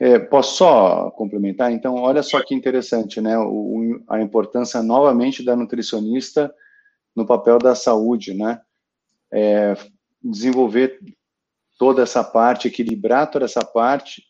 É, 0.00 0.18
posso 0.18 0.56
só 0.56 1.10
complementar? 1.10 1.70
Então, 1.72 1.96
olha 1.96 2.22
só 2.22 2.42
que 2.42 2.54
interessante, 2.54 3.20
né? 3.20 3.38
O, 3.38 4.00
a 4.08 4.20
importância 4.20 4.82
novamente 4.82 5.44
da 5.44 5.54
nutricionista 5.54 6.52
no 7.14 7.26
papel 7.26 7.58
da 7.58 7.74
saúde, 7.74 8.32
né? 8.32 8.60
É, 9.30 9.76
desenvolver 10.22 10.98
toda 11.78 12.02
essa 12.02 12.24
parte, 12.24 12.68
equilibrar 12.68 13.30
toda 13.30 13.44
essa 13.44 13.64
parte, 13.64 14.22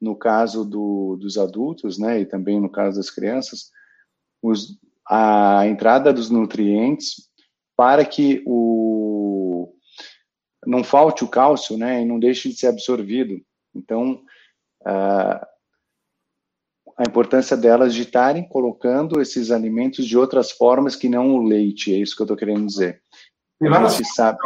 no 0.00 0.14
caso 0.14 0.64
do, 0.64 1.16
dos 1.16 1.38
adultos, 1.38 1.98
né? 1.98 2.20
E 2.20 2.26
também 2.26 2.60
no 2.60 2.70
caso 2.70 2.98
das 2.98 3.08
crianças, 3.08 3.70
os, 4.42 4.78
a 5.08 5.66
entrada 5.66 6.12
dos 6.12 6.28
nutrientes 6.28 7.30
para 7.76 8.04
que 8.04 8.42
o, 8.46 8.94
não 10.66 10.84
falte 10.84 11.24
o 11.24 11.28
cálcio, 11.28 11.76
né, 11.76 12.02
e 12.02 12.04
não 12.04 12.18
deixe 12.18 12.48
de 12.48 12.56
ser 12.56 12.68
absorvido. 12.68 13.40
Então, 13.74 14.20
a, 14.84 15.46
a 16.98 17.02
importância 17.06 17.56
delas 17.56 17.94
de 17.94 18.02
estarem 18.02 18.46
colocando 18.48 19.20
esses 19.20 19.50
alimentos 19.50 20.06
de 20.06 20.16
outras 20.16 20.50
formas 20.50 20.94
que 20.94 21.08
não 21.08 21.34
o 21.34 21.42
leite, 21.42 21.92
é 21.92 21.98
isso 21.98 22.14
que 22.14 22.22
eu 22.22 22.24
estou 22.24 22.36
querendo 22.36 22.66
dizer. 22.66 23.02
Tem 23.60 23.70
várias 23.70 24.00
sabe. 24.14 24.38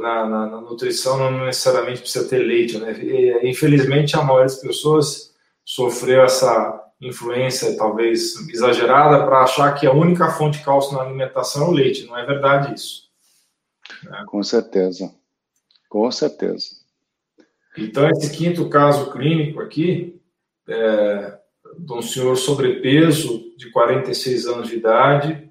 Na, 0.00 0.28
na, 0.28 0.46
na, 0.46 0.60
nutrição 0.60 1.16
não 1.16 1.46
necessariamente 1.46 2.00
precisa 2.00 2.28
ter 2.28 2.38
leite, 2.38 2.78
né? 2.78 2.92
E, 2.92 3.48
infelizmente, 3.48 4.16
a 4.16 4.22
maioria 4.22 4.46
das 4.46 4.60
pessoas 4.60 5.34
sofreu 5.64 6.22
essa 6.22 6.84
influência, 7.00 7.76
talvez 7.76 8.34
exagerada, 8.50 9.24
para 9.24 9.42
achar 9.42 9.72
que 9.74 9.86
a 9.86 9.92
única 9.92 10.30
fonte 10.32 10.58
de 10.58 10.64
cálcio 10.64 10.94
na 10.94 11.02
alimentação 11.02 11.66
é 11.66 11.68
o 11.68 11.72
leite. 11.72 12.06
Não 12.06 12.18
é 12.18 12.26
verdade 12.26 12.74
isso. 12.74 13.08
Né? 14.04 14.24
Com 14.26 14.42
certeza. 14.42 15.10
Com 15.90 16.10
certeza. 16.12 16.68
Então, 17.76 18.08
esse 18.08 18.30
quinto 18.30 18.68
caso 18.68 19.10
clínico 19.10 19.60
aqui, 19.60 20.20
é, 20.68 21.36
de 21.76 21.92
um 21.92 22.00
senhor 22.00 22.36
sobrepeso 22.36 23.44
de 23.56 23.70
46 23.70 24.46
anos 24.46 24.68
de 24.68 24.76
idade, 24.76 25.50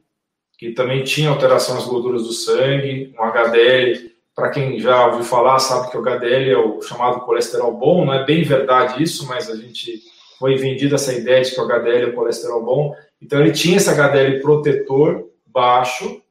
que 0.57 0.71
também 0.71 1.03
tinha 1.03 1.29
alteração 1.29 1.75
nas 1.75 1.85
gorduras 1.85 2.23
do 2.23 2.31
sangue, 2.31 3.13
um 3.17 3.23
HDL. 3.23 4.11
Para 4.33 4.49
quem 4.49 4.79
já 4.79 5.07
ouviu 5.07 5.23
falar, 5.23 5.59
sabe 5.59 5.91
que 5.91 5.97
o 5.97 6.01
HDL 6.01 6.51
é 6.51 6.57
o 6.57 6.81
chamado 6.81 7.21
colesterol 7.25 7.73
bom. 7.73 8.05
Não 8.05 8.13
é 8.13 8.25
bem 8.25 8.41
verdade 8.43 9.03
isso, 9.03 9.27
mas 9.27 9.49
a 9.49 9.55
gente 9.57 10.01
foi 10.37 10.55
vendida 10.55 10.95
essa 10.95 11.13
ideia 11.13 11.43
de 11.43 11.53
que 11.53 11.59
o 11.59 11.63
HDL 11.63 12.03
é 12.03 12.07
o 12.07 12.15
colesterol 12.15 12.63
bom. 12.63 12.95
Então 13.21 13.41
ele 13.41 13.51
tinha 13.51 13.75
esse 13.75 13.89
HDL 13.89 14.41
protetor 14.41 15.29
baixo, 15.45 16.21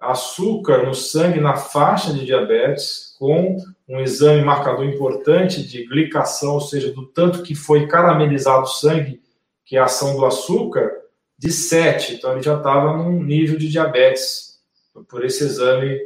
açúcar 0.00 0.86
no 0.86 0.94
sangue 0.94 1.40
na 1.40 1.56
faixa 1.56 2.12
de 2.12 2.24
diabetes, 2.24 3.16
com 3.18 3.56
um 3.88 4.00
exame 4.00 4.44
marcador 4.44 4.84
importante 4.84 5.66
de 5.66 5.86
glicação, 5.86 6.54
ou 6.54 6.60
seja, 6.60 6.92
do 6.92 7.06
tanto 7.06 7.42
que 7.42 7.54
foi 7.54 7.86
caramelizado 7.86 8.62
o 8.62 8.66
sangue, 8.66 9.20
que 9.64 9.76
é 9.76 9.80
a 9.80 9.84
ação 9.84 10.16
do 10.16 10.24
açúcar, 10.24 10.90
de 11.36 11.50
7. 11.50 12.14
Então 12.14 12.32
ele 12.32 12.42
já 12.42 12.56
estava 12.56 12.96
num 12.96 13.22
nível 13.22 13.58
de 13.58 13.68
diabetes 13.68 14.58
por 15.08 15.24
esse 15.24 15.44
exame 15.44 15.98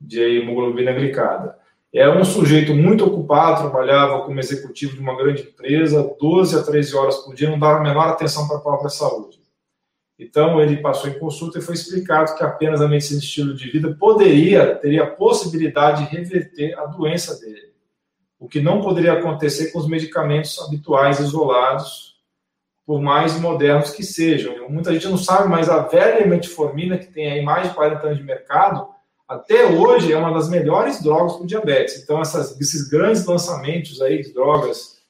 de 0.00 0.20
hemoglobina 0.20 0.92
glicada. 0.92 1.56
É 1.92 2.08
um 2.10 2.24
sujeito 2.24 2.74
muito 2.74 3.06
ocupado, 3.06 3.62
trabalhava 3.62 4.22
como 4.22 4.38
executivo 4.38 4.94
de 4.94 5.00
uma 5.00 5.16
grande 5.16 5.42
empresa, 5.42 6.14
12 6.20 6.58
a 6.58 6.62
13 6.62 6.94
horas 6.94 7.16
por 7.18 7.34
dia, 7.34 7.48
não 7.48 7.58
dava 7.58 7.78
a 7.78 7.82
menor 7.82 8.08
atenção 8.08 8.46
para 8.46 8.58
a 8.58 8.60
própria 8.60 8.90
saúde. 8.90 9.35
Então, 10.18 10.60
ele 10.60 10.78
passou 10.78 11.10
em 11.10 11.18
consulta 11.18 11.58
e 11.58 11.62
foi 11.62 11.74
explicado 11.74 12.34
que 12.34 12.42
apenas 12.42 12.80
a 12.80 12.88
medicina 12.88 13.20
de 13.20 13.26
estilo 13.26 13.54
de 13.54 13.70
vida 13.70 13.94
poderia, 13.94 14.74
teria 14.76 15.04
a 15.04 15.10
possibilidade 15.10 16.04
de 16.04 16.16
reverter 16.16 16.78
a 16.78 16.86
doença 16.86 17.38
dele. 17.38 17.74
O 18.38 18.48
que 18.48 18.60
não 18.60 18.80
poderia 18.80 19.12
acontecer 19.12 19.72
com 19.72 19.78
os 19.78 19.88
medicamentos 19.88 20.58
habituais 20.60 21.20
isolados, 21.20 22.16
por 22.86 23.02
mais 23.02 23.38
modernos 23.38 23.90
que 23.90 24.04
sejam. 24.04 24.68
Muita 24.70 24.92
gente 24.92 25.08
não 25.08 25.18
sabe, 25.18 25.48
mas 25.48 25.68
a 25.68 25.82
velha 25.82 26.24
metformina, 26.26 26.96
que 26.96 27.12
tem 27.12 27.30
aí 27.30 27.42
mais 27.42 27.68
de 27.68 27.74
40 27.74 28.06
anos 28.06 28.18
de 28.18 28.24
mercado, 28.24 28.88
até 29.28 29.66
hoje 29.66 30.12
é 30.12 30.16
uma 30.16 30.32
das 30.32 30.48
melhores 30.48 31.02
drogas 31.02 31.34
para 31.36 31.46
diabetes. 31.46 32.00
Então, 32.00 32.20
essas, 32.20 32.58
esses 32.60 32.88
grandes 32.88 33.26
lançamentos 33.26 34.00
aí 34.00 34.22
de 34.22 34.32
drogas 34.32 35.02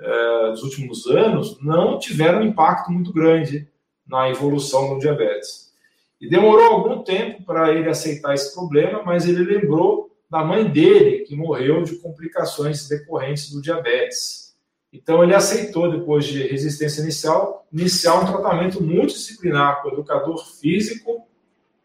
é, 0.00 0.50
dos 0.50 0.64
últimos 0.64 1.06
anos 1.06 1.58
não 1.62 1.98
tiveram 1.98 2.40
um 2.40 2.44
impacto 2.44 2.90
muito 2.90 3.12
grande 3.12 3.68
na 4.06 4.28
evolução 4.28 4.94
do 4.94 5.00
diabetes. 5.00 5.72
E 6.20 6.28
demorou 6.28 6.64
algum 6.64 7.02
tempo 7.02 7.42
para 7.44 7.72
ele 7.72 7.88
aceitar 7.88 8.34
esse 8.34 8.54
problema, 8.54 9.02
mas 9.02 9.26
ele 9.26 9.42
lembrou 9.42 10.10
da 10.30 10.44
mãe 10.44 10.64
dele, 10.64 11.24
que 11.24 11.36
morreu 11.36 11.82
de 11.82 11.96
complicações 11.96 12.88
decorrentes 12.88 13.50
do 13.50 13.60
diabetes. 13.60 14.54
Então 14.92 15.22
ele 15.22 15.34
aceitou, 15.34 15.90
depois 15.90 16.24
de 16.24 16.46
resistência 16.46 17.02
inicial, 17.02 17.66
iniciar 17.72 18.20
um 18.20 18.26
tratamento 18.26 18.82
multidisciplinar 18.82 19.82
com 19.82 19.88
educador 19.88 20.38
físico, 20.58 21.26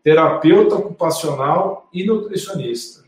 terapeuta 0.03 0.75
ocupacional 0.75 1.89
e 1.91 2.05
nutricionista. 2.05 3.05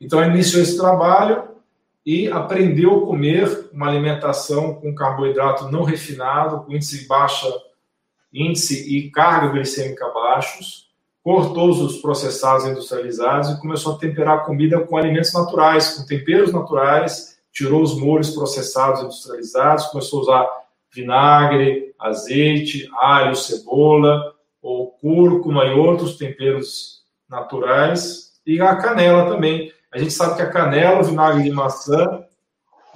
Então 0.00 0.22
iniciou 0.24 0.62
esse 0.62 0.76
trabalho 0.76 1.53
e 2.04 2.28
aprendeu 2.28 3.02
a 3.02 3.06
comer 3.06 3.70
uma 3.72 3.88
alimentação 3.88 4.74
com 4.74 4.94
carboidrato 4.94 5.70
não 5.70 5.82
refinado, 5.82 6.64
com 6.64 6.72
índice 6.72 7.06
baixa, 7.06 7.50
índice 8.32 8.96
e 8.96 9.10
carga 9.10 9.48
glicêmica 9.48 10.08
baixos, 10.10 10.90
cortou 11.22 11.70
os 11.70 12.02
processados 12.02 12.66
industrializados 12.66 13.50
e 13.50 13.60
começou 13.60 13.94
a 13.94 13.98
temperar 13.98 14.38
a 14.38 14.44
comida 14.44 14.80
com 14.80 14.96
alimentos 14.96 15.32
naturais, 15.32 15.94
com 15.94 16.04
temperos 16.04 16.52
naturais, 16.52 17.38
tirou 17.50 17.80
os 17.80 17.98
molhos 17.98 18.30
processados 18.30 19.00
industrializados, 19.00 19.86
começou 19.86 20.18
a 20.18 20.22
usar 20.22 20.48
vinagre, 20.92 21.94
azeite, 21.98 22.88
alho, 22.98 23.34
cebola, 23.34 24.34
ou 24.60 24.88
cúrcuma 24.92 25.64
e 25.64 25.72
outros 25.72 26.16
temperos 26.16 27.02
naturais, 27.28 28.32
e 28.46 28.60
a 28.60 28.76
canela 28.76 29.30
também, 29.30 29.72
a 29.94 29.98
gente 29.98 30.12
sabe 30.12 30.34
que 30.34 30.42
a 30.42 30.50
canela, 30.50 31.00
o 31.00 31.04
vinagre 31.04 31.44
de 31.44 31.52
maçã 31.52 32.24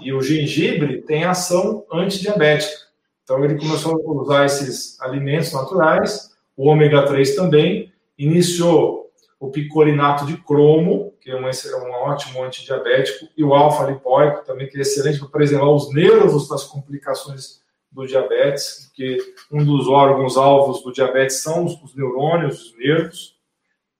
e 0.01 0.13
o 0.13 0.21
gengibre 0.21 1.01
têm 1.03 1.25
ação 1.25 1.85
antidiabética. 1.93 2.77
Então 3.23 3.45
ele 3.45 3.57
começou 3.57 3.95
a 3.95 4.23
usar 4.23 4.47
esses 4.47 5.01
alimentos 5.01 5.53
naturais, 5.53 6.37
o 6.57 6.67
ômega 6.67 7.07
3 7.07 7.37
também, 7.37 7.93
iniciou 8.19 9.13
o 9.39 9.49
picolinato 9.49 10.27
de 10.27 10.37
cromo, 10.39 11.15
que 11.21 11.31
é 11.31 11.37
um, 11.37 11.47
é 11.47 11.77
um 11.77 11.93
ótimo 12.09 12.43
antidiabético, 12.43 13.29
e 13.37 13.45
o 13.45 13.55
alfa-lipóico 13.55 14.45
também, 14.45 14.67
que 14.67 14.77
é 14.77 14.81
excelente 14.81 15.21
para 15.21 15.29
preservar 15.29 15.71
os 15.71 15.95
nervos 15.95 16.49
das 16.49 16.65
complicações 16.65 17.63
do 17.93 18.07
diabetes, 18.07 18.89
porque 18.89 19.19
um 19.53 19.65
dos 19.65 19.87
órgãos 19.87 20.37
alvos 20.37 20.83
do 20.83 20.93
diabetes 20.93 21.37
são 21.37 21.65
os, 21.65 21.81
os 21.81 21.95
neurônios, 21.95 22.61
os 22.61 22.77
nervos 22.77 23.38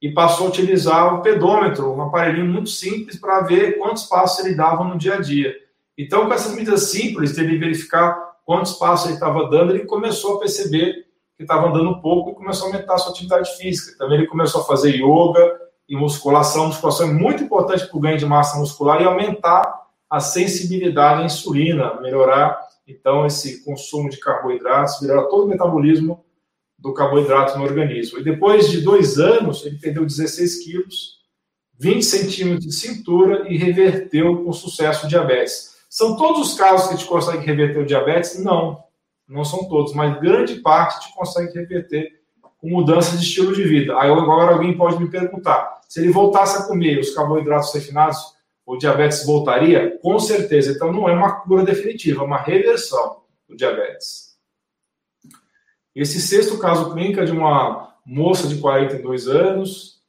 e 0.01 0.13
passou 0.13 0.47
a 0.47 0.51
utilizar 0.51 1.15
o 1.15 1.23
pedômetro, 1.23 1.93
um 1.93 2.03
aparelhinho 2.03 2.47
muito 2.47 2.71
simples 2.71 3.19
para 3.19 3.41
ver 3.41 3.79
quantos 3.79 4.05
passos 4.05 4.45
ele 4.45 4.55
dava 4.55 4.85
no 4.85 4.97
dia 4.97 5.15
a 5.15 5.21
dia. 5.21 5.55
Então, 5.97 6.27
com 6.27 6.33
essas 6.33 6.55
medidas 6.55 6.91
simples, 6.91 7.37
ele 7.37 7.59
verificar 7.59 8.37
quantos 8.47 8.75
passos 8.75 9.07
ele 9.07 9.15
estava 9.15 9.49
dando, 9.49 9.73
ele 9.75 9.85
começou 9.85 10.37
a 10.37 10.41
perceber 10.41 11.07
que 11.37 11.43
estava 11.43 11.69
andando 11.69 12.01
pouco 12.01 12.31
e 12.31 12.35
começou 12.35 12.69
a 12.69 12.71
aumentar 12.73 12.95
a 12.95 12.99
sua 12.99 13.13
atividade 13.13 13.57
física. 13.57 13.99
Também 13.99 14.19
ele 14.19 14.27
começou 14.27 14.61
a 14.61 14.65
fazer 14.65 14.95
yoga 14.95 15.61
e 15.89 15.97
musculação. 15.97 16.67
Musculação 16.67 17.09
é 17.09 17.13
muito 17.13 17.43
importante 17.43 17.87
para 17.87 17.97
o 17.97 18.01
ganho 18.01 18.19
de 18.19 18.27
massa 18.27 18.59
muscular 18.59 19.01
e 19.01 19.05
aumentar 19.05 19.87
a 20.09 20.21
sensibilidade 20.21 21.23
à 21.23 21.25
insulina, 21.25 22.01
melhorar 22.01 22.59
então 22.87 23.27
esse 23.27 23.65
consumo 23.65 24.09
de 24.09 24.19
carboidratos, 24.19 25.01
melhorar 25.03 25.25
todo 25.25 25.45
o 25.45 25.49
metabolismo 25.49 26.25
do 26.79 26.95
carboidrato 26.95 27.59
no 27.59 27.65
organismo. 27.65 28.19
E 28.19 28.25
depois 28.25 28.71
de 28.71 28.81
dois 28.81 29.19
anos, 29.19 29.65
ele 29.67 29.79
perdeu 29.79 30.07
16 30.07 30.65
quilos, 30.65 31.19
20 31.79 32.03
centímetros 32.05 32.65
de 32.65 32.73
cintura 32.73 33.47
e 33.49 33.57
reverteu 33.57 34.45
com 34.45 34.53
sucesso 34.53 35.07
o 35.07 35.09
diabetes. 35.09 35.77
São 35.91 36.17
todos 36.17 36.53
os 36.53 36.59
casos 36.59 36.89
que 36.89 36.95
a 36.95 36.97
gente 36.97 37.09
consegue 37.09 37.45
reverter 37.45 37.81
o 37.81 37.87
diabetes? 37.87 38.43
Não, 38.43 38.83
não 39.27 39.45
são 39.45 39.69
todos, 39.69 39.95
mas 39.95 40.21
grande 40.21 40.57
parte 40.57 40.99
a 40.99 41.01
gente 41.01 41.15
consegue 41.15 41.53
reverter 41.59 42.19
com 42.59 42.69
mudança 42.69 43.17
de 43.17 43.23
estilo 43.23 43.55
de 43.55 43.63
vida. 43.63 43.99
Aí 43.99 44.11
agora 44.11 44.53
alguém 44.53 44.77
pode 44.77 45.01
me 45.01 45.11
perguntar, 45.11 45.81
se 45.89 46.01
ele 46.01 46.13
voltasse 46.13 46.59
a 46.59 46.67
comer 46.67 46.99
os 46.99 47.15
carboidratos 47.15 47.73
refinados, 47.73 48.19
o 48.67 48.77
diabetes 48.77 49.25
voltaria? 49.25 49.99
Com 50.03 50.19
certeza. 50.19 50.73
Então 50.73 50.93
não 50.93 51.09
é 51.09 51.13
uma 51.13 51.41
cura 51.41 51.65
definitiva, 51.65 52.23
é 52.23 52.27
uma 52.27 52.37
reversão 52.37 53.23
do 53.49 53.57
diabetes. 53.57 54.28
Esse 55.99 56.21
sexto 56.21 56.57
caso 56.59 56.93
clínico 56.93 57.19
é 57.19 57.25
de 57.25 57.33
uma 57.33 57.93
moça 58.07 58.47
de 58.47 58.59
42 58.59 59.27
anos 59.27 60.01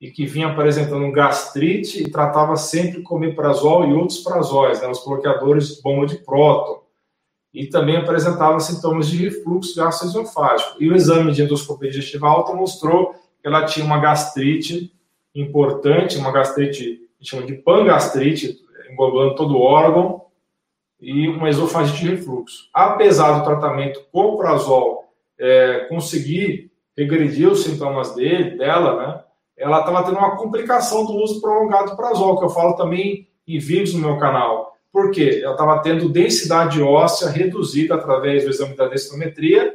e 0.00 0.08
que 0.08 0.24
vinha 0.24 0.46
apresentando 0.46 1.10
gastrite 1.10 2.00
e 2.00 2.08
tratava 2.08 2.54
sempre 2.54 3.02
com 3.02 3.16
omeprazol 3.16 3.84
e 3.84 3.92
outros 3.92 4.20
prazóis, 4.20 4.80
né, 4.80 4.86
os 4.86 5.04
bloqueadores 5.04 5.82
bomba 5.82 6.06
de 6.06 6.18
próton. 6.18 6.84
E 7.52 7.66
também 7.66 7.96
apresentava 7.96 8.60
sintomas 8.60 9.08
de 9.08 9.16
refluxo 9.16 9.74
gastroesofágico. 9.74 10.80
E 10.80 10.88
o 10.88 10.94
exame 10.94 11.32
de 11.32 11.42
endoscopia 11.42 11.90
digestiva 11.90 12.28
alta 12.28 12.54
mostrou 12.54 13.12
que 13.40 13.48
ela 13.48 13.64
tinha 13.64 13.84
uma 13.84 13.98
gastrite 13.98 14.94
importante, 15.34 16.18
uma 16.18 16.30
gastrite, 16.30 17.00
gente 17.18 17.30
chama 17.30 17.46
de 17.46 17.54
pangastrite, 17.54 18.60
englobando 18.88 19.34
todo 19.34 19.56
o 19.56 19.60
órgão, 19.60 20.22
e 21.00 21.26
uma 21.26 21.50
esofagite 21.50 22.00
de 22.00 22.10
refluxo. 22.10 22.68
Apesar 22.72 23.40
do 23.40 23.44
tratamento 23.44 24.04
com 24.12 24.36
prazol 24.36 25.01
é, 25.38 25.86
conseguir 25.88 26.70
regredir 26.96 27.50
os 27.50 27.64
sintomas 27.64 28.14
dele, 28.14 28.56
dela, 28.56 28.96
né? 28.96 29.24
Ela 29.56 29.80
estava 29.80 30.02
tendo 30.04 30.18
uma 30.18 30.36
complicação 30.36 31.04
do 31.04 31.14
uso 31.14 31.40
prolongado 31.40 31.90
do 31.90 31.96
prazol, 31.96 32.38
que 32.38 32.44
eu 32.44 32.50
falo 32.50 32.74
também 32.74 33.28
em 33.46 33.58
vídeos 33.58 33.94
no 33.94 34.00
meu 34.00 34.18
canal. 34.18 34.76
Por 34.92 35.10
quê? 35.10 35.40
Ela 35.42 35.52
estava 35.52 35.80
tendo 35.80 36.08
densidade 36.08 36.82
óssea 36.82 37.30
reduzida 37.30 37.94
através 37.94 38.44
do 38.44 38.50
exame 38.50 38.76
da 38.76 38.88
densitometria 38.88 39.74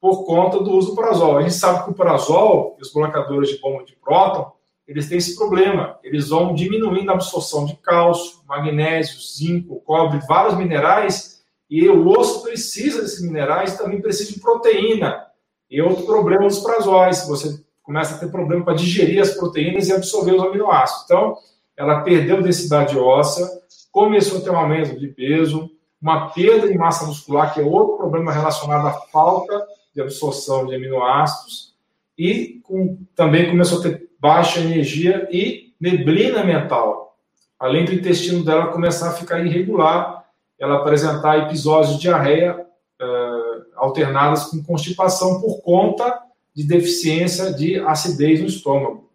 por 0.00 0.24
conta 0.26 0.62
do 0.62 0.72
uso 0.72 0.90
do 0.90 0.96
prazol. 0.96 1.38
A 1.38 1.42
gente 1.42 1.54
sabe 1.54 1.84
que 1.84 1.90
o 1.90 1.94
prazol 1.94 2.76
os 2.80 2.92
bloqueadores 2.92 3.48
de 3.48 3.58
bomba 3.58 3.84
de 3.84 3.96
próton, 3.96 4.52
eles 4.86 5.08
têm 5.08 5.16
esse 5.16 5.34
problema. 5.34 5.98
Eles 6.02 6.28
vão 6.28 6.54
diminuindo 6.54 7.10
a 7.10 7.14
absorção 7.14 7.64
de 7.64 7.74
cálcio, 7.76 8.40
magnésio, 8.46 9.18
zinco, 9.18 9.80
cobre, 9.80 10.20
vários 10.28 10.58
minerais 10.58 11.33
e 11.76 11.88
o 11.88 12.06
osso 12.06 12.42
precisa 12.42 13.02
desses 13.02 13.20
minerais, 13.20 13.76
também 13.76 14.00
precisa 14.00 14.32
de 14.32 14.38
proteína. 14.38 15.26
E 15.68 15.82
outro 15.82 16.06
problema 16.06 16.46
dos 16.46 16.60
prazóis, 16.60 17.26
você 17.26 17.60
começa 17.82 18.14
a 18.14 18.18
ter 18.18 18.30
problema 18.30 18.64
para 18.64 18.74
digerir 18.74 19.20
as 19.20 19.34
proteínas 19.34 19.88
e 19.88 19.92
absorver 19.92 20.34
os 20.34 20.42
aminoácidos. 20.42 21.04
Então, 21.04 21.36
ela 21.76 22.02
perdeu 22.02 22.40
densidade 22.40 22.96
óssea, 22.96 23.44
começou 23.90 24.38
a 24.38 24.40
ter 24.42 24.50
um 24.50 24.56
aumento 24.56 24.96
de 24.96 25.08
peso, 25.08 25.68
uma 26.00 26.28
perda 26.30 26.68
de 26.68 26.78
massa 26.78 27.06
muscular, 27.06 27.52
que 27.52 27.60
é 27.60 27.64
outro 27.64 27.96
problema 27.96 28.30
relacionado 28.30 28.86
à 28.86 28.92
falta 28.92 29.66
de 29.92 30.00
absorção 30.00 30.66
de 30.66 30.76
aminoácidos, 30.76 31.74
e 32.16 32.60
com, 32.62 32.98
também 33.16 33.50
começou 33.50 33.80
a 33.80 33.82
ter 33.82 34.10
baixa 34.20 34.60
energia 34.60 35.28
e 35.28 35.72
neblina 35.80 36.44
mental. 36.44 37.18
Além 37.58 37.84
do 37.84 37.92
intestino 37.92 38.44
dela 38.44 38.68
começar 38.68 39.10
a 39.10 39.14
ficar 39.14 39.44
irregular, 39.44 40.23
ela 40.64 40.76
apresentar 40.76 41.46
episódios 41.46 41.94
de 41.94 42.00
diarreia 42.00 42.58
uh, 42.58 43.64
alternadas 43.76 44.44
com 44.44 44.62
constipação 44.62 45.40
por 45.40 45.60
conta 45.60 46.22
de 46.54 46.64
deficiência 46.64 47.52
de 47.52 47.78
acidez 47.80 48.40
no 48.40 48.46
estômago. 48.46 49.10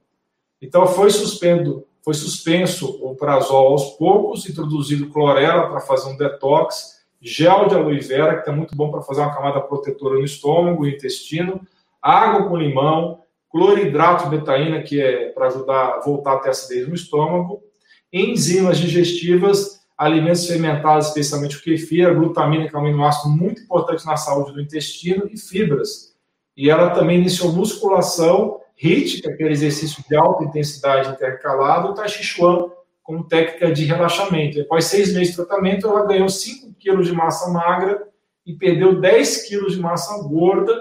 Então 0.62 0.86
foi 0.86 1.10
suspendo, 1.10 1.86
foi 2.04 2.14
suspenso 2.14 3.00
o 3.02 3.16
prazol 3.16 3.68
aos 3.68 3.92
poucos, 3.92 4.48
introduzido 4.48 5.10
clorela 5.10 5.70
para 5.70 5.80
fazer 5.80 6.10
um 6.10 6.18
detox, 6.18 7.00
gel 7.22 7.68
de 7.68 7.76
aloe 7.76 8.00
vera 8.00 8.36
que 8.36 8.40
está 8.42 8.52
muito 8.52 8.76
bom 8.76 8.92
para 8.92 9.02
fazer 9.02 9.22
uma 9.22 9.34
camada 9.34 9.60
protetora 9.60 10.16
no 10.16 10.26
estômago 10.26 10.86
e 10.86 10.94
intestino, 10.94 11.62
água 12.02 12.48
com 12.48 12.58
limão, 12.58 13.24
cloridrato 13.50 14.26
de 14.30 14.38
betaína 14.38 14.84
que 14.84 15.02
é 15.02 15.30
para 15.30 15.48
ajudar 15.48 15.96
a 15.96 16.00
voltar 16.02 16.34
a 16.34 16.40
ter 16.40 16.50
acidez 16.50 16.88
no 16.88 16.94
estômago, 16.94 17.64
enzimas 18.14 18.78
digestivas, 18.78 19.79
alimentos 20.00 20.48
fermentados, 20.48 21.08
especialmente 21.08 21.58
o 21.58 21.62
kefir, 21.62 22.08
a 22.08 22.14
glutamina, 22.14 22.70
que 22.70 22.76
é 22.76 22.80
um 22.80 22.82
aminoácido 22.82 23.30
muito 23.36 23.62
importante 23.62 24.06
na 24.06 24.16
saúde 24.16 24.54
do 24.54 24.62
intestino, 24.62 25.28
e 25.30 25.38
fibras. 25.38 26.16
E 26.56 26.70
ela 26.70 26.92
também 26.92 27.20
iniciou 27.20 27.52
musculação 27.52 28.62
HIIT, 28.82 29.22
que 29.22 29.30
é 29.30 29.34
aquele 29.34 29.52
exercício 29.52 30.02
de 30.08 30.16
alta 30.16 30.46
intensidade 30.46 31.10
intercalado, 31.10 31.90
o 31.90 31.94
Tai 31.94 32.08
Chi 32.08 32.24
Chuan, 32.24 32.70
como 33.04 33.28
técnica 33.28 33.74
de 33.74 33.84
relaxamento. 33.84 34.58
E 34.58 34.62
após 34.62 34.86
seis 34.86 35.14
meses 35.14 35.32
de 35.32 35.36
tratamento, 35.36 35.86
ela 35.86 36.06
ganhou 36.06 36.30
5 36.30 36.74
quilos 36.80 37.08
de 37.08 37.14
massa 37.14 37.50
magra 37.50 38.08
e 38.46 38.54
perdeu 38.54 39.02
10 39.02 39.50
quilos 39.50 39.74
de 39.74 39.82
massa 39.82 40.24
gorda, 40.24 40.74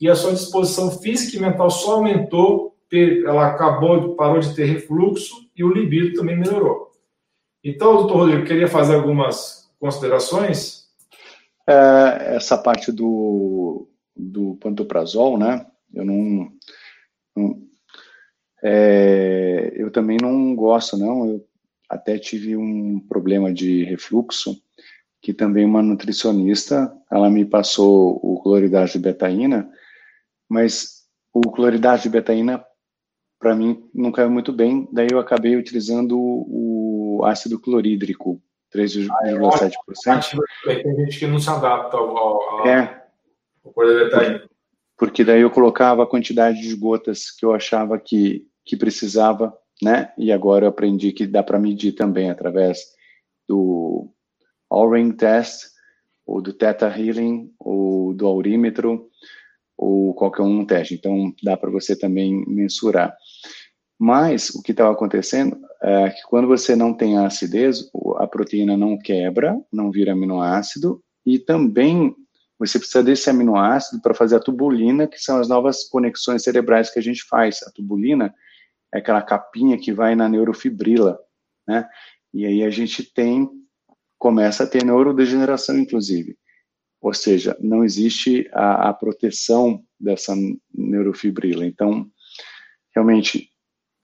e 0.00 0.08
a 0.08 0.16
sua 0.16 0.32
disposição 0.32 0.90
física 0.90 1.36
e 1.36 1.40
mental 1.40 1.70
só 1.70 1.94
aumentou, 1.94 2.76
ela 3.24 3.48
acabou, 3.48 4.16
parou 4.16 4.40
de 4.40 4.52
ter 4.54 4.64
refluxo 4.64 5.48
e 5.56 5.62
o 5.62 5.72
libido 5.72 6.16
também 6.16 6.36
melhorou. 6.36 6.87
Então, 7.68 7.96
doutor 7.96 8.16
Rodrigo, 8.20 8.46
queria 8.46 8.66
fazer 8.66 8.94
algumas 8.94 9.70
considerações? 9.78 10.86
É, 11.68 12.36
essa 12.36 12.56
parte 12.56 12.90
do, 12.90 13.86
do 14.16 14.56
pantoprazol, 14.56 15.36
né? 15.36 15.66
Eu 15.92 16.02
não, 16.02 16.50
não 17.36 17.62
é, 18.62 19.70
eu 19.76 19.90
também 19.90 20.16
não 20.18 20.56
gosto, 20.56 20.96
não. 20.96 21.26
Eu 21.26 21.46
até 21.90 22.18
tive 22.18 22.56
um 22.56 23.00
problema 23.00 23.52
de 23.52 23.84
refluxo, 23.84 24.58
que 25.20 25.34
também 25.34 25.66
uma 25.66 25.82
nutricionista, 25.82 26.90
ela 27.12 27.28
me 27.28 27.44
passou 27.44 28.18
o 28.22 28.40
cloridrato 28.42 28.92
de 28.92 28.98
betaína, 28.98 29.70
mas 30.48 31.02
o 31.34 31.42
cloridrato 31.42 32.04
de 32.04 32.08
betaína 32.08 32.64
para 33.38 33.54
mim 33.54 33.88
não 33.94 34.10
caiu 34.10 34.30
muito 34.30 34.52
bem, 34.54 34.88
daí 34.90 35.08
eu 35.12 35.18
acabei 35.18 35.54
utilizando 35.54 36.18
o 36.18 36.77
ácido 37.24 37.58
clorídrico, 37.58 38.40
3,7%. 38.74 39.70
Ah, 40.06 40.20
tem 40.64 40.96
gente 40.96 41.18
que 41.18 41.26
não 41.26 41.38
se 41.38 41.48
adapta 41.48 41.96
ao, 41.96 42.16
ao, 42.16 42.66
é, 42.66 43.04
ao. 43.64 44.48
Porque 44.96 45.24
daí 45.24 45.40
eu 45.40 45.50
colocava 45.50 46.02
a 46.02 46.06
quantidade 46.06 46.60
de 46.60 46.74
gotas 46.74 47.30
que 47.30 47.44
eu 47.44 47.52
achava 47.52 47.98
que, 47.98 48.46
que 48.64 48.76
precisava, 48.76 49.56
né? 49.80 50.12
E 50.18 50.32
agora 50.32 50.64
eu 50.64 50.70
aprendi 50.70 51.12
que 51.12 51.26
dá 51.26 51.42
para 51.42 51.58
medir 51.58 51.92
também 51.92 52.30
através 52.30 52.80
do 53.48 54.10
All-Ring 54.68 55.12
Test, 55.12 55.68
ou 56.26 56.42
do 56.42 56.52
Theta 56.52 56.88
Healing, 56.88 57.50
ou 57.58 58.12
do 58.12 58.26
aurímetro, 58.26 59.08
ou 59.76 60.12
qualquer 60.12 60.42
um 60.42 60.66
teste. 60.66 60.94
Então, 60.94 61.32
dá 61.42 61.56
para 61.56 61.70
você 61.70 61.96
também 61.96 62.44
mensurar. 62.46 63.16
Mas 63.98 64.50
o 64.50 64.62
que 64.62 64.72
estava 64.72 64.92
acontecendo 64.92 65.58
é 65.82 66.10
que 66.10 66.22
quando 66.22 66.48
você 66.48 66.74
não 66.74 66.92
tem 66.92 67.18
acidez, 67.18 67.88
a 68.16 68.26
proteína 68.26 68.76
não 68.76 68.98
quebra, 68.98 69.56
não 69.72 69.90
vira 69.90 70.12
aminoácido, 70.12 71.02
e 71.24 71.38
também 71.38 72.14
você 72.58 72.78
precisa 72.78 73.02
desse 73.02 73.30
aminoácido 73.30 74.02
para 74.02 74.14
fazer 74.14 74.36
a 74.36 74.40
tubulina, 74.40 75.06
que 75.06 75.18
são 75.18 75.38
as 75.38 75.48
novas 75.48 75.84
conexões 75.84 76.42
cerebrais 76.42 76.90
que 76.90 76.98
a 76.98 77.02
gente 77.02 77.22
faz. 77.24 77.62
A 77.62 77.70
tubulina 77.70 78.34
é 78.92 78.98
aquela 78.98 79.22
capinha 79.22 79.78
que 79.78 79.92
vai 79.92 80.16
na 80.16 80.28
neurofibrila, 80.28 81.18
né? 81.66 81.88
E 82.34 82.44
aí 82.44 82.64
a 82.64 82.70
gente 82.70 83.02
tem, 83.14 83.48
começa 84.18 84.64
a 84.64 84.66
ter 84.66 84.84
neurodegeneração, 84.84 85.78
inclusive. 85.78 86.36
Ou 87.00 87.14
seja, 87.14 87.56
não 87.60 87.84
existe 87.84 88.48
a, 88.52 88.88
a 88.88 88.94
proteção 88.94 89.84
dessa 89.98 90.34
neurofibrila. 90.74 91.64
Então, 91.64 92.10
realmente, 92.92 93.50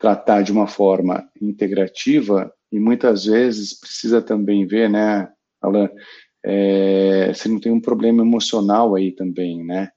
tratar 0.05 0.42
de 0.42 0.52
uma 0.52 0.66
forma 0.66 1.26
integrativa 1.40 2.55
e 2.70 2.78
muitas 2.78 3.24
vezes 3.24 3.80
precisa 3.80 4.20
também 4.20 4.66
ver, 4.66 4.90
né, 4.90 5.32
Alan, 5.62 5.88
é, 6.44 7.32
se 7.32 7.48
não 7.48 7.59
tem 7.59 7.72
um 7.72 7.80
problema 7.80 8.20
emocional 8.20 8.94
aí 8.94 9.12
também, 9.12 9.64
né? 9.64 9.90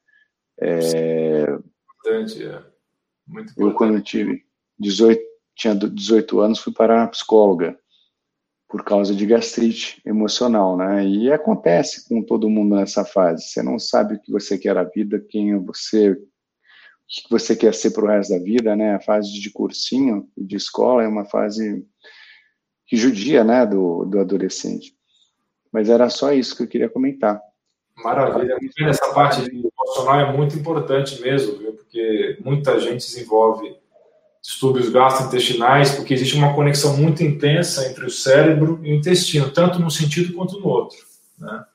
É, 0.61 1.41
importante, 1.41 2.41
é. 2.41 2.63
Muito 3.27 3.51
importante. 3.51 3.59
Eu, 3.59 3.73
quando 3.73 3.95
eu 3.95 4.01
tive 4.01 4.45
18, 4.79 5.21
tinha 5.53 5.75
18 5.75 6.39
anos, 6.39 6.59
fui 6.59 6.71
para 6.71 7.03
a 7.03 7.07
psicóloga 7.09 7.77
por 8.69 8.85
causa 8.85 9.13
de 9.13 9.25
gastrite 9.25 10.01
emocional, 10.05 10.77
né? 10.77 11.05
E 11.05 11.29
acontece 11.33 12.07
com 12.07 12.23
todo 12.23 12.49
mundo 12.49 12.77
nessa 12.77 13.03
fase. 13.03 13.43
Você 13.43 13.61
não 13.61 13.77
sabe 13.77 14.15
o 14.15 14.21
que 14.21 14.31
você 14.31 14.57
quer 14.57 14.77
a 14.77 14.85
vida, 14.85 15.19
quem 15.29 15.51
é 15.51 15.57
você, 15.57 16.17
que 17.07 17.29
você 17.29 17.55
quer 17.55 17.73
ser 17.73 17.91
para 17.91 18.03
o 18.03 18.07
resto 18.07 18.33
da 18.33 18.39
vida, 18.39 18.75
né? 18.75 18.95
A 18.95 18.99
fase 18.99 19.31
de 19.39 19.49
cursinho 19.49 20.27
e 20.35 20.43
de 20.43 20.57
escola 20.57 21.03
é 21.03 21.07
uma 21.07 21.25
fase 21.25 21.85
que 22.85 22.95
judia, 22.95 23.43
né, 23.43 23.65
do, 23.65 24.05
do 24.05 24.19
adolescente. 24.19 24.93
Mas 25.71 25.89
era 25.89 26.09
só 26.09 26.31
isso 26.31 26.55
que 26.55 26.63
eu 26.63 26.67
queria 26.67 26.89
comentar. 26.89 27.41
Maravilha. 27.97 28.57
Essa 28.87 29.13
parte 29.13 29.41
emocional 29.41 30.19
é 30.19 30.37
muito 30.37 30.57
importante 30.57 31.19
mesmo, 31.21 31.57
viu? 31.57 31.73
porque 31.73 32.37
muita 32.43 32.79
gente 32.79 33.05
desenvolve 33.05 33.75
distúrbios 34.41 34.89
gastrointestinais, 34.89 35.95
porque 35.95 36.13
existe 36.13 36.35
uma 36.35 36.53
conexão 36.53 36.95
muito 36.95 37.23
intensa 37.23 37.89
entre 37.89 38.05
o 38.05 38.09
cérebro 38.09 38.79
e 38.83 38.91
o 38.91 38.95
intestino, 38.95 39.51
tanto 39.51 39.79
num 39.79 39.89
sentido 39.89 40.33
quanto 40.33 40.59
no 40.59 40.67
outro. 40.67 40.97
Né? 41.37 41.65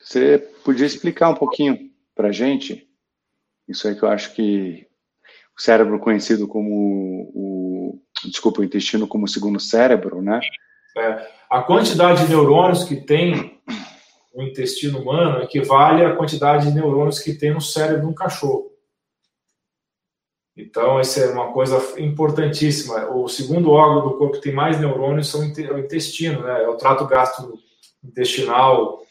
Você 0.00 0.38
podia 0.64 0.86
explicar 0.86 1.30
um 1.30 1.34
pouquinho 1.34 1.90
para 2.14 2.32
gente 2.32 2.88
isso 3.68 3.88
aí 3.88 3.94
que 3.94 4.02
eu 4.02 4.08
acho 4.08 4.34
que 4.34 4.86
o 5.56 5.62
cérebro 5.62 5.98
conhecido 5.98 6.48
como 6.48 7.30
o 7.34 8.00
desculpa 8.24 8.60
o 8.60 8.64
intestino 8.64 9.06
como 9.06 9.24
o 9.24 9.28
segundo 9.28 9.60
cérebro, 9.60 10.22
né? 10.22 10.40
É, 10.96 11.28
a 11.50 11.62
quantidade 11.62 12.22
de 12.22 12.28
neurônios 12.28 12.84
que 12.84 12.96
tem 12.96 13.60
no 14.34 14.42
intestino 14.42 15.00
humano 15.00 15.42
equivale 15.42 16.04
à 16.04 16.14
quantidade 16.16 16.66
de 16.66 16.74
neurônios 16.74 17.18
que 17.18 17.34
tem 17.34 17.52
no 17.52 17.60
cérebro 17.60 18.02
de 18.02 18.06
um 18.06 18.14
cachorro. 18.14 18.72
Então, 20.56 21.00
essa 21.00 21.20
é 21.20 21.32
uma 21.32 21.52
coisa 21.52 22.00
importantíssima. 22.00 23.10
O 23.10 23.28
segundo 23.28 23.72
órgão 23.72 24.08
do 24.08 24.16
corpo 24.16 24.34
que 24.34 24.40
tem 24.40 24.52
mais 24.52 24.78
neurônios 24.78 25.28
são 25.28 25.40
o 25.40 25.78
intestino, 25.78 26.42
né? 26.42 26.62
É 26.62 26.68
o 26.68 26.76
trato 26.76 27.06
gastrointestinal, 27.06 29.02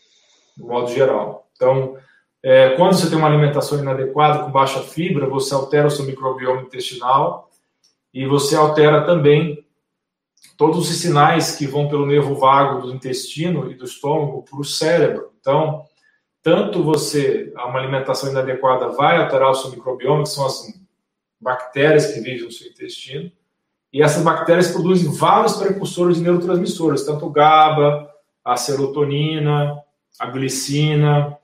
no 0.58 0.68
modo 0.68 0.90
geral. 0.90 1.50
Então, 1.54 1.98
é, 2.44 2.72
quando 2.76 2.94
você 2.94 3.10
tem 3.10 3.18
uma 3.18 3.28
alimentação 3.28 3.80
inadequada, 3.80 4.44
com 4.44 4.52
baixa 4.52 4.82
fibra, 4.82 5.30
você 5.30 5.54
altera 5.54 5.88
o 5.88 5.92
seu 5.92 6.04
microbioma 6.04 6.62
intestinal 6.62 7.50
e 8.14 8.26
você 8.28 8.56
altera 8.56 9.06
também 9.06 9.66
todos 10.58 10.90
os 10.90 10.98
sinais 10.98 11.56
que 11.56 11.66
vão 11.66 11.88
pelo 11.88 12.06
nervo 12.06 12.36
vago 12.36 12.82
do 12.82 12.94
intestino 12.94 13.72
e 13.72 13.76
do 13.76 13.86
estômago 13.86 14.44
para 14.44 14.60
o 14.60 14.66
cérebro. 14.66 15.32
Então, 15.40 15.86
tanto 16.42 16.84
você, 16.84 17.54
uma 17.56 17.80
alimentação 17.80 18.30
inadequada 18.30 18.90
vai 18.90 19.18
alterar 19.18 19.50
o 19.50 19.56
seu 19.56 19.72
microbioma, 19.72 20.24
que 20.24 20.30
são 20.30 20.46
as 20.46 20.68
bactérias 21.40 22.08
que 22.08 22.20
vivem 22.20 22.44
no 22.44 22.52
seu 22.52 22.68
intestino, 22.68 23.32
e 23.92 24.02
essas 24.02 24.22
bactérias 24.22 24.72
produzem 24.72 25.12
vários 25.14 25.56
precursores 25.56 26.18
de 26.18 26.24
neurotransmissores, 26.24 27.06
tanto 27.06 27.30
GABA, 27.30 28.10
a 28.44 28.58
serotonina, 28.58 29.82
a 30.20 30.26
glicina. 30.28 31.38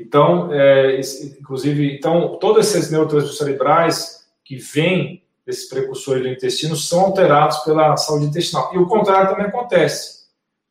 Então, 0.00 0.52
é, 0.52 1.00
inclusive, 1.40 1.96
então, 1.96 2.36
todos 2.38 2.66
esses 2.66 2.90
neurotransmissores 2.90 3.38
cerebrais 3.38 4.28
que 4.44 4.56
vêm 4.56 5.22
desses 5.44 5.68
precursores 5.68 6.22
do 6.22 6.28
intestino 6.28 6.76
são 6.76 7.06
alterados 7.06 7.58
pela 7.58 7.96
saúde 7.96 8.26
intestinal. 8.26 8.70
E 8.74 8.78
o 8.78 8.86
contrário 8.86 9.30
também 9.30 9.46
acontece. 9.46 10.26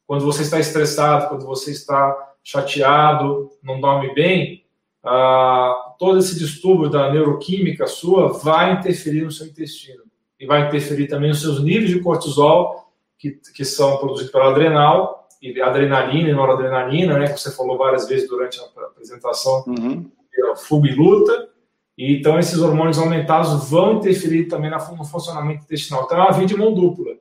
Quando 0.06 0.24
você 0.24 0.44
está 0.44 0.60
estressado, 0.60 1.30
quando 1.30 1.46
você 1.46 1.72
está 1.72 2.16
chateado, 2.44 3.50
não 3.62 3.82
dorme 3.82 4.14
bem, 4.14 4.64
ah, 5.04 5.96
todo 6.00 6.20
esse 6.20 6.38
distúrbio 6.38 6.90
da 6.90 7.12
neuroquímica 7.12 7.88
sua 7.88 8.34
vai 8.34 8.74
interferir 8.74 9.24
no 9.24 9.32
seu 9.32 9.48
intestino 9.48 10.04
e 10.40 10.46
vai 10.46 10.68
interferir 10.68 11.08
também 11.08 11.30
nos 11.30 11.42
seus 11.42 11.62
níveis 11.62 11.90
de 11.90 12.00
cortisol, 12.00 12.92
que, 13.18 13.32
que 13.54 13.66
são 13.66 13.98
produzidos 13.98 14.32
pela 14.32 14.50
adrenal, 14.50 15.27
adrenalina 15.62 16.30
e 16.30 16.34
noradrenalina, 16.34 17.18
né, 17.18 17.28
que 17.28 17.40
você 17.40 17.52
falou 17.52 17.78
várias 17.78 18.08
vezes 18.08 18.28
durante 18.28 18.60
a 18.60 18.84
apresentação, 18.84 19.64
uhum. 19.68 20.10
fuga 20.56 20.90
e 20.90 20.96
luta. 20.96 21.50
E, 21.98 22.18
então, 22.18 22.38
esses 22.38 22.60
hormônios 22.60 23.00
aumentados 23.00 23.70
vão 23.70 23.98
interferir 23.98 24.46
também 24.46 24.70
no 24.70 25.06
funcionamento 25.06 25.64
intestinal. 25.64 26.04
Então, 26.04 26.18
é 26.18 26.22
uma 26.22 26.32
via 26.32 26.46
de 26.46 26.56
mão 26.56 26.74
dupla. 26.74 27.16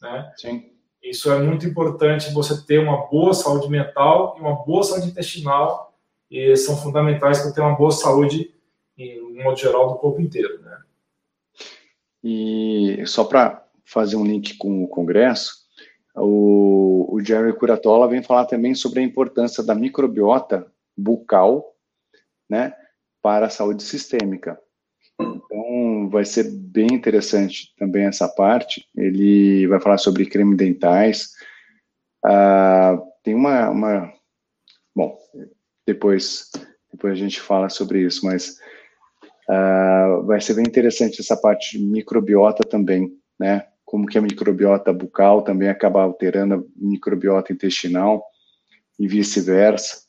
Né? 0.00 0.32
Sim. 0.36 0.70
Isso 1.02 1.30
é 1.30 1.38
muito 1.38 1.66
importante, 1.66 2.32
você 2.32 2.64
ter 2.64 2.78
uma 2.78 3.06
boa 3.06 3.34
saúde 3.34 3.68
mental 3.68 4.34
e 4.38 4.40
uma 4.40 4.64
boa 4.64 4.82
saúde 4.82 5.08
intestinal, 5.08 5.94
e 6.30 6.56
são 6.56 6.76
fundamentais 6.76 7.42
para 7.42 7.52
ter 7.52 7.60
uma 7.60 7.76
boa 7.76 7.90
saúde, 7.90 8.54
em 8.96 9.20
um 9.20 9.44
modo 9.44 9.58
geral, 9.58 9.88
do 9.88 9.98
corpo 9.98 10.20
inteiro. 10.22 10.62
Né? 10.62 10.78
E 12.22 13.02
só 13.06 13.24
para 13.24 13.66
fazer 13.84 14.16
um 14.16 14.24
link 14.24 14.56
com 14.56 14.82
o 14.82 14.88
Congresso, 14.88 15.63
o, 16.14 17.14
o 17.14 17.20
Jerry 17.20 17.52
Curatola 17.54 18.08
vem 18.08 18.22
falar 18.22 18.46
também 18.46 18.74
sobre 18.74 19.00
a 19.00 19.02
importância 19.02 19.62
da 19.62 19.74
microbiota 19.74 20.66
bucal, 20.96 21.74
né, 22.48 22.74
para 23.22 23.46
a 23.46 23.50
saúde 23.50 23.82
sistêmica. 23.82 24.58
Então, 25.20 26.08
vai 26.10 26.24
ser 26.24 26.50
bem 26.50 26.88
interessante 26.92 27.74
também 27.76 28.04
essa 28.04 28.28
parte. 28.28 28.88
Ele 28.96 29.66
vai 29.68 29.80
falar 29.80 29.98
sobre 29.98 30.26
creme 30.26 30.56
dentais. 30.56 31.30
Ah, 32.24 33.00
tem 33.22 33.34
uma, 33.34 33.70
uma, 33.70 34.12
Bom, 34.94 35.18
depois, 35.84 36.50
depois 36.92 37.14
a 37.14 37.16
gente 37.16 37.40
fala 37.40 37.68
sobre 37.68 38.02
isso, 38.02 38.24
mas 38.24 38.60
ah, 39.48 40.22
vai 40.24 40.40
ser 40.40 40.54
bem 40.54 40.64
interessante 40.64 41.20
essa 41.20 41.36
parte 41.36 41.76
de 41.76 41.84
microbiota 41.84 42.62
também, 42.62 43.10
né? 43.38 43.66
Como 43.94 44.06
que 44.08 44.18
a 44.18 44.20
microbiota 44.20 44.92
bucal 44.92 45.42
também 45.42 45.68
acaba 45.68 46.02
alterando 46.02 46.54
a 46.54 46.62
microbiota 46.74 47.52
intestinal 47.52 48.24
e 48.98 49.06
vice-versa. 49.06 50.02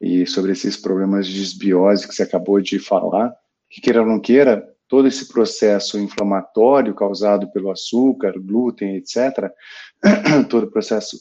E 0.00 0.26
sobre 0.26 0.50
esses 0.50 0.76
problemas 0.76 1.28
de 1.28 1.38
desbiose 1.38 2.08
que 2.08 2.12
você 2.12 2.24
acabou 2.24 2.60
de 2.60 2.80
falar, 2.80 3.32
que 3.70 3.80
queira 3.80 4.00
ou 4.00 4.08
não 4.08 4.18
queira, 4.18 4.68
todo 4.88 5.06
esse 5.06 5.28
processo 5.28 5.96
inflamatório 5.96 6.92
causado 6.92 7.52
pelo 7.52 7.70
açúcar, 7.70 8.34
glúten, 8.36 8.96
etc., 8.96 9.48
todo 10.50 10.64
o 10.64 10.70
processo 10.72 11.16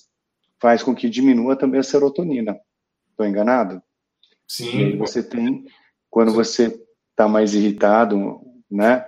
faz 0.59 0.81
com 0.81 0.95
que 0.95 1.07
diminua 1.07 1.55
também 1.55 1.79
a 1.79 1.83
serotonina. 1.83 2.59
Estou 3.11 3.27
enganado? 3.27 3.79
Sim. 4.47 4.97
Você 4.97 5.21
tem, 5.21 5.63
quando 6.09 6.31
Sim. 6.31 6.37
você 6.37 6.85
está 7.11 7.27
mais 7.27 7.53
irritado, 7.53 8.41
né, 8.71 9.05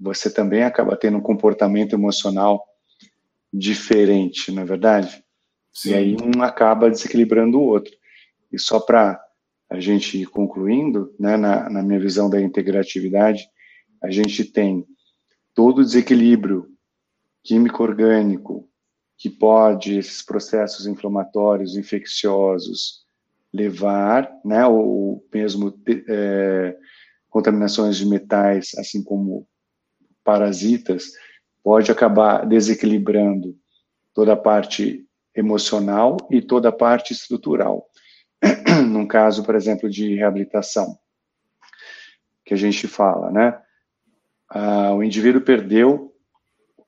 você 0.00 0.32
também 0.32 0.62
acaba 0.62 0.96
tendo 0.96 1.18
um 1.18 1.22
comportamento 1.22 1.92
emocional 1.92 2.64
diferente, 3.52 4.50
não 4.50 4.62
é 4.62 4.64
verdade? 4.64 5.22
Sim. 5.72 5.90
E 5.90 5.94
aí 5.94 6.16
um 6.16 6.42
acaba 6.42 6.90
desequilibrando 6.90 7.58
o 7.58 7.64
outro. 7.64 7.92
E 8.50 8.58
só 8.58 8.80
para 8.80 9.20
a 9.68 9.78
gente 9.78 10.22
ir 10.22 10.26
concluindo, 10.26 11.14
né, 11.18 11.36
na, 11.36 11.68
na 11.68 11.82
minha 11.82 12.00
visão 12.00 12.28
da 12.28 12.40
integratividade, 12.40 13.48
a 14.02 14.10
gente 14.10 14.44
tem 14.44 14.84
todo 15.54 15.80
o 15.80 15.84
desequilíbrio 15.84 16.66
químico-orgânico 17.44 18.68
que 19.16 19.28
pode 19.28 19.98
esses 19.98 20.22
processos 20.22 20.86
inflamatórios, 20.86 21.76
infecciosos 21.76 23.04
levar, 23.52 24.30
né, 24.44 24.66
ou 24.66 25.24
mesmo 25.32 25.78
é, 26.08 26.76
contaminações 27.28 27.96
de 27.96 28.06
metais, 28.06 28.70
assim 28.78 29.02
como 29.02 29.46
parasitas, 30.24 31.12
pode 31.62 31.90
acabar 31.90 32.46
desequilibrando 32.46 33.56
toda 34.14 34.32
a 34.32 34.36
parte 34.36 35.04
emocional 35.34 36.16
e 36.30 36.42
toda 36.42 36.70
a 36.70 36.72
parte 36.72 37.12
estrutural. 37.12 37.86
num 38.88 39.06
caso, 39.06 39.44
por 39.44 39.54
exemplo, 39.54 39.88
de 39.88 40.14
reabilitação, 40.14 40.98
que 42.44 42.54
a 42.54 42.56
gente 42.56 42.86
fala, 42.88 43.30
né? 43.30 43.60
Ah, 44.48 44.94
o 44.94 45.02
indivíduo 45.02 45.40
perdeu 45.40 46.12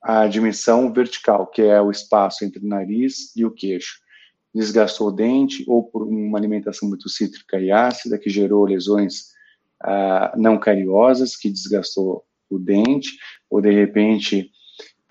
a 0.03 0.27
dimensão 0.27 0.93
vertical, 0.93 1.47
que 1.47 1.63
é 1.63 1.81
o 1.81 1.91
espaço 1.91 2.45
entre 2.45 2.65
o 2.65 2.69
nariz 2.69 3.35
e 3.37 3.45
o 3.45 3.51
queixo. 3.51 4.01
Desgastou 4.53 5.09
o 5.09 5.13
dente, 5.13 5.65
ou 5.69 5.85
por 5.85 6.03
uma 6.03 6.39
alimentação 6.39 6.89
muito 6.89 7.09
cítrica 7.09 7.61
e 7.61 7.71
ácida, 7.71 8.19
que 8.19 8.29
gerou 8.29 8.65
lesões 8.65 9.33
ah, 9.81 10.35
não 10.37 10.59
cariosas, 10.59 11.37
que 11.37 11.51
desgastou 11.51 12.25
o 12.57 12.59
dente, 12.59 13.11
ou 13.51 13.61
de 13.61 13.71
repente, 13.71 14.51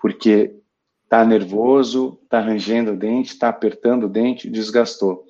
porque 0.00 0.54
está 1.04 1.24
nervoso, 1.24 2.18
está 2.24 2.40
rangendo 2.40 2.92
o 2.92 2.96
dente, 2.96 3.32
está 3.32 3.48
apertando 3.50 4.04
o 4.04 4.08
dente, 4.08 4.48
desgastou. 4.48 5.26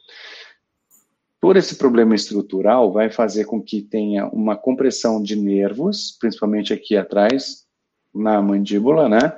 Todo 1.40 1.56
esse 1.58 1.74
problema 1.74 2.14
estrutural 2.14 2.92
vai 2.92 3.10
fazer 3.10 3.46
com 3.46 3.60
que 3.60 3.82
tenha 3.82 4.26
uma 4.28 4.56
compressão 4.56 5.20
de 5.20 5.34
nervos, 5.34 6.16
principalmente 6.20 6.72
aqui 6.72 6.96
atrás, 6.96 7.66
na 8.14 8.40
mandíbula, 8.40 9.08
né? 9.08 9.36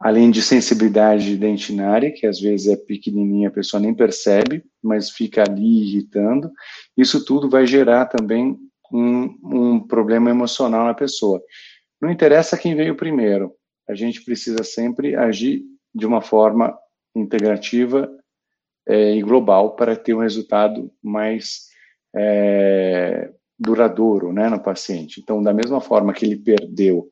Além 0.00 0.30
de 0.30 0.40
sensibilidade 0.40 1.36
dentinária, 1.36 2.10
que 2.10 2.26
às 2.26 2.40
vezes 2.40 2.68
é 2.68 2.76
pequenininha, 2.76 3.48
a 3.48 3.52
pessoa 3.52 3.80
nem 3.80 3.92
percebe, 3.92 4.64
mas 4.82 5.10
fica 5.10 5.42
ali 5.42 5.82
irritando. 5.82 6.50
Isso 6.96 7.22
tudo 7.22 7.50
vai 7.50 7.66
gerar 7.66 8.06
também 8.06 8.56
um, 8.92 9.38
um 9.42 9.80
problema 9.80 10.30
emocional 10.30 10.84
na 10.84 10.94
pessoa. 10.94 11.42
Não 12.00 12.10
interessa 12.10 12.58
quem 12.58 12.74
veio 12.74 12.96
primeiro, 12.96 13.54
a 13.88 13.94
gente 13.94 14.22
precisa 14.22 14.62
sempre 14.62 15.16
agir 15.16 15.64
de 15.94 16.06
uma 16.06 16.20
forma 16.20 16.78
integrativa 17.14 18.10
é, 18.86 19.14
e 19.14 19.22
global 19.22 19.74
para 19.74 19.96
ter 19.96 20.14
um 20.14 20.20
resultado 20.20 20.92
mais 21.02 21.68
é, 22.14 23.32
duradouro 23.58 24.32
né, 24.32 24.48
no 24.48 24.60
paciente. 24.60 25.20
Então, 25.20 25.42
da 25.42 25.52
mesma 25.52 25.80
forma 25.80 26.12
que 26.12 26.24
ele 26.24 26.36
perdeu 26.36 27.10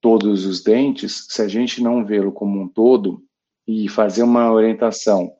todos 0.00 0.46
os 0.46 0.62
dentes, 0.62 1.26
se 1.28 1.42
a 1.42 1.48
gente 1.48 1.82
não 1.82 2.04
vê-lo 2.04 2.32
como 2.32 2.60
um 2.60 2.68
todo 2.68 3.22
e 3.66 3.88
fazer 3.88 4.22
uma 4.22 4.50
orientação, 4.52 5.32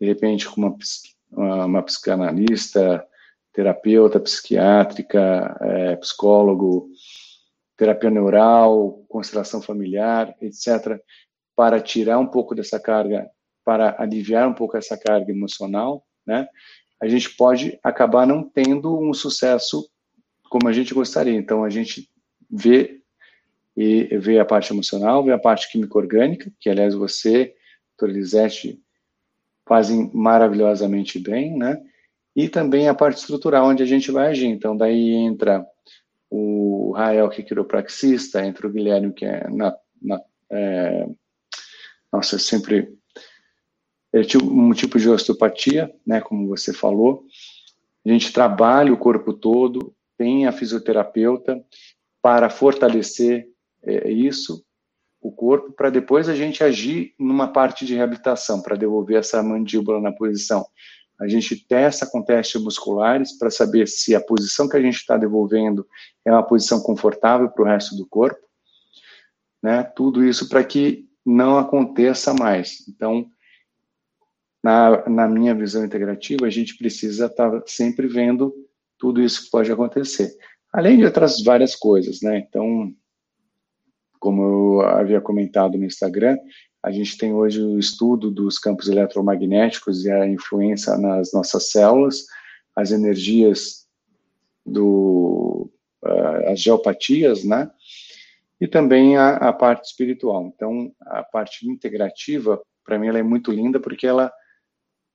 de 0.00 0.06
repente 0.06 0.48
com 0.48 0.60
uma, 0.60 0.76
uma 1.66 1.82
psicanalista, 1.82 3.06
terapeuta 3.52 4.20
psiquiátrica, 4.20 5.56
é, 5.60 5.96
psicólogo, 5.96 6.88
terapia 7.76 8.10
neural, 8.10 9.04
constelação 9.08 9.60
familiar, 9.60 10.34
etc., 10.40 11.00
para 11.56 11.80
tirar 11.80 12.18
um 12.18 12.26
pouco 12.26 12.54
dessa 12.54 12.78
carga 12.78 13.28
para 13.64 13.96
aliviar 13.98 14.48
um 14.48 14.54
pouco 14.54 14.76
essa 14.76 14.96
carga 14.96 15.30
emocional, 15.30 16.04
né? 16.26 16.48
A 17.00 17.08
gente 17.08 17.30
pode 17.30 17.78
acabar 17.82 18.26
não 18.26 18.42
tendo 18.42 18.98
um 18.98 19.12
sucesso 19.14 19.88
como 20.50 20.68
a 20.68 20.72
gente 20.72 20.92
gostaria. 20.92 21.34
Então 21.34 21.64
a 21.64 21.70
gente 21.70 22.10
vê 22.50 23.00
e 23.76 24.18
vê 24.18 24.38
a 24.38 24.44
parte 24.44 24.72
emocional, 24.72 25.24
vê 25.24 25.32
a 25.32 25.38
parte 25.38 25.70
química 25.70 25.96
orgânica, 25.96 26.52
que 26.58 26.68
aliás 26.68 26.94
você, 26.94 27.54
Dr. 27.96 28.10
Lisete, 28.10 28.82
fazem 29.66 30.10
maravilhosamente 30.12 31.18
bem, 31.18 31.56
né? 31.56 31.80
E 32.34 32.48
também 32.48 32.88
a 32.88 32.94
parte 32.94 33.18
estrutural, 33.18 33.66
onde 33.66 33.82
a 33.82 33.86
gente 33.86 34.10
vai 34.10 34.28
agir. 34.28 34.46
Então, 34.46 34.76
daí 34.76 35.12
entra 35.12 35.66
o 36.30 36.92
Rael, 36.92 37.28
que 37.28 37.42
é 37.42 37.44
quiropraxista, 37.44 38.44
entra 38.44 38.66
o 38.66 38.70
Guilherme, 38.70 39.12
que 39.12 39.24
é 39.24 39.48
na, 39.48 39.76
na 40.00 40.20
é, 40.50 41.06
nossa, 42.12 42.38
sempre 42.38 42.92
é 44.12 44.20
um 44.42 44.72
tipo 44.72 44.98
de 44.98 45.08
osteopatia, 45.08 45.92
né, 46.06 46.20
como 46.20 46.48
você 46.48 46.72
falou. 46.72 47.24
A 48.04 48.08
gente 48.08 48.32
trabalha 48.32 48.92
o 48.92 48.98
corpo 48.98 49.32
todo, 49.32 49.94
tem 50.16 50.46
a 50.46 50.52
fisioterapeuta 50.52 51.62
para 52.20 52.50
fortalecer 52.50 53.48
é, 53.82 54.10
isso, 54.10 54.64
o 55.20 55.30
corpo, 55.30 55.72
para 55.72 55.90
depois 55.90 56.28
a 56.28 56.34
gente 56.34 56.64
agir 56.64 57.14
numa 57.18 57.48
parte 57.48 57.84
de 57.84 57.94
reabilitação, 57.94 58.62
para 58.62 58.76
devolver 58.76 59.18
essa 59.18 59.42
mandíbula 59.42 60.00
na 60.00 60.12
posição. 60.12 60.66
A 61.20 61.28
gente 61.28 61.54
testa 61.66 62.06
com 62.06 62.22
testes 62.22 62.60
musculares 62.62 63.36
para 63.36 63.50
saber 63.50 63.86
se 63.86 64.14
a 64.14 64.20
posição 64.20 64.68
que 64.68 64.76
a 64.76 64.80
gente 64.80 64.96
está 64.96 65.18
devolvendo 65.18 65.86
é 66.24 66.32
uma 66.32 66.42
posição 66.42 66.80
confortável 66.80 67.50
para 67.50 67.62
o 67.62 67.66
resto 67.66 67.94
do 67.94 68.06
corpo. 68.06 68.40
Né? 69.62 69.82
Tudo 69.82 70.24
isso 70.24 70.48
para 70.48 70.64
que 70.64 71.06
não 71.24 71.58
aconteça 71.58 72.32
mais. 72.32 72.88
Então, 72.88 73.30
na, 74.62 75.08
na 75.08 75.28
minha 75.28 75.54
visão 75.54 75.84
integrativa, 75.84 76.46
a 76.46 76.50
gente 76.50 76.76
precisa 76.76 77.26
estar 77.26 77.50
tá 77.50 77.62
sempre 77.66 78.06
vendo 78.06 78.54
tudo 78.98 79.22
isso 79.22 79.44
que 79.44 79.50
pode 79.50 79.70
acontecer. 79.70 80.34
Além 80.72 80.98
de 80.98 81.04
outras 81.04 81.42
várias 81.42 81.76
coisas, 81.76 82.20
né? 82.22 82.38
Então, 82.38 82.94
como 84.18 84.42
eu 84.42 84.80
havia 84.82 85.20
comentado 85.20 85.76
no 85.76 85.84
Instagram, 85.84 86.36
a 86.82 86.90
gente 86.90 87.18
tem 87.18 87.32
hoje 87.32 87.60
o 87.60 87.78
estudo 87.78 88.30
dos 88.30 88.58
campos 88.58 88.88
eletromagnéticos 88.88 90.04
e 90.04 90.10
a 90.10 90.26
influência 90.26 90.96
nas 90.96 91.32
nossas 91.32 91.70
células, 91.70 92.24
as 92.74 92.90
energias 92.90 93.86
do 94.64 95.70
uh, 96.02 96.50
as 96.50 96.60
geopatias, 96.60 97.44
né? 97.44 97.70
E 98.60 98.66
também 98.66 99.16
a, 99.16 99.36
a, 99.36 99.52
parte 99.52 99.86
espiritual. 99.86 100.46
Então, 100.54 100.94
a 101.02 101.22
parte 101.22 101.68
integrativa, 101.68 102.60
para 102.84 102.98
mim, 102.98 103.08
ela 103.08 103.18
é 103.18 103.22
muito 103.22 103.50
linda 103.50 103.80
porque 103.80 104.06
ela 104.06 104.32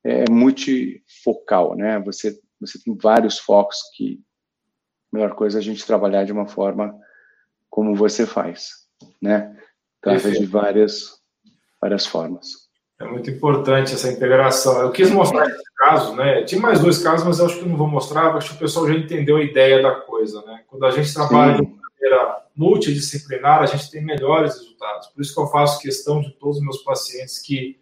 é 0.03 0.29
multifocal, 0.29 1.75
né? 1.75 1.99
Você, 1.99 2.39
você 2.59 2.79
tem 2.79 2.95
vários 2.95 3.39
focos 3.39 3.77
que 3.95 4.21
a 5.11 5.17
melhor 5.17 5.35
coisa 5.35 5.57
é 5.57 5.61
a 5.61 5.63
gente 5.63 5.85
trabalhar 5.85 6.25
de 6.25 6.31
uma 6.31 6.47
forma 6.47 6.95
como 7.69 7.95
você 7.95 8.25
faz, 8.25 8.69
né? 9.21 9.55
Através 10.01 10.39
de 10.39 10.45
várias, 10.45 11.19
várias 11.85 12.05
formas. 12.05 12.65
É 12.99 13.05
muito 13.05 13.29
importante 13.29 13.93
essa 13.93 14.11
integração. 14.11 14.81
Eu 14.81 14.91
quis 14.91 15.11
mostrar 15.11 15.47
esse 15.47 15.63
caso, 15.77 16.15
né? 16.15 16.43
Tinha 16.43 16.59
mais 16.59 16.79
dois 16.79 16.97
casos, 16.97 17.25
mas 17.25 17.39
eu 17.39 17.45
acho 17.45 17.59
que 17.59 17.67
não 17.67 17.77
vou 17.77 17.87
mostrar, 17.87 18.35
acho 18.35 18.51
que 18.51 18.55
o 18.55 18.59
pessoal 18.59 18.87
já 18.87 18.95
entendeu 18.95 19.37
a 19.37 19.43
ideia 19.43 19.81
da 19.81 19.91
coisa, 19.91 20.41
né? 20.45 20.63
Quando 20.67 20.85
a 20.85 20.91
gente 20.91 21.13
trabalha 21.13 21.57
Sim. 21.57 21.65
de 21.65 21.75
maneira 21.79 22.41
multidisciplinar, 22.55 23.61
a 23.61 23.65
gente 23.65 23.91
tem 23.91 24.03
melhores 24.03 24.57
resultados. 24.57 25.07
Por 25.07 25.21
isso 25.21 25.33
que 25.33 25.41
eu 25.41 25.47
faço 25.47 25.81
questão 25.81 26.21
de 26.21 26.31
todos 26.39 26.57
os 26.57 26.63
meus 26.63 26.77
pacientes 26.83 27.39
que 27.39 27.79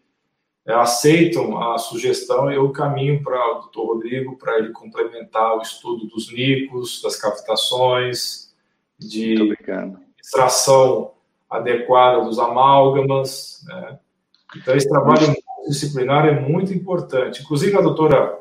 é, 0.65 0.73
aceitam 0.73 1.61
a 1.61 1.77
sugestão, 1.77 2.51
eu 2.51 2.69
caminho 2.71 3.21
para 3.21 3.51
o 3.51 3.61
doutor 3.61 3.85
Rodrigo 3.93 4.37
para 4.37 4.57
ele 4.57 4.71
complementar 4.71 5.57
o 5.57 5.61
estudo 5.61 6.07
dos 6.07 6.33
nicos, 6.33 7.01
das 7.01 7.15
cavitações, 7.17 8.51
de 8.97 9.35
extração 10.19 11.13
adequada 11.57 12.21
dos 12.21 12.39
amálgamas. 12.39 13.63
Né? 13.67 13.99
Então, 14.55 14.75
esse 14.75 14.89
trabalho 14.89 15.35
disciplinar 15.67 16.25
é 16.25 16.39
muito 16.39 16.73
importante. 16.73 17.41
Inclusive, 17.41 17.77
a 17.77 17.81
doutora 17.81 18.39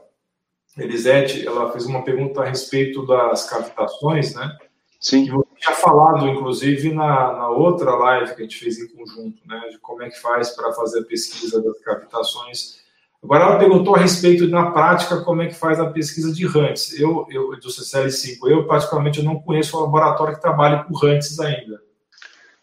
Elisete, 0.77 1.47
ela 1.47 1.71
fez 1.71 1.87
uma 1.87 2.03
pergunta 2.03 2.43
a 2.43 2.47
respeito 2.47 3.07
das 3.07 3.49
cavitações, 3.49 4.35
né? 4.35 4.57
Sim. 4.99 5.25
Que 5.25 5.33
você 5.33 5.49
tinha 5.57 5.75
falado, 5.75 6.29
inclusive, 6.29 6.95
na, 6.95 7.33
na 7.33 7.49
outra 7.49 7.95
live 7.95 8.35
que 8.35 8.41
a 8.41 8.45
gente 8.45 8.57
fez 8.57 8.79
em 8.79 8.89
conjunto, 8.89 9.47
né? 9.47 9.69
De 9.71 9.79
como 9.79 10.03
é 10.03 10.09
que 10.09 10.21
faz 10.21 10.51
para 10.51 10.73
fazer 10.73 11.01
a 11.01 11.05
pesquisa 11.05 11.63
das 11.63 11.79
cavitações. 11.81 12.81
Agora, 13.23 13.45
ela 13.45 13.59
perguntou 13.59 13.95
a 13.95 13.99
respeito, 13.99 14.49
na 14.49 14.71
prática, 14.71 15.21
como 15.23 15.43
é 15.43 15.47
que 15.47 15.55
faz 15.55 15.79
a 15.79 15.91
pesquisa 15.91 16.33
de 16.33 16.47
RANTs. 16.47 16.99
Eu, 16.99 17.27
eu 17.31 17.51
do 17.51 17.69
CCL5, 17.69 18.39
eu, 18.49 18.67
particularmente, 18.67 19.19
eu 19.19 19.25
não 19.25 19.41
conheço 19.41 19.77
o 19.77 19.81
laboratório 19.81 20.35
que 20.35 20.41
trabalha 20.41 20.85
com 20.85 20.95
RANTs 20.95 21.39
ainda. 21.39 21.81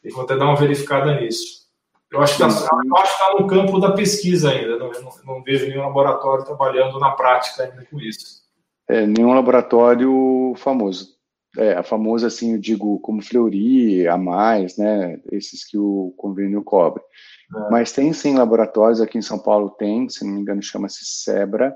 E 0.03 0.11
vou 0.11 0.23
até 0.23 0.35
dar 0.35 0.45
uma 0.45 0.55
verificada 0.55 1.19
nisso. 1.19 1.59
Eu 2.11 2.21
acho 2.21 2.37
que 2.37 2.43
está 2.43 2.67
tá 2.67 3.39
no 3.39 3.45
campo 3.45 3.79
da 3.79 3.91
pesquisa 3.91 4.49
ainda. 4.49 4.77
Não, 4.77 4.89
não, 4.89 5.11
não, 5.25 5.43
vejo 5.43 5.67
nenhum 5.67 5.83
laboratório 5.83 6.43
trabalhando 6.43 6.99
na 6.99 7.11
prática 7.11 7.63
ainda 7.63 7.85
com 7.85 7.99
isso. 7.99 8.41
É, 8.87 9.05
nenhum 9.05 9.33
laboratório 9.33 10.53
famoso. 10.57 11.19
É, 11.57 11.81
famoso, 11.83 12.25
assim, 12.25 12.53
eu 12.53 12.59
digo, 12.59 12.99
como 12.99 13.21
Fleury, 13.21 14.07
a 14.07 14.17
mais, 14.17 14.77
né? 14.77 15.19
Esses 15.31 15.63
que 15.63 15.77
o 15.77 16.13
convênio 16.17 16.63
cobre. 16.63 17.03
É. 17.55 17.69
Mas 17.69 17.91
tem 17.91 18.11
sim 18.11 18.35
laboratórios, 18.35 19.01
aqui 19.01 19.17
em 19.17 19.23
São 19.23 19.37
Paulo 19.37 19.69
tem, 19.71 20.09
se 20.09 20.25
não 20.25 20.33
me 20.33 20.41
engano, 20.41 20.63
chama-se 20.63 21.05
Sebra. 21.05 21.75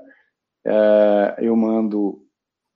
É, 0.66 1.36
eu 1.38 1.54
mando 1.54 2.24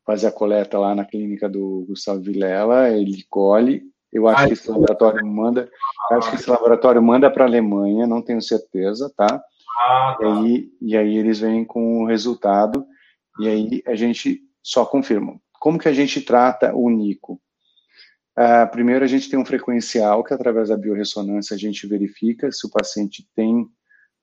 fazer 0.07 0.29
a 0.29 0.33
coleta 0.33 0.79
lá 0.79 0.95
na 0.95 1.05
clínica 1.05 1.49
do 1.49 1.85
Gustavo 1.89 2.21
Vilela, 2.21 2.89
ele 2.91 3.25
colhe 3.29 3.83
eu 4.13 4.27
acho 4.27 4.47
que 4.47 4.53
esse 4.55 4.71
laboratório 4.71 5.27
manda, 5.27 5.71
acho 6.13 6.31
que 6.31 6.37
esse 6.37 6.49
laboratório 6.49 7.03
manda 7.03 7.31
para 7.31 7.45
a 7.45 7.47
Alemanha, 7.47 8.07
não 8.07 8.23
tenho 8.23 8.41
certeza, 8.41 9.13
tá? 9.17 9.43
Ah, 9.81 10.17
tá. 10.19 10.25
E, 10.25 10.29
aí, 10.29 10.73
e 10.81 10.97
aí 10.97 11.17
eles 11.17 11.41
vêm 11.41 11.65
com 11.65 12.03
o 12.03 12.07
resultado 12.07 12.87
e 13.39 13.49
aí 13.49 13.83
a 13.87 13.95
gente 13.95 14.41
só 14.63 14.85
confirma. 14.85 15.39
Como 15.61 15.79
que 15.79 15.89
a 15.89 15.93
gente 15.93 16.21
trata 16.21 16.75
o 16.75 16.89
Nico? 16.89 17.41
Uh, 18.39 18.71
primeiro, 18.71 19.05
a 19.05 19.09
gente 19.09 19.29
tem 19.29 19.39
um 19.39 19.45
frequencial 19.45 20.23
que, 20.23 20.33
através 20.33 20.69
da 20.69 20.77
biorressonância, 20.77 21.55
a 21.55 21.59
gente 21.59 21.87
verifica 21.89 22.53
se 22.53 22.67
o 22.67 22.71
paciente 22.71 23.29
tem 23.35 23.67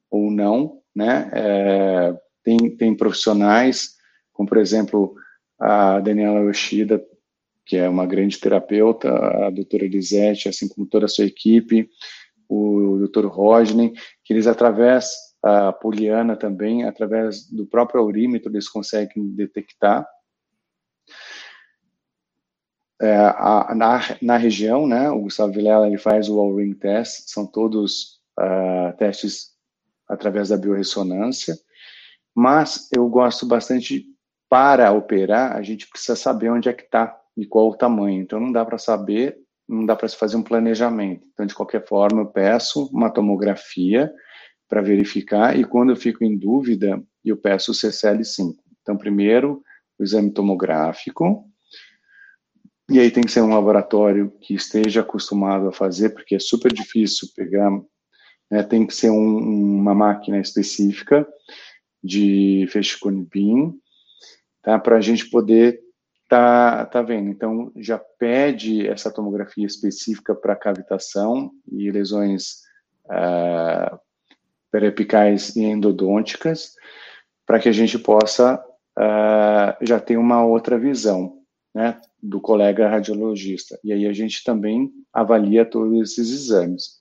ou 0.09 0.31
não, 0.31 0.79
né? 0.95 1.29
É, 1.33 2.17
tem, 2.41 2.57
tem 2.77 2.95
profissionais, 2.95 3.95
como, 4.31 4.47
por 4.47 4.57
exemplo, 4.57 5.15
a 5.59 5.99
Daniela 5.99 6.39
Yoshida 6.39 7.03
que 7.65 7.77
é 7.77 7.89
uma 7.89 8.05
grande 8.05 8.39
terapeuta, 8.39 9.09
a 9.09 9.49
doutora 9.49 9.85
Elisete, 9.85 10.47
assim 10.47 10.67
como 10.67 10.85
toda 10.85 11.05
a 11.05 11.09
sua 11.09 11.25
equipe, 11.25 11.89
o 12.47 12.97
doutor 12.99 13.25
Rodney, 13.25 13.93
que 14.23 14.33
eles, 14.33 14.45
através, 14.45 15.09
a 15.41 15.71
Poliana 15.73 16.35
também, 16.35 16.83
através 16.83 17.49
do 17.49 17.65
próprio 17.65 18.01
aurímetro, 18.01 18.51
eles 18.51 18.69
conseguem 18.69 19.29
detectar. 19.35 20.07
É, 23.01 23.15
a, 23.15 23.73
na, 23.75 23.99
na 24.21 24.37
região, 24.37 24.87
né, 24.87 25.09
o 25.09 25.21
Gustavo 25.21 25.51
Vilela, 25.51 25.87
ele 25.87 25.97
faz 25.97 26.29
o 26.29 26.39
All-Ring 26.39 26.73
Test, 26.73 27.29
são 27.29 27.45
todos 27.45 28.21
uh, 28.39 28.95
testes 28.97 29.53
através 30.07 30.49
da 30.49 30.57
biorressonância, 30.57 31.57
mas 32.33 32.89
eu 32.95 33.07
gosto 33.09 33.45
bastante, 33.45 34.05
para 34.47 34.91
operar, 34.91 35.55
a 35.55 35.61
gente 35.61 35.87
precisa 35.89 36.15
saber 36.15 36.51
onde 36.51 36.69
é 36.69 36.73
que 36.73 36.83
está 36.83 37.19
e 37.35 37.45
qual 37.45 37.69
o 37.69 37.75
tamanho. 37.75 38.21
Então, 38.21 38.39
não 38.39 38.51
dá 38.51 38.63
para 38.63 38.77
saber, 38.77 39.37
não 39.67 39.85
dá 39.85 39.95
para 39.95 40.07
se 40.07 40.15
fazer 40.15 40.37
um 40.37 40.43
planejamento. 40.43 41.25
Então, 41.33 41.45
de 41.45 41.55
qualquer 41.55 41.85
forma, 41.85 42.21
eu 42.21 42.27
peço 42.27 42.85
uma 42.93 43.09
tomografia 43.09 44.11
para 44.67 44.81
verificar, 44.81 45.57
e 45.57 45.63
quando 45.63 45.91
eu 45.91 45.95
fico 45.95 46.23
em 46.23 46.37
dúvida, 46.37 47.01
eu 47.23 47.37
peço 47.37 47.71
o 47.71 47.75
CCL5. 47.75 48.55
Então, 48.81 48.97
primeiro, 48.97 49.61
o 49.99 50.03
exame 50.03 50.31
tomográfico, 50.31 51.45
e 52.89 52.99
aí 52.99 53.09
tem 53.09 53.23
que 53.23 53.31
ser 53.31 53.41
um 53.41 53.49
laboratório 53.49 54.31
que 54.41 54.53
esteja 54.53 55.01
acostumado 55.01 55.67
a 55.67 55.71
fazer, 55.71 56.09
porque 56.09 56.35
é 56.35 56.39
super 56.39 56.71
difícil 56.71 57.27
pegar, 57.35 57.71
né, 58.51 58.61
tem 58.61 58.85
que 58.85 58.93
ser 58.93 59.09
um, 59.09 59.37
uma 59.37 59.95
máquina 59.95 60.39
específica 60.39 61.27
de 62.03 62.67
feixe-conibim, 62.69 63.73
tá, 64.61 64.77
para 64.77 64.97
a 64.97 65.01
gente 65.01 65.29
poder 65.31 65.84
Tá, 66.27 66.85
tá 66.85 67.01
vendo. 67.01 67.29
Então, 67.29 67.71
já 67.75 67.99
pede 67.99 68.87
essa 68.87 69.11
tomografia 69.11 69.65
específica 69.65 70.33
para 70.33 70.55
cavitação 70.55 71.51
e 71.71 71.91
lesões 71.91 72.61
uh, 73.05 73.99
perepicais 74.71 75.55
e 75.55 75.63
endodônticas, 75.63 76.73
para 77.45 77.59
que 77.59 77.69
a 77.69 77.71
gente 77.71 77.99
possa 77.99 78.55
uh, 78.97 79.85
já 79.85 79.99
ter 79.99 80.17
uma 80.17 80.43
outra 80.43 80.79
visão, 80.79 81.41
né, 81.75 82.01
do 82.21 82.41
colega 82.41 82.89
radiologista. 82.89 83.79
E 83.83 83.93
aí 83.93 84.07
a 84.07 84.13
gente 84.13 84.43
também 84.43 84.91
avalia 85.13 85.63
todos 85.63 86.01
esses 86.01 86.31
exames. 86.31 86.99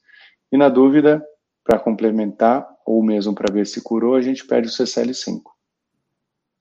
E 0.52 0.58
na 0.58 0.68
dúvida, 0.68 1.24
para 1.64 1.78
complementar, 1.78 2.68
ou 2.84 3.02
mesmo 3.02 3.34
para 3.34 3.50
ver 3.50 3.66
se 3.66 3.80
curou, 3.80 4.16
a 4.16 4.20
gente 4.20 4.46
pede 4.46 4.68
o 4.68 4.70
CCL5. 4.70 5.40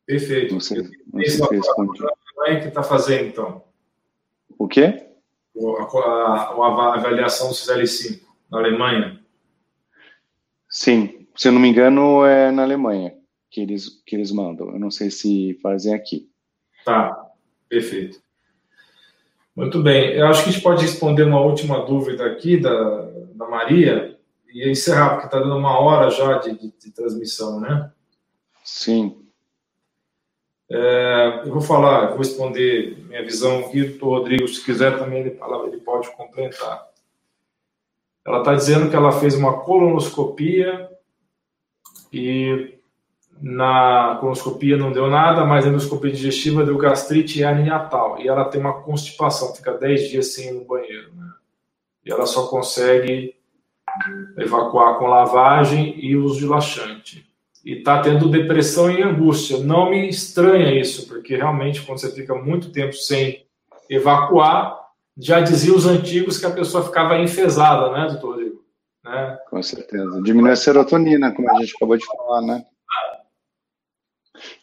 Perfeito. 0.06 0.54
Não 0.54 0.62
sei, 0.62 0.84
não 1.12 1.20
sei 1.20 1.30
se 1.30 1.56
respondi 1.56 2.04
é 2.46 2.60
que 2.60 2.68
está 2.68 2.84
fazendo, 2.84 3.28
então? 3.28 3.64
O 4.58 4.68
quê? 4.68 5.08
A, 5.56 5.84
a, 5.84 6.88
a 6.88 6.96
avaliação 6.96 7.50
do 7.50 7.54
CL5 7.54 8.22
na 8.50 8.60
Alemanha. 8.60 9.20
Sim, 10.70 11.28
se 11.36 11.48
eu 11.48 11.52
não 11.52 11.62
me 11.62 11.70
engano, 11.70 12.26
é 12.26 12.52
na 12.52 12.64
Alemanha 12.64 13.14
que 13.50 13.62
eles, 13.62 14.02
que 14.06 14.16
eles 14.16 14.32
mandam. 14.32 14.72
Eu 14.72 14.80
não 14.80 14.90
sei 14.90 15.12
se 15.12 15.60
fazem 15.62 15.94
aqui. 15.94 16.28
Tá, 16.84 17.30
perfeito. 17.70 18.20
Muito 19.56 19.84
bem. 19.84 20.14
Eu 20.14 20.28
acho 20.28 20.44
que 20.44 20.50
a 20.50 20.52
gente 20.52 20.64
pode 20.64 20.82
responder 20.82 21.24
uma 21.24 21.40
última 21.40 21.86
dúvida 21.86 22.26
aqui 22.26 22.58
da, 22.58 23.12
da 23.36 23.48
Maria 23.48 24.18
e 24.52 24.68
encerrar, 24.68 25.12
porque 25.12 25.28
está 25.28 25.40
dando 25.40 25.56
uma 25.56 25.80
hora 25.80 26.10
já 26.10 26.40
de, 26.40 26.58
de, 26.58 26.72
de 26.72 26.92
transmissão, 26.92 27.60
né? 27.60 27.92
Sim. 28.64 29.23
É, 30.70 31.42
eu 31.46 31.52
vou 31.52 31.62
falar, 31.62 32.08
vou 32.08 32.20
responder 32.20 32.98
minha 33.08 33.24
visão 33.24 33.62
doutor 33.72 34.20
Rodrigo, 34.20 34.48
se 34.48 34.64
quiser 34.64 34.98
também 34.98 35.20
ele, 35.20 35.78
pode 35.78 36.10
complementar. 36.16 36.88
Ela 38.26 38.40
está 38.40 38.56
dizendo 38.56 38.90
que 38.90 38.96
ela 38.96 39.12
fez 39.12 39.36
uma 39.36 39.60
colonoscopia 39.60 40.90
e 42.12 42.80
na 43.42 44.18
colonoscopia 44.20 44.78
não 44.78 44.94
deu 44.94 45.10
nada, 45.10 45.46
mas 45.46 45.66
a 45.66 45.70
endoscopia 45.70 46.12
digestiva 46.12 46.66
deu 46.66 46.78
gastrite 46.78 47.40
e 47.40 47.44
hernia 47.44 47.90
E 48.20 48.28
ela 48.28 48.46
tem 48.46 48.62
uma 48.62 48.82
constipação, 48.82 49.54
fica 49.54 49.74
10 49.74 50.10
dias 50.10 50.34
sem 50.34 50.48
ir 50.48 50.54
no 50.54 50.64
banheiro. 50.64 51.14
Né? 51.14 51.34
E 52.06 52.12
ela 52.12 52.26
só 52.26 52.48
consegue 52.48 53.36
evacuar 54.38 54.98
com 54.98 55.08
lavagem 55.08 56.00
e 56.00 56.16
uso 56.16 56.40
de 56.40 56.46
laxante 56.46 57.23
e 57.64 57.78
está 57.78 58.02
tendo 58.02 58.30
depressão 58.30 58.92
e 58.92 59.02
angústia. 59.02 59.60
Não 59.60 59.90
me 59.90 60.10
estranha 60.10 60.78
isso, 60.78 61.08
porque 61.08 61.36
realmente 61.36 61.82
quando 61.82 62.00
você 62.00 62.12
fica 62.12 62.36
muito 62.36 62.72
tempo 62.72 62.94
sem 62.94 63.46
evacuar, 63.90 64.80
já 65.18 65.40
diziam 65.40 65.76
os 65.76 65.86
antigos 65.86 66.38
que 66.38 66.46
a 66.46 66.52
pessoa 66.52 66.84
ficava 66.84 67.20
enfesada, 67.20 67.92
né, 67.92 68.08
doutor 68.10 68.32
Rodrigo? 68.32 68.64
Né? 69.04 69.40
Com 69.50 69.62
certeza. 69.64 70.22
Diminui 70.22 70.52
a 70.52 70.56
serotonina, 70.56 71.32
como 71.32 71.50
a 71.50 71.60
gente 71.60 71.76
acabou 71.76 71.98
de 71.98 72.06
falar, 72.06 72.42
né? 72.42 72.66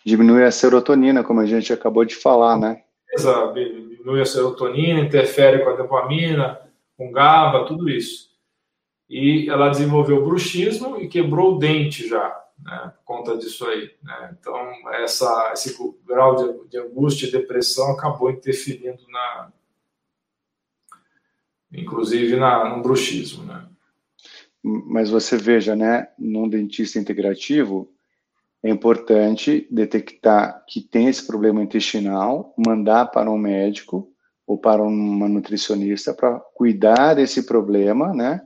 Diminui 0.04 0.44
a 0.44 0.50
serotonina, 0.50 1.24
como 1.24 1.40
a 1.40 1.46
gente 1.46 1.72
acabou 1.72 2.04
de 2.04 2.16
falar, 2.16 2.58
né? 2.58 2.82
Exato. 3.12 3.54
Diminui 3.54 4.20
a 4.20 4.26
serotonina, 4.26 5.00
interfere 5.00 5.62
com 5.62 5.70
a 5.70 5.76
dopamina, 5.76 6.60
com 6.96 7.12
GABA, 7.12 7.66
tudo 7.66 7.88
isso. 7.88 8.28
E 9.08 9.48
ela 9.48 9.68
desenvolveu 9.68 10.24
bruxismo 10.24 11.00
e 11.00 11.08
quebrou 11.08 11.54
o 11.54 11.58
dente 11.58 12.08
já 12.08 12.39
né, 12.70 12.92
por 12.96 13.04
conta 13.04 13.36
disso 13.36 13.66
aí. 13.66 13.94
Né? 14.02 14.36
Então, 14.38 14.54
essa, 14.94 15.50
esse 15.52 15.76
grau 16.06 16.36
de, 16.36 16.68
de, 16.68 16.78
angústia 16.78 17.26
e 17.26 17.32
depressão 17.32 17.90
acabou 17.90 18.30
interferindo 18.30 19.02
na, 19.08 19.52
inclusive 21.72 22.36
na, 22.36 22.76
no 22.76 22.82
bruxismo. 22.82 23.44
Né? 23.44 23.66
mas 24.62 25.08
você 25.08 25.36
veja, 25.36 25.74
né, 25.74 26.08
num 26.18 26.48
dentista 26.48 26.98
integrativo, 26.98 27.90
é 28.62 28.68
importante 28.68 29.66
detectar 29.70 30.62
que 30.68 30.82
tem 30.82 31.08
esse 31.08 31.26
problema 31.26 31.62
intestinal, 31.62 32.54
mandar 32.58 33.06
para 33.06 33.30
um 33.30 33.38
médico 33.38 34.12
ou 34.46 34.58
para 34.58 34.82
uma 34.82 35.28
nutricionista 35.28 36.12
para 36.12 36.38
cuidar 36.54 37.14
desse 37.14 37.46
problema, 37.46 38.12
né? 38.12 38.42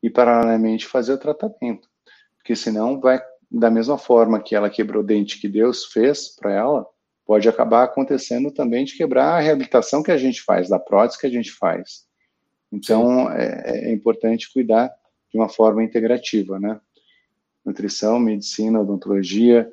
E 0.00 0.08
paralelamente 0.08 0.86
fazer 0.86 1.14
o 1.14 1.18
tratamento. 1.18 1.88
Porque 2.36 2.54
senão 2.54 3.00
vai 3.00 3.20
da 3.50 3.70
mesma 3.70 3.96
forma 3.96 4.42
que 4.42 4.54
ela 4.54 4.70
quebrou 4.70 5.02
o 5.02 5.06
dente 5.06 5.40
que 5.40 5.48
Deus 5.48 5.86
fez 5.86 6.34
para 6.34 6.52
ela, 6.52 6.86
pode 7.24 7.48
acabar 7.48 7.84
acontecendo 7.84 8.50
também 8.50 8.84
de 8.84 8.96
quebrar 8.96 9.34
a 9.34 9.40
reabilitação 9.40 10.02
que 10.02 10.10
a 10.10 10.16
gente 10.16 10.42
faz, 10.42 10.68
da 10.68 10.78
prótese 10.78 11.20
que 11.20 11.26
a 11.26 11.30
gente 11.30 11.52
faz. 11.52 12.06
Então, 12.70 13.30
é, 13.30 13.88
é 13.88 13.92
importante 13.92 14.52
cuidar 14.52 14.92
de 15.30 15.38
uma 15.38 15.48
forma 15.48 15.82
integrativa, 15.82 16.58
né? 16.58 16.80
Nutrição, 17.64 18.18
medicina, 18.18 18.80
odontologia, 18.80 19.68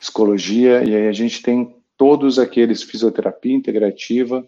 psicologia, 0.00 0.82
e 0.84 0.94
aí 0.94 1.08
a 1.08 1.12
gente 1.12 1.42
tem 1.42 1.76
todos 1.96 2.38
aqueles, 2.38 2.82
fisioterapia 2.82 3.54
integrativa, 3.54 4.46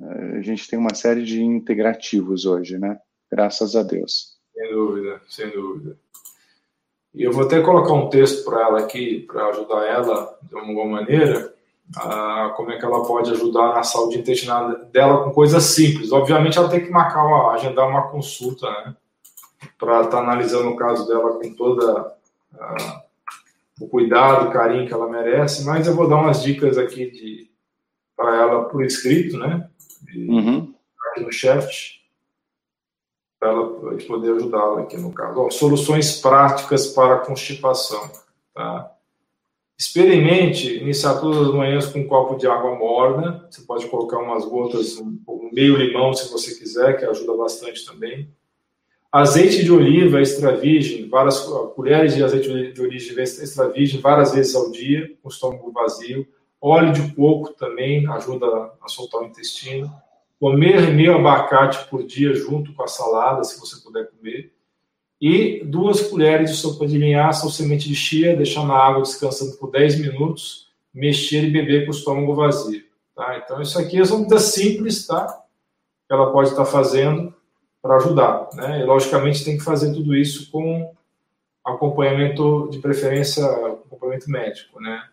a 0.00 0.40
gente 0.42 0.68
tem 0.68 0.78
uma 0.78 0.94
série 0.94 1.22
de 1.22 1.42
integrativos 1.42 2.44
hoje, 2.44 2.78
né? 2.78 2.98
Graças 3.30 3.76
a 3.76 3.82
Deus. 3.82 4.38
Sem 4.52 4.70
dúvida, 4.70 5.20
sem 5.28 5.50
dúvida. 5.50 5.98
E 7.14 7.22
eu 7.22 7.32
vou 7.32 7.44
até 7.44 7.60
colocar 7.60 7.92
um 7.92 8.08
texto 8.08 8.44
para 8.44 8.60
ela 8.60 8.80
aqui, 8.80 9.20
para 9.20 9.46
ajudar 9.48 9.86
ela 9.86 10.36
de 10.42 10.58
alguma 10.58 10.84
maneira, 10.84 11.54
a, 11.96 12.52
como 12.56 12.72
é 12.72 12.78
que 12.78 12.84
ela 12.84 13.06
pode 13.06 13.30
ajudar 13.30 13.74
na 13.74 13.84
saúde 13.84 14.18
intestinal 14.18 14.84
dela 14.86 15.22
com 15.22 15.30
coisas 15.30 15.62
simples. 15.62 16.10
Obviamente, 16.10 16.58
ela 16.58 16.68
tem 16.68 16.84
que 16.84 16.90
marcar, 16.90 17.24
uma, 17.24 17.52
agendar 17.52 17.88
uma 17.88 18.08
consulta, 18.08 18.68
né? 18.68 18.96
Para 19.78 20.00
estar 20.00 20.10
tá 20.10 20.18
analisando 20.18 20.70
o 20.70 20.76
caso 20.76 21.06
dela 21.06 21.34
com 21.34 21.54
toda 21.54 22.14
a, 22.58 23.02
o 23.80 23.88
cuidado, 23.88 24.48
o 24.48 24.52
carinho 24.52 24.86
que 24.86 24.92
ela 24.92 25.08
merece. 25.08 25.64
Mas 25.64 25.86
eu 25.86 25.94
vou 25.94 26.08
dar 26.08 26.16
umas 26.16 26.42
dicas 26.42 26.76
aqui 26.76 27.48
para 28.16 28.36
ela 28.36 28.64
por 28.64 28.84
escrito, 28.84 29.38
né? 29.38 29.68
E, 30.12 30.28
uhum. 30.28 30.74
Aqui 31.10 31.20
no 31.20 31.32
chat 31.32 32.03
ela 33.48 33.66
poder 34.06 34.32
ajudá-la 34.32 34.82
aqui 34.82 34.96
no 34.96 35.12
caso. 35.12 35.40
Ó, 35.40 35.50
soluções 35.50 36.20
práticas 36.20 36.88
para 36.88 37.18
constipação. 37.18 38.10
Tá? 38.54 38.90
Experimente 39.76 40.76
iniciar 40.76 41.16
todas 41.16 41.48
as 41.48 41.54
manhãs 41.54 41.86
com 41.86 42.00
um 42.00 42.06
copo 42.06 42.36
de 42.36 42.46
água 42.46 42.76
morna. 42.76 43.46
Você 43.50 43.62
pode 43.62 43.86
colocar 43.88 44.18
umas 44.18 44.44
gotas, 44.44 44.96
um, 44.98 45.18
um 45.28 45.50
meio 45.52 45.76
limão 45.76 46.12
se 46.14 46.30
você 46.30 46.54
quiser, 46.54 46.98
que 46.98 47.04
ajuda 47.04 47.36
bastante 47.36 47.84
também. 47.84 48.28
Azeite 49.10 49.62
de 49.62 49.72
oliva 49.72 50.20
extra 50.20 50.56
virgem, 50.56 51.08
várias 51.08 51.40
colheres 51.76 52.14
de 52.14 52.24
azeite 52.24 52.72
de 52.72 52.80
oliva 52.80 53.22
extra 53.22 53.68
virgem 53.68 54.00
várias 54.00 54.32
vezes 54.32 54.54
ao 54.54 54.70
dia, 54.70 55.12
com 55.22 55.28
o 55.28 55.32
estômago 55.32 55.70
vazio. 55.70 56.26
Óleo 56.60 56.92
de 56.92 57.14
coco 57.14 57.52
também 57.52 58.08
ajuda 58.08 58.72
a 58.80 58.88
soltar 58.88 59.20
o 59.20 59.26
intestino 59.26 59.92
comer 60.44 60.92
meio 60.92 61.16
abacate 61.16 61.88
por 61.88 62.04
dia 62.04 62.34
junto 62.34 62.74
com 62.74 62.82
a 62.82 62.86
salada, 62.86 63.42
se 63.44 63.58
você 63.58 63.82
puder 63.82 64.10
comer, 64.10 64.52
e 65.18 65.64
duas 65.64 66.02
colheres 66.02 66.50
de 66.50 66.56
sopa 66.58 66.86
de 66.86 66.98
linhaça 66.98 67.46
ou 67.46 67.50
semente 67.50 67.88
de 67.88 67.94
chia, 67.94 68.36
deixar 68.36 68.62
na 68.66 68.74
água 68.74 69.00
descansando 69.00 69.56
por 69.56 69.70
10 69.70 70.00
minutos, 70.00 70.68
mexer 70.92 71.44
e 71.44 71.50
beber 71.50 71.86
com 71.86 71.92
o 71.92 71.94
estômago 71.94 72.34
vazio. 72.34 72.84
Tá? 73.16 73.40
Então, 73.42 73.62
isso 73.62 73.78
aqui 73.78 74.04
são 74.04 74.18
medidas 74.18 74.42
simples, 74.42 75.06
tá? 75.06 75.26
Que 76.06 76.12
ela 76.12 76.30
pode 76.30 76.50
estar 76.50 76.66
fazendo 76.66 77.34
para 77.80 77.96
ajudar, 77.96 78.50
né? 78.52 78.80
E, 78.80 78.84
logicamente, 78.84 79.46
tem 79.46 79.56
que 79.56 79.64
fazer 79.64 79.94
tudo 79.94 80.14
isso 80.14 80.50
com 80.50 80.92
acompanhamento 81.64 82.68
de 82.70 82.80
preferência, 82.80 83.46
acompanhamento 83.46 84.30
médico, 84.30 84.78
né? 84.78 85.04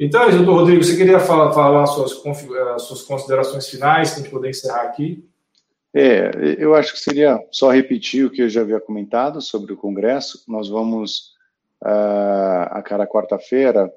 Então, 0.00 0.30
doutor 0.30 0.60
Rodrigo, 0.60 0.84
você 0.84 0.96
queria 0.96 1.18
falar, 1.18 1.52
falar 1.52 1.84
suas, 1.86 2.12
eh, 2.24 2.78
suas 2.78 3.02
considerações 3.02 3.66
finais, 3.68 4.10
para 4.10 4.20
a 4.20 4.22
gente 4.22 4.30
poder 4.30 4.50
encerrar 4.50 4.82
aqui? 4.82 5.28
É, 5.92 6.30
eu 6.56 6.76
acho 6.76 6.92
que 6.92 7.00
seria 7.00 7.36
só 7.50 7.70
repetir 7.70 8.24
o 8.24 8.30
que 8.30 8.42
eu 8.42 8.48
já 8.48 8.60
havia 8.60 8.80
comentado 8.80 9.40
sobre 9.40 9.72
o 9.72 9.76
Congresso. 9.76 10.44
Nós 10.46 10.68
vamos, 10.68 11.32
uh, 11.82 12.68
a 12.70 12.80
cada 12.84 13.08
quarta-feira, 13.08 13.92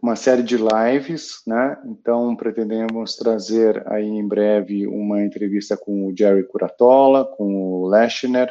uma 0.00 0.16
série 0.16 0.42
de 0.42 0.56
lives, 0.56 1.42
né? 1.46 1.76
Então, 1.84 2.34
pretendemos 2.34 3.16
trazer 3.16 3.86
aí 3.86 4.06
em 4.06 4.26
breve 4.26 4.86
uma 4.86 5.22
entrevista 5.22 5.76
com 5.76 6.06
o 6.06 6.16
Jerry 6.16 6.44
Curatola, 6.44 7.26
com 7.26 7.82
o 7.82 7.86
Leshner, 7.86 8.50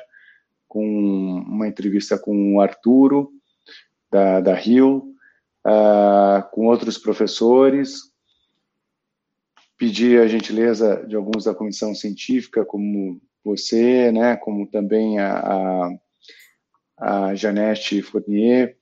com 0.68 0.86
uma 0.86 1.68
entrevista 1.68 2.20
com 2.20 2.56
o 2.56 2.62
Arturo, 2.62 3.32
da, 4.12 4.40
da 4.40 4.54
Rio, 4.54 5.16
uh, 5.66 6.50
com 6.52 6.68
outros 6.68 6.98
professores, 6.98 8.10
pedir 9.78 10.22
a 10.22 10.28
gentileza 10.28 11.06
de 11.08 11.16
alguns 11.16 11.46
da 11.46 11.56
comissão 11.56 11.96
científica, 11.96 12.66
como 12.66 13.22
você, 13.44 14.12
né, 14.12 14.36
como 14.36 14.70
também 14.70 15.20
a, 15.20 15.40
a, 15.40 15.90
a 17.00 17.36
Janete 17.36 18.02
Fournier, 18.02 18.78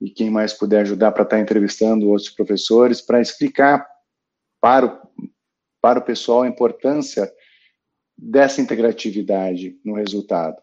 e 0.00 0.10
quem 0.10 0.30
mais 0.30 0.52
puder 0.52 0.80
ajudar 0.80 1.12
para 1.12 1.22
estar 1.22 1.36
tá 1.36 1.42
entrevistando 1.42 2.08
outros 2.08 2.30
professores, 2.30 3.00
para 3.00 3.20
explicar 3.20 3.86
para 4.60 4.86
o, 4.86 5.30
para 5.80 6.00
o 6.00 6.04
pessoal 6.04 6.42
a 6.42 6.48
importância 6.48 7.30
dessa 8.16 8.60
integratividade 8.60 9.78
no 9.84 9.94
resultado. 9.94 10.60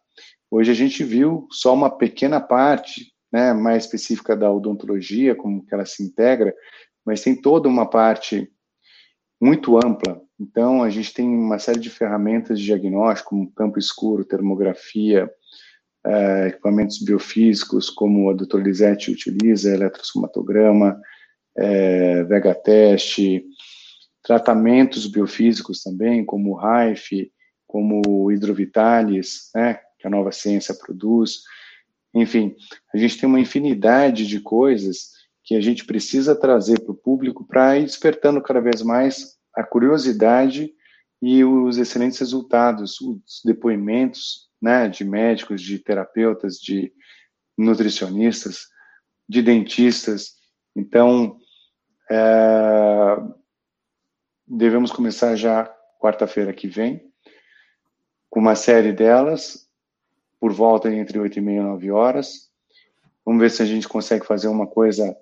Hoje 0.49 0.71
a 0.71 0.75
gente 0.75 1.03
viu 1.03 1.47
só 1.51 1.73
uma 1.73 1.89
pequena 1.89 2.39
parte 2.39 3.13
né, 3.37 3.53
mais 3.53 3.83
específica 3.83 4.35
da 4.35 4.51
odontologia, 4.51 5.35
como 5.35 5.63
que 5.63 5.71
ela 5.71 5.85
se 5.85 6.01
integra, 6.01 6.51
mas 7.05 7.21
tem 7.21 7.39
toda 7.39 7.69
uma 7.69 7.87
parte 7.87 8.51
muito 9.39 9.77
ampla. 9.77 10.19
Então, 10.39 10.81
a 10.81 10.89
gente 10.89 11.13
tem 11.13 11.29
uma 11.29 11.59
série 11.59 11.79
de 11.79 11.91
ferramentas 11.91 12.59
de 12.59 12.65
diagnóstico, 12.65 13.29
como 13.29 13.51
campo 13.51 13.77
escuro, 13.77 14.25
termografia, 14.25 15.29
uh, 16.03 16.47
equipamentos 16.47 16.97
biofísicos, 16.97 17.91
como 17.91 18.31
a 18.31 18.33
doutora 18.33 18.63
Lisete 18.63 19.11
utiliza, 19.11 19.71
eletrossomatograma, 19.71 20.99
uh, 21.59 22.27
Vega 22.27 22.55
Teste, 22.55 23.45
tratamentos 24.23 25.05
biofísicos 25.05 25.83
também, 25.83 26.25
como 26.25 26.53
o 26.53 26.55
RAIF, 26.55 27.31
como 27.67 28.01
o 28.07 28.31
Hidrovitalis, 28.31 29.51
né, 29.55 29.79
que 29.99 30.07
a 30.07 30.09
nova 30.09 30.31
ciência 30.31 30.73
produz, 30.73 31.41
enfim, 32.21 32.55
a 32.93 32.97
gente 32.97 33.17
tem 33.17 33.27
uma 33.27 33.39
infinidade 33.39 34.25
de 34.27 34.39
coisas 34.39 35.11
que 35.43 35.55
a 35.55 35.61
gente 35.61 35.85
precisa 35.85 36.35
trazer 36.35 36.81
para 36.81 36.91
o 36.91 36.97
público 36.97 37.45
para 37.45 37.77
ir 37.77 37.83
despertando 37.83 38.41
cada 38.41 38.59
vez 38.59 38.81
mais 38.81 39.37
a 39.55 39.63
curiosidade 39.63 40.73
e 41.21 41.43
os 41.43 41.77
excelentes 41.77 42.19
resultados, 42.19 42.99
os 43.01 43.41
depoimentos 43.43 44.49
né, 44.61 44.87
de 44.87 45.03
médicos, 45.05 45.61
de 45.61 45.79
terapeutas, 45.79 46.57
de 46.57 46.91
nutricionistas, 47.57 48.67
de 49.27 49.41
dentistas. 49.41 50.33
Então, 50.75 51.37
é, 52.09 53.17
devemos 54.45 54.91
começar 54.91 55.35
já 55.35 55.73
quarta-feira 55.99 56.53
que 56.53 56.67
vem 56.67 57.01
com 58.29 58.39
uma 58.39 58.55
série 58.55 58.91
delas 58.91 59.66
por 60.39 60.51
volta 60.51 60.91
entre 60.91 61.19
8 61.19 61.37
e 61.37 61.41
meia 61.41 61.59
e 61.59 61.63
9 61.63 61.91
horas. 61.91 62.49
Vamos 63.25 63.41
ver 63.41 63.51
se 63.51 63.61
a 63.61 63.65
gente 63.65 63.87
consegue 63.87 64.25
fazer 64.25 64.47
uma 64.47 64.67
coisa, 64.67 65.17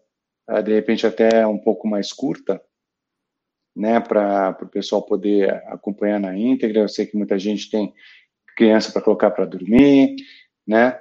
eh, 0.50 0.62
de 0.62 0.74
repente, 0.74 1.08
até 1.08 1.46
um 1.48 1.58
pouco 1.58 1.88
mais 1.88 2.14
curta, 2.14 2.62
né, 3.76 4.00
para 4.00 4.58
o 4.62 4.68
pessoal 4.68 5.02
poder 5.02 5.52
acompanhar 5.68 6.20
na 6.20 6.38
íntegra. 6.38 6.82
Eu 6.82 6.88
sei 6.88 7.06
que 7.06 7.18
muita 7.18 7.38
gente 7.38 7.70
tem 7.70 7.94
criança 8.56 8.92
para 8.92 9.02
colocar 9.02 9.32
para 9.32 9.46
dormir, 9.46 10.16
né? 10.66 11.00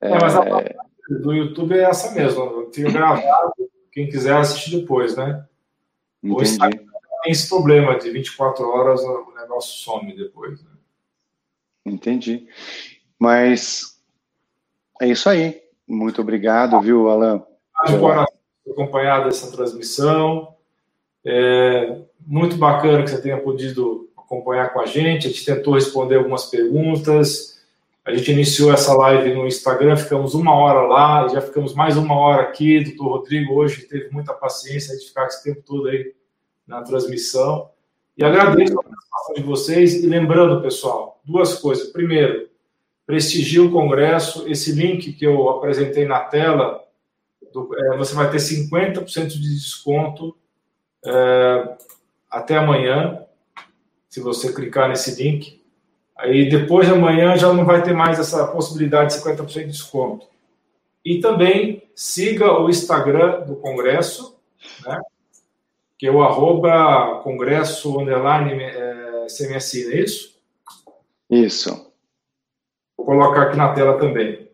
É, 0.00 0.10
mas 0.10 0.36
a 0.36 0.44
é, 0.44 0.76
do 1.08 1.32
YouTube 1.32 1.74
é 1.74 1.82
essa 1.82 2.12
mesmo. 2.12 2.42
Eu 2.42 2.70
tenho 2.70 2.92
gravado, 2.92 3.54
quem 3.92 4.08
quiser 4.08 4.36
assistir 4.36 4.80
depois, 4.80 5.16
né? 5.16 5.46
Entendi. 6.22 6.58
tem 6.58 7.32
esse 7.32 7.48
problema 7.48 7.98
de 7.98 8.10
24 8.10 8.68
horas, 8.68 9.00
o 9.02 9.32
negócio 9.36 9.74
some 9.84 10.14
depois. 10.16 10.62
Né? 10.62 10.70
Entendi. 11.86 12.48
Mas 13.18 14.00
é 15.00 15.08
isso 15.08 15.28
aí. 15.28 15.62
Muito 15.86 16.20
obrigado, 16.20 16.80
viu, 16.80 17.08
Alan? 17.08 17.42
acompanhado 18.70 19.28
essa 19.28 19.50
transmissão. 19.50 20.54
É 21.24 21.98
muito 22.26 22.56
bacana 22.56 23.02
que 23.02 23.10
você 23.10 23.20
tenha 23.20 23.38
podido 23.38 24.08
acompanhar 24.16 24.72
com 24.72 24.80
a 24.80 24.86
gente. 24.86 25.26
A 25.26 25.30
gente 25.30 25.44
tentou 25.44 25.74
responder 25.74 26.16
algumas 26.16 26.46
perguntas. 26.46 27.56
A 28.04 28.14
gente 28.14 28.30
iniciou 28.30 28.72
essa 28.72 28.94
live 28.94 29.34
no 29.34 29.46
Instagram, 29.48 29.96
ficamos 29.96 30.34
uma 30.34 30.54
hora 30.54 30.82
lá, 30.82 31.26
já 31.26 31.40
ficamos 31.40 31.74
mais 31.74 31.96
uma 31.96 32.16
hora 32.16 32.42
aqui. 32.42 32.84
Doutor 32.84 33.18
Rodrigo 33.18 33.54
hoje 33.54 33.82
teve 33.82 34.10
muita 34.10 34.32
paciência 34.32 34.96
de 34.96 35.06
ficar 35.06 35.26
esse 35.26 35.42
tempo 35.42 35.60
todo 35.66 35.88
aí 35.88 36.14
na 36.66 36.82
transmissão. 36.82 37.70
E 38.16 38.24
agradeço 38.24 38.78
a 38.78 38.82
participação 38.82 39.34
de 39.34 39.42
vocês. 39.42 40.04
E 40.04 40.06
lembrando, 40.06 40.62
pessoal, 40.62 41.20
duas 41.24 41.54
coisas. 41.58 41.88
Primeiro, 41.88 42.48
prestigie 43.06 43.60
o 43.60 43.70
Congresso. 43.70 44.46
Esse 44.48 44.72
link 44.72 45.12
que 45.12 45.24
eu 45.24 45.48
apresentei 45.48 46.04
na 46.04 46.20
tela, 46.20 46.84
do, 47.52 47.70
é, 47.78 47.96
você 47.96 48.14
vai 48.14 48.30
ter 48.30 48.38
50% 48.38 49.28
de 49.28 49.54
desconto 49.54 50.36
é, 51.04 51.76
até 52.30 52.56
amanhã, 52.56 53.22
se 54.08 54.20
você 54.20 54.52
clicar 54.52 54.88
nesse 54.88 55.22
link. 55.22 55.62
Aí 56.16 56.48
depois 56.48 56.88
de 56.88 56.94
amanhã 56.94 57.36
já 57.36 57.52
não 57.52 57.64
vai 57.64 57.82
ter 57.82 57.94
mais 57.94 58.18
essa 58.18 58.46
possibilidade 58.48 59.14
de 59.14 59.22
50% 59.22 59.52
de 59.52 59.66
desconto. 59.66 60.26
E 61.04 61.20
também 61.20 61.84
siga 61.94 62.60
o 62.60 62.68
Instagram 62.68 63.42
do 63.42 63.56
Congresso, 63.56 64.36
né? 64.84 65.00
que 65.98 66.06
é 66.06 66.10
o 66.10 66.22
arroba 66.22 67.20
congresso 67.22 68.00
underline 68.00 68.52
é, 68.62 69.26
CMSI, 69.26 69.84
não 69.84 69.92
é 69.92 70.00
isso? 70.00 70.40
Isso. 71.30 71.85
Colocar 73.06 73.42
aqui 73.42 73.56
na 73.56 73.72
tela 73.72 74.00
também. 74.00 74.50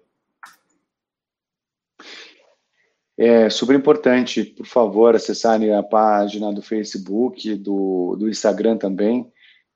É 3.16 3.48
super 3.48 3.74
importante, 3.74 4.44
por 4.44 4.66
favor, 4.66 5.16
acessarem 5.16 5.74
a 5.74 5.82
página 5.82 6.52
do 6.52 6.60
Facebook, 6.60 7.54
do, 7.54 8.14
do 8.16 8.28
Instagram 8.28 8.76
também, 8.76 9.32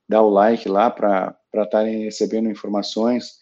dar 0.07 0.21
o 0.21 0.29
like 0.29 0.69
lá 0.69 0.91
para 0.91 1.35
estarem 1.55 2.03
recebendo 2.03 2.51
informações. 2.51 3.39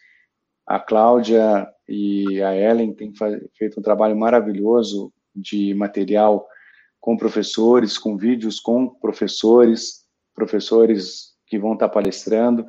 A 0.66 0.80
Cláudia 0.80 1.68
e 1.86 2.42
a 2.42 2.56
Ellen 2.56 2.94
têm 2.94 3.12
feito 3.58 3.78
um 3.78 3.84
trabalho 3.84 4.16
maravilhoso 4.16 5.12
de 5.36 5.74
material 5.74 6.48
com 7.02 7.18
professores, 7.18 7.98
com 7.98 8.16
vídeos 8.16 8.62
com 8.62 8.88
professores, 8.88 10.06
professores 10.34 11.36
que 11.46 11.60
vão 11.60 11.74
estar 11.74 11.90
palestrando, 11.90 12.66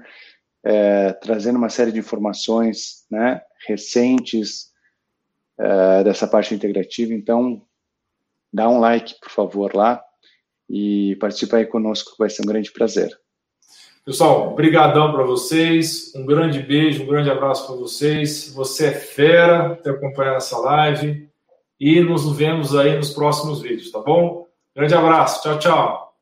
é, 0.66 1.12
trazendo 1.12 1.58
uma 1.58 1.68
série 1.68 1.92
de 1.92 2.00
informações 2.00 3.06
né, 3.08 3.40
recentes 3.68 4.72
é, 5.56 6.02
dessa 6.02 6.26
parte 6.26 6.52
integrativa. 6.52 7.14
Então, 7.14 7.62
dá 8.52 8.68
um 8.68 8.80
like, 8.80 9.14
por 9.20 9.30
favor, 9.30 9.74
lá 9.76 10.02
e 10.68 11.16
participa 11.20 11.58
aí 11.58 11.66
conosco, 11.66 12.16
vai 12.18 12.28
ser 12.28 12.42
um 12.42 12.46
grande 12.46 12.72
prazer. 12.72 13.16
Pessoal, 14.04 14.54
brigadão 14.56 15.12
para 15.12 15.22
vocês, 15.22 16.12
um 16.16 16.26
grande 16.26 16.60
beijo, 16.60 17.04
um 17.04 17.06
grande 17.06 17.30
abraço 17.30 17.66
para 17.66 17.76
vocês. 17.76 18.52
Você 18.52 18.86
é 18.86 18.92
fera 18.92 19.76
ter 19.76 19.90
acompanhado 19.90 20.38
essa 20.38 20.58
live 20.58 21.28
e 21.78 22.00
nos 22.00 22.36
vemos 22.36 22.74
aí 22.74 22.96
nos 22.96 23.10
próximos 23.10 23.62
vídeos, 23.62 23.92
tá 23.92 24.00
bom? 24.00 24.48
Grande 24.74 24.94
abraço, 24.94 25.42
tchau, 25.42 25.58
tchau. 25.60 26.16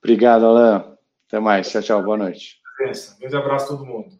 Obrigado, 0.00 0.46
Alain. 0.46 0.84
Até 1.26 1.40
mais, 1.40 1.68
tchau, 1.68 1.82
tchau, 1.82 2.02
boa 2.02 2.16
noite. 2.16 2.58
Grande 3.18 3.36
abraço 3.36 3.66
a 3.66 3.68
todo 3.76 3.84
mundo. 3.84 4.18